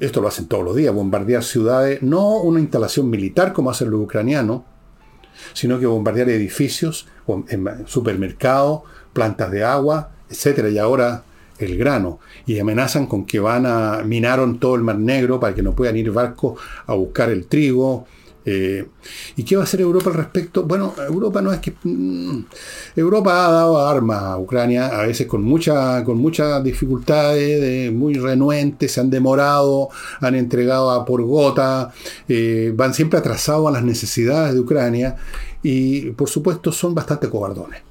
esto 0.00 0.20
lo 0.20 0.28
hacen 0.28 0.46
todos 0.46 0.64
los 0.64 0.74
días, 0.74 0.94
bombardear 0.94 1.44
ciudades, 1.44 2.02
no 2.02 2.38
una 2.38 2.60
instalación 2.60 3.10
militar 3.10 3.52
como 3.52 3.70
hacen 3.70 3.90
los 3.90 4.00
ucranianos, 4.00 4.62
sino 5.52 5.78
que 5.78 5.86
bombardear 5.86 6.28
edificios, 6.30 7.06
supermercados, 7.86 8.82
plantas 9.12 9.50
de 9.50 9.64
agua, 9.64 10.10
etcétera, 10.30 10.68
y 10.68 10.78
ahora 10.78 11.24
el 11.58 11.76
grano, 11.76 12.18
y 12.46 12.58
amenazan 12.58 13.06
con 13.06 13.24
que 13.24 13.38
van 13.38 13.66
a 13.66 14.02
minaron 14.04 14.58
todo 14.58 14.74
el 14.74 14.82
Mar 14.82 14.98
Negro 14.98 15.38
para 15.38 15.54
que 15.54 15.62
no 15.62 15.74
puedan 15.74 15.96
ir 15.96 16.10
barcos 16.10 16.60
a 16.86 16.94
buscar 16.94 17.30
el 17.30 17.46
trigo, 17.46 18.06
eh, 18.44 18.86
¿Y 19.36 19.44
qué 19.44 19.56
va 19.56 19.62
a 19.62 19.64
hacer 19.64 19.80
Europa 19.80 20.10
al 20.10 20.16
respecto? 20.16 20.64
Bueno, 20.64 20.94
Europa 21.08 21.40
no 21.40 21.52
es 21.52 21.60
que... 21.60 21.74
Mm, 21.84 22.44
Europa 22.96 23.46
ha 23.46 23.52
dado 23.52 23.86
armas 23.86 24.22
a 24.22 24.38
Ucrania, 24.38 24.86
a 24.88 25.06
veces 25.06 25.26
con, 25.26 25.42
mucha, 25.42 26.02
con 26.04 26.18
muchas 26.18 26.62
dificultades, 26.62 27.92
muy 27.92 28.14
renuentes, 28.14 28.92
se 28.92 29.00
han 29.00 29.10
demorado, 29.10 29.88
han 30.20 30.34
entregado 30.34 30.90
a 30.90 31.04
por 31.04 31.22
gota, 31.22 31.92
eh, 32.28 32.72
van 32.74 32.94
siempre 32.94 33.18
atrasados 33.18 33.68
a 33.68 33.70
las 33.70 33.84
necesidades 33.84 34.54
de 34.54 34.60
Ucrania 34.60 35.16
y 35.62 36.10
por 36.10 36.28
supuesto 36.28 36.72
son 36.72 36.94
bastante 36.94 37.28
cobardones 37.28 37.82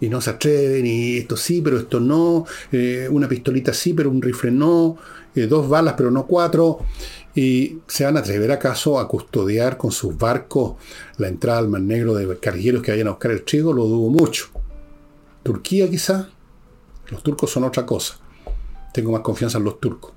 y 0.00 0.08
no 0.08 0.20
se 0.20 0.30
atreven, 0.30 0.84
y 0.84 1.18
esto 1.18 1.36
sí, 1.36 1.62
pero 1.62 1.78
esto 1.78 2.00
no, 2.00 2.44
eh, 2.72 3.08
una 3.08 3.28
pistolita 3.28 3.72
sí, 3.72 3.92
pero 3.94 4.10
un 4.10 4.20
rifle 4.20 4.50
no, 4.50 4.96
dos 5.32 5.68
balas, 5.68 5.94
pero 5.96 6.10
no 6.10 6.26
cuatro. 6.26 6.80
¿Y 7.34 7.78
se 7.86 8.04
van 8.04 8.16
a 8.16 8.20
atrever 8.20 8.52
acaso 8.52 8.98
a 8.98 9.08
custodiar 9.08 9.78
con 9.78 9.90
sus 9.90 10.16
barcos 10.16 10.74
la 11.16 11.28
entrada 11.28 11.60
al 11.60 11.68
Mar 11.68 11.80
Negro 11.80 12.14
de 12.14 12.38
cargueros 12.38 12.82
que 12.82 12.90
vayan 12.90 13.08
a 13.08 13.12
buscar 13.12 13.30
el 13.30 13.42
trigo? 13.42 13.72
Lo 13.72 13.84
dudo 13.84 14.10
mucho. 14.10 14.50
Turquía 15.42 15.88
quizá. 15.88 16.28
Los 17.08 17.22
turcos 17.22 17.50
son 17.50 17.64
otra 17.64 17.86
cosa. 17.86 18.18
Tengo 18.92 19.12
más 19.12 19.22
confianza 19.22 19.58
en 19.58 19.64
los 19.64 19.80
turcos. 19.80 20.12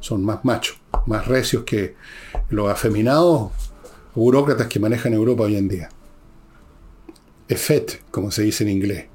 Son 0.00 0.24
más 0.24 0.44
machos, 0.44 0.78
más 1.06 1.26
recios 1.26 1.64
que 1.64 1.94
los 2.48 2.70
afeminados 2.70 3.50
burócratas 4.14 4.66
que 4.68 4.80
manejan 4.80 5.12
Europa 5.12 5.44
hoy 5.44 5.56
en 5.56 5.68
día. 5.68 5.90
Efet, 7.48 8.02
como 8.10 8.30
se 8.30 8.42
dice 8.42 8.64
en 8.64 8.70
inglés. 8.70 9.06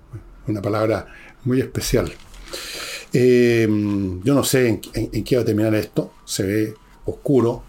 Una 0.48 0.62
palabra 0.62 1.08
muy 1.44 1.60
especial. 1.60 2.12
Eh, 3.14 3.68
yo 4.24 4.34
no 4.34 4.44
sé 4.44 4.80
en 4.94 5.24
qué 5.24 5.36
va 5.36 5.42
a 5.42 5.46
terminar 5.46 5.74
esto. 5.74 6.14
Se 6.24 6.44
ve 6.44 6.76
oscuro, 7.06 7.64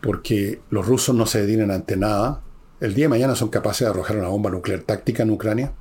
porque 0.00 0.60
los 0.70 0.86
rusos 0.86 1.14
no 1.14 1.26
se 1.26 1.40
detienen 1.40 1.70
ante 1.70 1.96
nada. 1.96 2.42
El 2.80 2.94
día 2.94 3.06
de 3.06 3.10
mañana 3.10 3.34
son 3.34 3.48
capaces 3.48 3.80
de 3.86 3.90
arrojar 3.90 4.16
una 4.18 4.28
bomba 4.28 4.50
nuclear 4.50 4.80
táctica 4.80 5.22
en 5.22 5.30
Ucrania. 5.30 5.72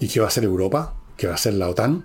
¿Y 0.00 0.08
qué 0.08 0.20
va 0.20 0.26
a 0.26 0.28
hacer 0.28 0.44
Europa? 0.44 0.94
¿Qué 1.16 1.26
va 1.26 1.34
a 1.34 1.36
hacer 1.36 1.54
la 1.54 1.68
OTAN? 1.68 2.04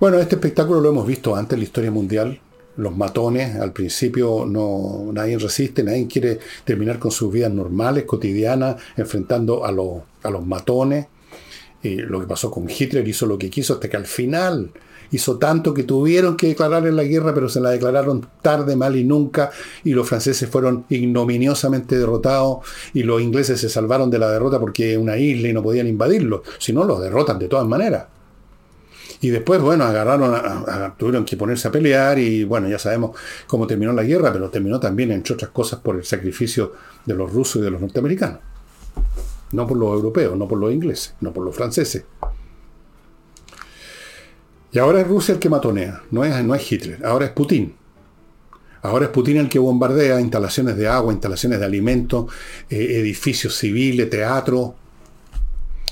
Bueno, 0.00 0.18
este 0.18 0.34
espectáculo 0.34 0.80
lo 0.80 0.88
hemos 0.88 1.06
visto 1.06 1.36
antes 1.36 1.52
en 1.52 1.60
la 1.60 1.64
historia 1.64 1.90
mundial. 1.92 2.40
los 2.74 2.96
matones, 2.96 3.56
al 3.56 3.72
principio 3.72 4.46
no, 4.46 5.10
nadie 5.12 5.38
resiste, 5.38 5.84
nadie 5.84 6.08
quiere 6.08 6.40
terminar 6.64 6.98
con 6.98 7.10
sus 7.10 7.30
vidas 7.30 7.52
normales, 7.52 8.04
cotidianas, 8.04 8.76
enfrentando 8.96 9.64
a 9.64 9.70
los, 9.70 10.02
a 10.22 10.30
los 10.30 10.44
matones. 10.44 11.06
Y 11.82 11.96
lo 11.96 12.18
que 12.18 12.26
pasó 12.26 12.50
con 12.50 12.68
Hitler 12.68 13.06
hizo 13.06 13.26
lo 13.26 13.38
que 13.38 13.50
quiso 13.50 13.74
hasta 13.74 13.88
que 13.88 13.96
al 13.96 14.06
final 14.06 14.72
hizo 15.12 15.38
tanto 15.38 15.72
que 15.72 15.84
tuvieron 15.84 16.36
que 16.36 16.48
declararle 16.48 16.90
la 16.90 17.04
guerra, 17.04 17.32
pero 17.32 17.48
se 17.48 17.60
la 17.60 17.70
declararon 17.70 18.26
tarde, 18.42 18.74
mal 18.76 18.96
y 18.96 19.04
nunca, 19.04 19.50
y 19.84 19.92
los 19.92 20.08
franceses 20.08 20.48
fueron 20.48 20.84
ignominiosamente 20.88 21.96
derrotados, 21.96 22.58
y 22.92 23.04
los 23.04 23.22
ingleses 23.22 23.60
se 23.60 23.68
salvaron 23.68 24.10
de 24.10 24.18
la 24.18 24.30
derrota 24.30 24.58
porque 24.58 24.98
una 24.98 25.16
isla 25.16 25.48
y 25.48 25.52
no 25.52 25.62
podían 25.62 25.86
invadirlo, 25.86 26.42
si 26.58 26.72
no 26.72 26.84
los 26.84 27.00
derrotan 27.00 27.38
de 27.38 27.48
todas 27.48 27.66
maneras. 27.66 28.06
Y 29.20 29.30
después, 29.30 29.60
bueno, 29.60 29.84
agarraron, 29.84 30.94
tuvieron 30.96 31.24
que 31.24 31.36
ponerse 31.36 31.68
a 31.68 31.70
pelear 31.70 32.18
y 32.18 32.42
bueno, 32.42 32.68
ya 32.68 32.78
sabemos 32.78 33.16
cómo 33.46 33.68
terminó 33.68 33.92
la 33.92 34.02
guerra, 34.02 34.32
pero 34.32 34.50
terminó 34.50 34.80
también, 34.80 35.12
entre 35.12 35.34
otras 35.34 35.52
cosas, 35.52 35.78
por 35.78 35.94
el 35.94 36.04
sacrificio 36.04 36.72
de 37.06 37.14
los 37.14 37.32
rusos 37.32 37.62
y 37.62 37.64
de 37.64 37.70
los 37.70 37.80
norteamericanos. 37.80 38.40
No 39.52 39.66
por 39.66 39.76
los 39.76 39.92
europeos, 39.92 40.36
no 40.36 40.48
por 40.48 40.58
los 40.58 40.72
ingleses, 40.72 41.14
no 41.20 41.32
por 41.32 41.44
los 41.44 41.54
franceses. 41.54 42.04
Y 44.72 44.78
ahora 44.78 45.02
es 45.02 45.06
Rusia 45.06 45.34
el 45.34 45.38
que 45.38 45.50
matonea, 45.50 46.02
no 46.10 46.24
es, 46.24 46.44
no 46.44 46.54
es 46.54 46.72
Hitler, 46.72 47.04
ahora 47.04 47.26
es 47.26 47.32
Putin. 47.32 47.74
Ahora 48.80 49.04
es 49.04 49.10
Putin 49.10 49.36
el 49.36 49.48
que 49.48 49.58
bombardea 49.58 50.18
instalaciones 50.20 50.76
de 50.76 50.88
agua, 50.88 51.12
instalaciones 51.12 51.60
de 51.60 51.66
alimentos, 51.66 52.32
eh, 52.70 52.98
edificios 52.98 53.56
civiles, 53.56 54.08
teatro. 54.08 54.74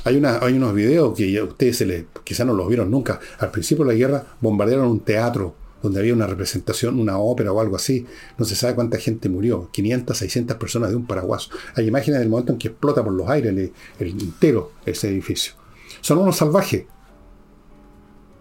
Hay, 0.04 0.16
una, 0.16 0.38
hay 0.38 0.54
unos 0.54 0.74
videos 0.74 1.16
que 1.16 1.42
ustedes 1.42 1.76
se 1.76 1.86
les, 1.86 2.04
quizás 2.24 2.46
no 2.46 2.54
los 2.54 2.66
vieron 2.68 2.90
nunca. 2.90 3.20
Al 3.38 3.50
principio 3.50 3.84
de 3.84 3.92
la 3.92 3.98
guerra 3.98 4.26
bombardearon 4.40 4.88
un 4.88 5.00
teatro 5.00 5.54
donde 5.82 6.00
había 6.00 6.14
una 6.14 6.26
representación, 6.26 6.98
una 6.98 7.18
ópera 7.18 7.52
o 7.52 7.60
algo 7.60 7.76
así. 7.76 8.06
No 8.38 8.44
se 8.44 8.56
sabe 8.56 8.74
cuánta 8.74 8.98
gente 8.98 9.28
murió. 9.28 9.68
500, 9.70 10.16
600 10.16 10.56
personas 10.56 10.90
de 10.90 10.96
un 10.96 11.06
paraguaso. 11.06 11.50
Hay 11.74 11.86
imágenes 11.86 12.20
del 12.20 12.30
momento 12.30 12.52
en 12.52 12.58
que 12.58 12.68
explota 12.68 13.04
por 13.04 13.12
los 13.12 13.28
aires 13.28 13.52
el, 13.52 13.72
el 13.98 14.08
entero 14.20 14.72
ese 14.84 15.08
edificio. 15.08 15.52
Son 16.00 16.18
unos 16.18 16.36
salvajes. 16.36 16.84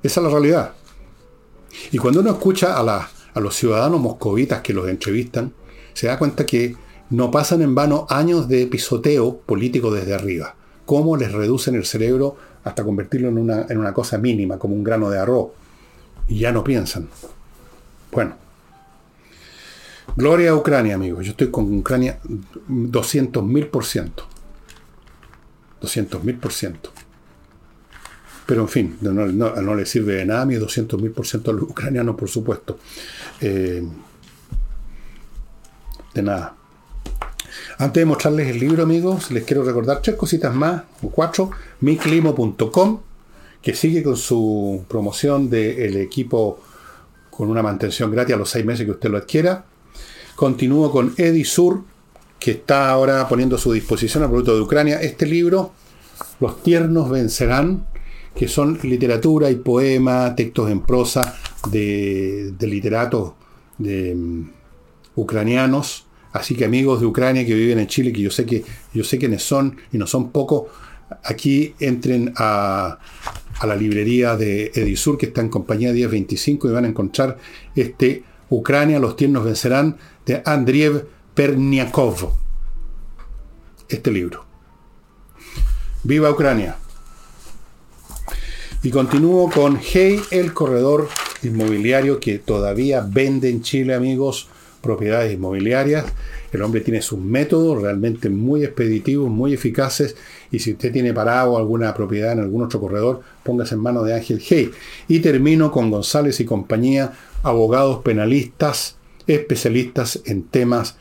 Esa 0.01 0.19
es 0.19 0.23
la 0.23 0.29
realidad. 0.29 0.73
Y 1.91 1.97
cuando 1.97 2.21
uno 2.21 2.31
escucha 2.31 2.77
a, 2.77 3.09
los 3.39 3.55
ciudadanos 3.55 3.99
moscovitas 3.99 4.61
que 4.61 4.73
los 4.73 4.87
entrevistan, 4.87 5.53
se 5.93 6.07
da 6.07 6.17
cuenta 6.17 6.45
que 6.45 6.75
no 7.09 7.31
pasan 7.31 7.61
en 7.61 7.75
vano 7.75 8.05
años 8.09 8.47
de 8.47 8.67
pisoteo 8.67 9.37
político 9.37 9.91
desde 9.91 10.13
arriba. 10.13 10.55
Cómo 10.85 11.17
les 11.17 11.31
reducen 11.31 11.75
el 11.75 11.85
cerebro 11.85 12.37
hasta 12.63 12.83
convertirlo 12.83 13.29
en 13.29 13.37
una, 13.37 13.65
en 13.69 13.77
una 13.77 13.93
cosa 13.93 14.17
mínima, 14.17 14.57
como 14.57 14.75
un 14.75 14.83
grano 14.83 15.09
de 15.09 15.19
arroz. 15.19 15.49
Y 16.27 16.39
ya 16.39 16.51
no 16.51 16.63
piensan. 16.63 17.07
Bueno. 18.11 18.35
Gloria 20.15 20.51
a 20.51 20.55
Ucrania, 20.55 20.95
amigos. 20.95 21.25
Yo 21.25 21.31
estoy 21.31 21.49
con 21.49 21.79
Ucrania 21.79 22.19
200.000%. 22.69 24.11
200.000%. 25.81 26.75
Pero 28.49 28.61
en 28.61 28.67
fin, 28.67 28.97
no, 29.01 29.75
le 29.75 29.85
sirve 29.85 30.15
de 30.15 30.25
nada 30.25 30.41
a 30.41 30.45
mis 30.47 30.59
200.000% 30.59 31.13
por 31.13 31.27
ciento 31.27 31.51
a 31.51 31.53
los 31.53 31.69
ucranianos, 31.69 32.15
por 32.15 32.27
supuesto. 32.27 32.79
Eh, 33.39 33.83
de 36.15 36.23
nada. 36.23 36.55
Antes 37.77 38.01
de 38.01 38.05
mostrarles 38.05 38.47
el 38.47 38.59
libro, 38.59 38.81
amigos, 38.81 39.29
les 39.29 39.43
quiero 39.43 39.63
recordar 39.63 40.01
tres 40.01 40.15
cositas 40.15 40.51
más, 40.55 40.81
o 41.03 41.11
cuatro. 41.11 41.51
miclimo.com, 41.81 43.01
que 43.61 43.75
sigue 43.75 44.01
con 44.01 44.17
su 44.17 44.83
promoción 44.87 45.47
del 45.47 45.97
equipo 45.97 46.59
con 47.29 47.51
una 47.51 47.61
mantención 47.61 48.09
gratis 48.09 48.33
a 48.33 48.39
los 48.39 48.49
seis 48.49 48.65
meses 48.65 48.83
que 48.83 48.93
usted 48.93 49.11
lo 49.11 49.19
adquiera. 49.19 49.65
Continúo 50.35 50.91
con 50.91 51.13
Edisur, 51.17 51.83
que 52.39 52.49
está 52.49 52.89
ahora 52.89 53.27
poniendo 53.27 53.57
a 53.57 53.59
su 53.59 53.71
disposición 53.71 54.23
al 54.23 54.29
producto 54.29 54.55
de 54.55 54.61
Ucrania 54.61 54.99
este 54.99 55.27
libro, 55.27 55.73
Los 56.39 56.63
tiernos 56.63 57.11
vencerán, 57.11 57.85
que 58.39 58.47
son 58.47 58.79
literatura 58.83 59.51
y 59.51 59.55
poema, 59.57 60.33
textos 60.33 60.71
en 60.71 60.79
prosa 60.79 61.35
de, 61.69 62.53
literatos 62.61 63.33
de, 63.77 64.15
mm, 64.15 64.49
ucranianos. 65.15 66.07
Así 66.31 66.55
que 66.55 66.63
amigos 66.63 67.01
de 67.01 67.05
Ucrania 67.05 67.45
que 67.45 67.53
viven 67.53 67.79
en 67.79 67.87
Chile, 67.87 68.13
que 68.13 68.21
yo 68.21 68.31
sé 68.31 68.45
que 68.45 68.63
yo 68.93 69.03
sé 69.03 69.17
quiénes 69.17 69.43
son 69.43 69.75
y 69.91 69.97
no 69.97 70.07
son 70.07 70.31
pocos, 70.31 70.67
aquí 71.21 71.75
entren 71.81 72.31
a, 72.37 72.99
la 73.61 73.75
librería 73.75 74.37
de 74.37 74.71
Edisur, 74.73 75.17
que 75.17 75.25
está 75.25 75.41
en 75.41 75.49
compañía 75.49 75.91
1025, 75.91 76.69
y 76.69 76.71
van 76.71 76.85
a 76.85 76.87
encontrar 76.87 77.37
este 77.75 78.23
Ucrania, 78.49 78.99
los 78.99 79.17
tiernos 79.17 79.43
vencerán, 79.43 79.97
de 80.25 80.41
Andriev 80.45 81.09
Perniakov. 81.33 82.31
Este 83.89 84.09
libro. 84.11 84.45
¡Viva 86.03 86.31
Ucrania! 86.31 86.77
Y 88.82 88.91
continúo 88.91 89.49
con 89.49 89.77
Hey, 89.82 90.21
el 90.32 90.53
corredor 90.53 91.09
inmobiliario 91.43 92.21
que 92.21 92.39
todavía 92.39 93.05
vende 93.05 93.49
en 93.49 93.61
Chile, 93.61 93.93
amigos, 93.93 94.47
propiedades 94.82 95.34
inmobiliarias. 95.34 96.05
El 96.53 96.61
hombre 96.61 96.80
tiene 96.80 97.01
sus 97.01 97.19
métodos 97.19 97.82
realmente 97.82 98.30
muy 98.30 98.63
expeditivos, 98.63 99.30
muy 99.30 99.53
eficaces. 99.53 100.15
Y 100.49 100.59
si 100.59 100.71
usted 100.71 100.93
tiene 100.93 101.13
parado 101.13 101.57
alguna 101.57 101.93
propiedad 101.93 102.32
en 102.32 102.39
algún 102.39 102.63
otro 102.63 102.80
corredor, 102.80 103.19
póngase 103.43 103.75
en 103.75 103.82
manos 103.82 104.05
de 104.05 104.13
Ángel 104.13 104.41
Hey. 104.41 104.71
Y 105.09 105.19
termino 105.19 105.73
con 105.73 105.91
González 105.91 106.39
y 106.39 106.45
compañía, 106.45 107.11
abogados 107.43 108.01
penalistas, 108.01 108.95
especialistas 109.27 110.21
en 110.23 110.43
temas 110.43 110.95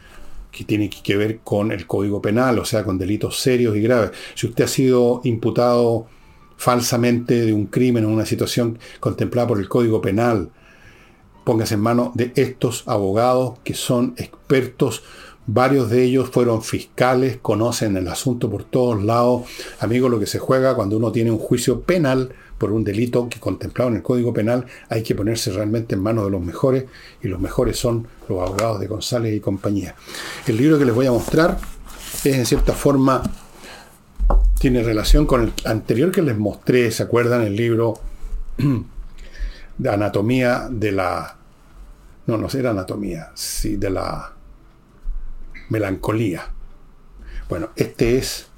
que 0.51 0.65
tienen 0.65 0.91
que 0.91 1.17
ver 1.17 1.39
con 1.45 1.71
el 1.71 1.87
Código 1.87 2.21
Penal, 2.21 2.59
o 2.59 2.65
sea, 2.65 2.83
con 2.83 2.99
delitos 2.99 3.39
serios 3.39 3.77
y 3.77 3.83
graves. 3.83 4.11
Si 4.35 4.49
usted 4.49 4.65
ha 4.65 4.69
sido 4.69 5.21
imputado 5.23 6.09
falsamente 6.59 7.47
de 7.47 7.55
un 7.55 7.67
crimen 7.67 8.05
o 8.05 8.11
una 8.11 8.27
situación 8.27 8.79
contemplada 9.01 9.49
por 9.49 9.59
el 9.59 9.69
Código 9.69 10.03
Penal. 10.03 10.51
Póngase 11.45 11.75
en 11.75 11.81
manos 11.81 12.11
de 12.15 12.33
estos 12.35 12.83
abogados 12.87 13.59
que 13.65 13.73
son 13.73 14.13
expertos. 14.19 15.03
Varios 15.47 15.89
de 15.89 16.03
ellos 16.03 16.29
fueron 16.29 16.63
fiscales, 16.63 17.39
conocen 17.41 17.97
el 17.97 18.09
asunto 18.09 18.51
por 18.51 18.65
todos 18.65 19.03
lados. 19.03 19.45
Amigos, 19.81 20.11
lo 20.11 20.21
que 20.21 20.27
se 20.27 20.39
juega 20.39 20.75
cuando 20.75 20.99
uno 20.99 21.11
tiene 21.11 21.31
un 21.31 21.39
juicio 21.39 21.81
penal 21.81 22.35
por 22.59 22.73
un 22.73 22.83
delito 22.83 23.29
que 23.29 23.39
contemplado 23.39 23.91
en 23.91 23.97
el 23.99 24.03
Código 24.03 24.35
Penal, 24.35 24.67
hay 24.89 25.05
que 25.05 25.15
ponerse 25.15 25.53
realmente 25.53 25.95
en 25.95 26.03
manos 26.03 26.25
de 26.25 26.33
los 26.33 26.43
mejores, 26.43 26.87
y 27.23 27.29
los 27.29 27.41
mejores 27.41 27.79
son 27.79 28.09
los 28.29 28.41
abogados 28.41 28.81
de 28.81 28.89
González 28.89 29.35
y 29.35 29.39
compañía. 29.39 29.95
El 30.45 30.57
libro 30.57 30.77
que 30.77 30.85
les 30.85 30.95
voy 30.95 31.07
a 31.07 31.13
mostrar 31.13 31.57
es 32.25 32.35
en 32.35 32.45
cierta 32.45 32.73
forma 32.73 33.23
tiene 34.59 34.83
relación 34.83 35.27
con 35.27 35.43
el 35.43 35.53
anterior 35.65 36.11
que 36.11 36.23
les 36.23 36.37
mostré, 36.37 36.91
¿se 36.91 37.03
acuerdan? 37.03 37.43
El 37.43 37.57
libro 37.57 38.01
de 39.79 39.91
anatomía 39.91 40.69
de 40.71 40.93
la... 40.93 41.37
No, 42.27 42.37
no 42.37 42.49
era 42.49 42.71
anatomía, 42.71 43.31
sí, 43.35 43.77
de 43.77 43.91
la 43.91 44.33
melancolía. 45.71 46.51
Bueno, 47.49 47.71
este 47.77 48.19
es 48.19 48.49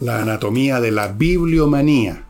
la 0.00 0.20
anatomía 0.20 0.80
de 0.80 0.90
la 0.90 1.08
bibliomanía 1.08 2.24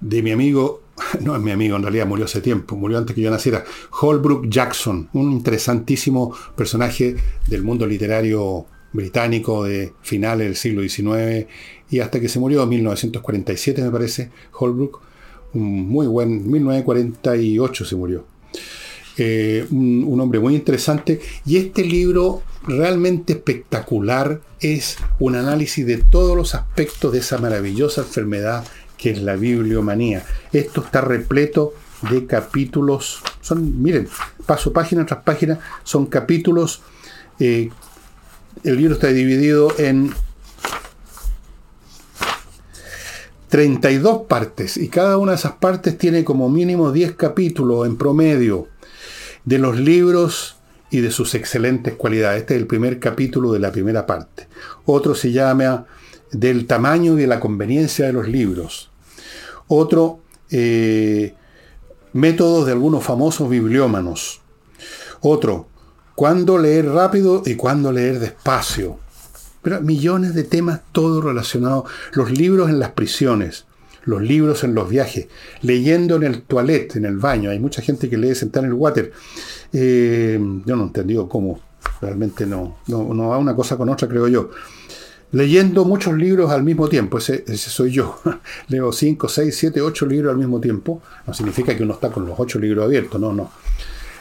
de 0.00 0.22
mi 0.22 0.32
amigo, 0.32 0.82
no 1.20 1.36
es 1.36 1.42
mi 1.42 1.52
amigo, 1.52 1.76
en 1.76 1.82
realidad 1.82 2.06
murió 2.06 2.24
hace 2.24 2.40
tiempo, 2.40 2.76
murió 2.76 2.98
antes 2.98 3.14
que 3.14 3.22
yo 3.22 3.30
naciera, 3.30 3.64
Holbrook 4.00 4.48
Jackson, 4.48 5.08
un 5.12 5.32
interesantísimo 5.32 6.34
personaje 6.56 7.16
del 7.46 7.62
mundo 7.62 7.86
literario 7.86 8.66
británico 8.96 9.64
de 9.64 9.92
finales 10.02 10.46
del 10.46 10.56
siglo 10.56 10.82
XIX 10.82 11.46
y 11.90 12.00
hasta 12.00 12.18
que 12.18 12.28
se 12.28 12.40
murió 12.40 12.62
en 12.64 12.70
1947 12.70 13.82
me 13.82 13.90
parece, 13.90 14.30
Holbrook, 14.52 15.00
un 15.54 15.88
muy 15.88 16.06
buen, 16.06 16.50
1948 16.50 17.84
se 17.84 17.96
murió. 17.96 18.24
Eh, 19.18 19.66
un, 19.70 20.20
hombre 20.20 20.40
muy 20.40 20.54
interesante 20.54 21.20
y 21.46 21.56
este 21.56 21.84
libro 21.84 22.42
realmente 22.66 23.32
espectacular 23.32 24.42
es 24.60 24.98
un 25.18 25.36
análisis 25.36 25.86
de 25.86 25.98
todos 25.98 26.36
los 26.36 26.54
aspectos 26.54 27.12
de 27.12 27.20
esa 27.20 27.38
maravillosa 27.38 28.02
enfermedad 28.02 28.64
que 28.98 29.10
es 29.10 29.22
la 29.22 29.36
bibliomanía. 29.36 30.24
Esto 30.52 30.82
está 30.82 31.00
repleto 31.00 31.72
de 32.10 32.26
capítulos, 32.26 33.22
son, 33.40 33.82
miren, 33.82 34.08
paso 34.44 34.72
página 34.72 35.06
tras 35.06 35.22
página, 35.22 35.60
son 35.82 36.06
capítulos 36.06 36.82
eh, 37.38 37.70
el 38.64 38.76
libro 38.76 38.94
está 38.94 39.08
dividido 39.08 39.72
en 39.78 40.12
32 43.48 44.22
partes 44.22 44.76
y 44.76 44.88
cada 44.88 45.18
una 45.18 45.32
de 45.32 45.38
esas 45.38 45.52
partes 45.52 45.96
tiene 45.96 46.24
como 46.24 46.48
mínimo 46.48 46.92
10 46.92 47.12
capítulos 47.12 47.86
en 47.86 47.96
promedio 47.96 48.68
de 49.44 49.58
los 49.58 49.78
libros 49.78 50.56
y 50.90 51.00
de 51.00 51.10
sus 51.10 51.34
excelentes 51.34 51.94
cualidades. 51.94 52.42
Este 52.42 52.54
es 52.54 52.60
el 52.60 52.66
primer 52.66 52.98
capítulo 52.98 53.52
de 53.52 53.60
la 53.60 53.72
primera 53.72 54.06
parte. 54.06 54.48
Otro 54.84 55.14
se 55.14 55.32
llama 55.32 55.86
del 56.32 56.66
tamaño 56.66 57.14
y 57.14 57.22
de 57.22 57.26
la 57.26 57.40
conveniencia 57.40 58.06
de 58.06 58.12
los 58.12 58.28
libros. 58.28 58.90
Otro, 59.68 60.20
eh, 60.50 61.34
métodos 62.12 62.66
de 62.66 62.72
algunos 62.72 63.04
famosos 63.04 63.48
bibliómanos. 63.48 64.40
Otro, 65.20 65.68
cuándo 66.16 66.58
leer 66.58 66.86
rápido 66.86 67.42
y 67.46 67.54
cuándo 67.54 67.92
leer 67.92 68.18
despacio. 68.18 68.98
Pero 69.62 69.80
millones 69.80 70.34
de 70.34 70.42
temas, 70.42 70.80
todo 70.90 71.20
relacionado. 71.20 71.84
Los 72.12 72.32
libros 72.32 72.68
en 72.68 72.80
las 72.80 72.90
prisiones, 72.90 73.66
los 74.04 74.22
libros 74.22 74.64
en 74.64 74.74
los 74.74 74.88
viajes, 74.88 75.28
leyendo 75.62 76.16
en 76.16 76.24
el 76.24 76.42
toilet, 76.42 76.96
en 76.96 77.04
el 77.04 77.18
baño. 77.18 77.50
Hay 77.50 77.60
mucha 77.60 77.82
gente 77.82 78.10
que 78.10 78.16
lee 78.16 78.34
sentada 78.34 78.66
en 78.66 78.72
el 78.72 78.78
water. 78.78 79.12
Eh, 79.72 80.40
yo 80.64 80.74
no 80.74 80.82
he 80.82 80.86
entendido 80.86 81.28
cómo. 81.28 81.60
Realmente 82.00 82.46
no, 82.46 82.78
no, 82.88 83.14
no 83.14 83.28
va 83.28 83.38
una 83.38 83.54
cosa 83.54 83.76
con 83.76 83.88
otra, 83.88 84.08
creo 84.08 84.26
yo 84.26 84.50
leyendo 85.32 85.84
muchos 85.84 86.14
libros 86.14 86.50
al 86.50 86.62
mismo 86.62 86.88
tiempo. 86.88 87.18
Ese, 87.18 87.56
soy 87.56 87.90
yo. 87.90 88.18
Leo 88.68 88.92
5, 88.92 89.28
6, 89.28 89.56
7, 89.56 89.80
8 89.80 90.06
libros 90.06 90.32
al 90.32 90.38
mismo 90.38 90.60
tiempo. 90.60 91.02
No 91.26 91.34
significa 91.34 91.76
que 91.76 91.82
uno 91.82 91.94
está 91.94 92.10
con 92.10 92.26
los 92.26 92.38
8 92.38 92.58
libros 92.58 92.84
abiertos, 92.84 93.20
no, 93.20 93.32
no. 93.32 93.50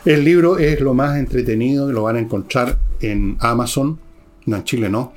El 0.05 0.23
libro 0.23 0.57
es 0.57 0.79
lo 0.81 0.93
más 0.93 1.17
entretenido, 1.17 1.91
lo 1.91 2.03
van 2.03 2.15
a 2.17 2.19
encontrar 2.19 2.79
en 3.01 3.37
Amazon, 3.39 3.99
no 4.45 4.57
en 4.57 4.63
Chile 4.63 4.89
no, 4.89 5.13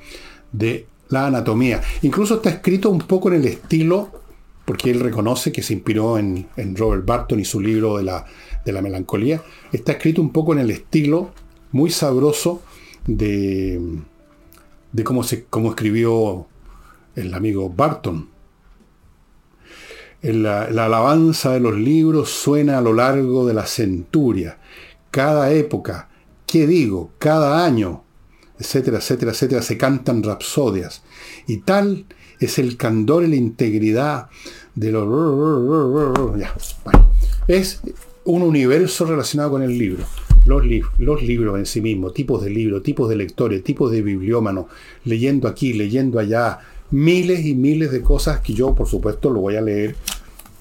de 0.51 0.87
la 1.09 1.27
anatomía. 1.27 1.81
Incluso 2.01 2.35
está 2.35 2.49
escrito 2.49 2.89
un 2.89 2.99
poco 2.99 3.29
en 3.29 3.35
el 3.35 3.45
estilo, 3.45 4.11
porque 4.65 4.91
él 4.91 4.99
reconoce 4.99 5.51
que 5.51 5.61
se 5.61 5.73
inspiró 5.73 6.17
en, 6.17 6.47
Robert 6.75 7.05
Barton 7.05 7.39
y 7.39 7.45
su 7.45 7.59
libro 7.59 7.97
de 7.97 8.03
la, 8.03 8.25
de 8.65 8.71
la 8.71 8.81
melancolía. 8.81 9.41
Está 9.71 9.93
escrito 9.93 10.21
un 10.21 10.31
poco 10.31 10.53
en 10.53 10.59
el 10.59 10.71
estilo 10.71 11.31
muy 11.71 11.91
sabroso 11.91 12.61
de 13.05 13.79
de 14.91 15.03
cómo, 15.03 15.23
se, 15.23 15.45
cómo 15.45 15.69
escribió 15.69 16.47
el 17.15 17.33
amigo 17.33 17.69
Barton. 17.69 18.29
La, 20.21 20.63
alabanza 20.63 21.53
de 21.53 21.59
los 21.61 21.75
libros 21.75 22.29
suena 22.29 22.77
a 22.77 22.81
lo 22.81 22.93
largo 22.93 23.45
de 23.47 23.53
la 23.53 23.65
centuria, 23.65 24.59
cada 25.11 25.51
época, 25.51 26.09
¿qué 26.45 26.67
digo? 26.67 27.11
Cada 27.17 27.65
año, 27.65 28.03
etcétera, 28.59 28.97
etcétera, 28.97 29.31
etcétera, 29.31 29.61
se 29.61 29.77
cantan 29.77 30.23
rapsodias. 30.23 31.03
Y 31.47 31.57
tal 31.57 32.05
es 32.39 32.59
el 32.59 32.77
candor 32.77 33.23
y 33.23 33.27
la 33.27 33.35
integridad 33.35 34.29
de 34.75 34.91
los... 34.91 36.41
Es 37.47 37.81
un 38.25 38.41
universo 38.43 39.05
relacionado 39.05 39.51
con 39.51 39.63
el 39.63 39.77
libro 39.77 40.05
los, 40.45 40.63
los 40.97 41.21
libros 41.21 41.57
en 41.57 41.65
sí 41.65 41.79
mismos, 41.79 42.13
tipos 42.13 42.43
de 42.43 42.49
libros, 42.49 42.83
tipos 42.83 43.07
de 43.07 43.15
lectores, 43.15 43.63
tipos 43.63 43.91
de 43.91 44.01
bibliómanos, 44.01 44.65
leyendo 45.05 45.47
aquí, 45.47 45.73
leyendo 45.73 46.19
allá, 46.19 46.59
miles 46.91 47.45
y 47.45 47.53
miles 47.53 47.91
de 47.91 48.01
cosas 48.01 48.39
que 48.39 48.53
yo, 48.53 48.73
por 48.73 48.87
supuesto, 48.87 49.29
lo 49.29 49.41
voy 49.41 49.55
a 49.55 49.61
leer. 49.61 49.95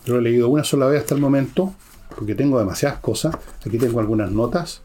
Lo 0.06 0.18
he 0.18 0.22
leído 0.22 0.48
una 0.48 0.64
sola 0.64 0.86
vez 0.86 1.00
hasta 1.00 1.14
el 1.14 1.20
momento, 1.20 1.74
porque 2.18 2.34
tengo 2.34 2.58
demasiadas 2.58 2.98
cosas. 2.98 3.36
Aquí 3.64 3.78
tengo 3.78 4.00
algunas 4.00 4.32
notas. 4.32 4.82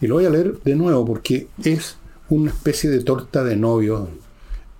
Y 0.00 0.06
lo 0.06 0.14
voy 0.14 0.24
a 0.24 0.30
leer 0.30 0.58
de 0.62 0.74
nuevo 0.74 1.04
porque 1.04 1.48
es 1.62 1.96
una 2.30 2.50
especie 2.50 2.88
de 2.88 3.04
torta 3.04 3.44
de 3.44 3.56
novio. 3.56 4.08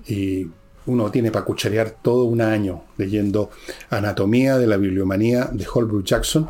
Y 0.06 0.46
uno 0.86 1.11
tiene 1.11 1.30
para 1.30 1.44
cucharear 1.44 1.96
todo 2.02 2.24
un 2.24 2.40
año 2.40 2.84
leyendo 2.96 3.50
Anatomía 3.90 4.56
de 4.56 4.66
la 4.66 4.78
Bibliomanía 4.78 5.50
de 5.52 5.66
Holbrook 5.70 6.04
Jackson. 6.04 6.48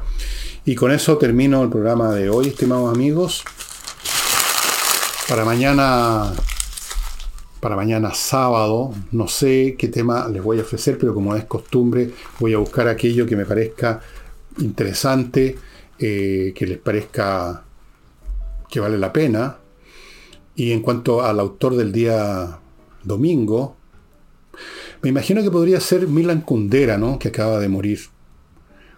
Y 0.65 0.77
con 0.77 0.93
eso 0.93 1.19
termino 1.19 1.61
el 1.65 1.71
programa 1.71 2.15
de 2.15 2.31
hoy, 2.31 2.47
estimados 2.47 2.95
amigos. 2.95 3.43
Para 5.29 5.45
mañana, 5.45 6.33
para 7.59 7.75
mañana 7.75 8.15
sábado, 8.15 8.95
no 9.11 9.27
sé 9.27 9.75
qué 9.77 9.89
tema 9.89 10.29
les 10.29 10.43
voy 10.43 10.61
a 10.61 10.63
ofrecer, 10.63 10.99
pero 10.99 11.15
como 11.15 11.35
es 11.35 11.45
costumbre, 11.47 12.13
voy 12.39 12.55
a 12.55 12.59
buscar 12.59 12.87
aquello 12.87 13.27
que 13.27 13.35
me 13.35 13.45
parezca 13.45 14.01
interesante, 14.61 15.57
eh, 15.99 16.53
que 16.55 16.67
les 16.67 16.79
parezca 16.79 17.65
que 18.69 18.81
vale 18.81 18.99
la 18.99 19.13
pena. 19.13 19.59
Y 20.55 20.73
en 20.73 20.81
cuanto 20.81 21.23
al 21.23 21.41
autor 21.41 21.77
del 21.77 21.93
día 21.93 22.59
domingo, 23.03 23.77
me 25.03 25.09
imagino 25.09 25.43
que 25.43 25.51
podría 25.51 25.81
ser 25.81 26.07
Milan 26.07 26.43
Kundera, 26.43 26.99
¿no? 26.99 27.19
Que 27.19 27.29
acaba 27.29 27.59
de 27.59 27.69
morir 27.69 28.01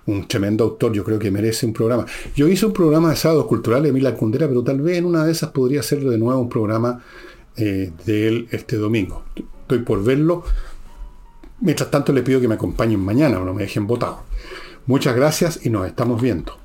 un 0.06 0.26
tremendo 0.26 0.64
autor, 0.64 0.92
yo 0.92 1.04
creo 1.04 1.18
que 1.18 1.30
merece 1.30 1.66
un 1.66 1.72
programa. 1.72 2.06
Yo 2.34 2.48
hice 2.48 2.66
un 2.66 2.72
programa 2.72 3.10
de 3.10 3.16
sábados 3.16 3.46
culturales 3.46 3.84
de 3.84 3.92
Mila 3.92 4.14
Kundera, 4.16 4.48
pero 4.48 4.62
tal 4.64 4.80
vez 4.80 4.98
en 4.98 5.04
una 5.04 5.24
de 5.24 5.32
esas 5.32 5.50
podría 5.50 5.80
hacerlo 5.80 6.10
de 6.10 6.18
nuevo 6.18 6.40
un 6.40 6.48
programa 6.48 7.02
eh, 7.56 7.92
de 8.04 8.28
él 8.28 8.48
este 8.50 8.76
domingo. 8.76 9.24
Estoy 9.36 9.78
por 9.80 10.02
verlo. 10.02 10.42
Mientras 11.60 11.90
tanto 11.90 12.12
le 12.12 12.22
pido 12.22 12.40
que 12.40 12.48
me 12.48 12.54
acompañen 12.54 12.98
mañana, 12.98 13.38
no 13.38 13.54
me 13.54 13.62
dejen 13.62 13.86
votado. 13.86 14.24
Muchas 14.86 15.14
gracias 15.14 15.64
y 15.64 15.70
nos 15.70 15.86
estamos 15.86 16.20
viendo. 16.20 16.61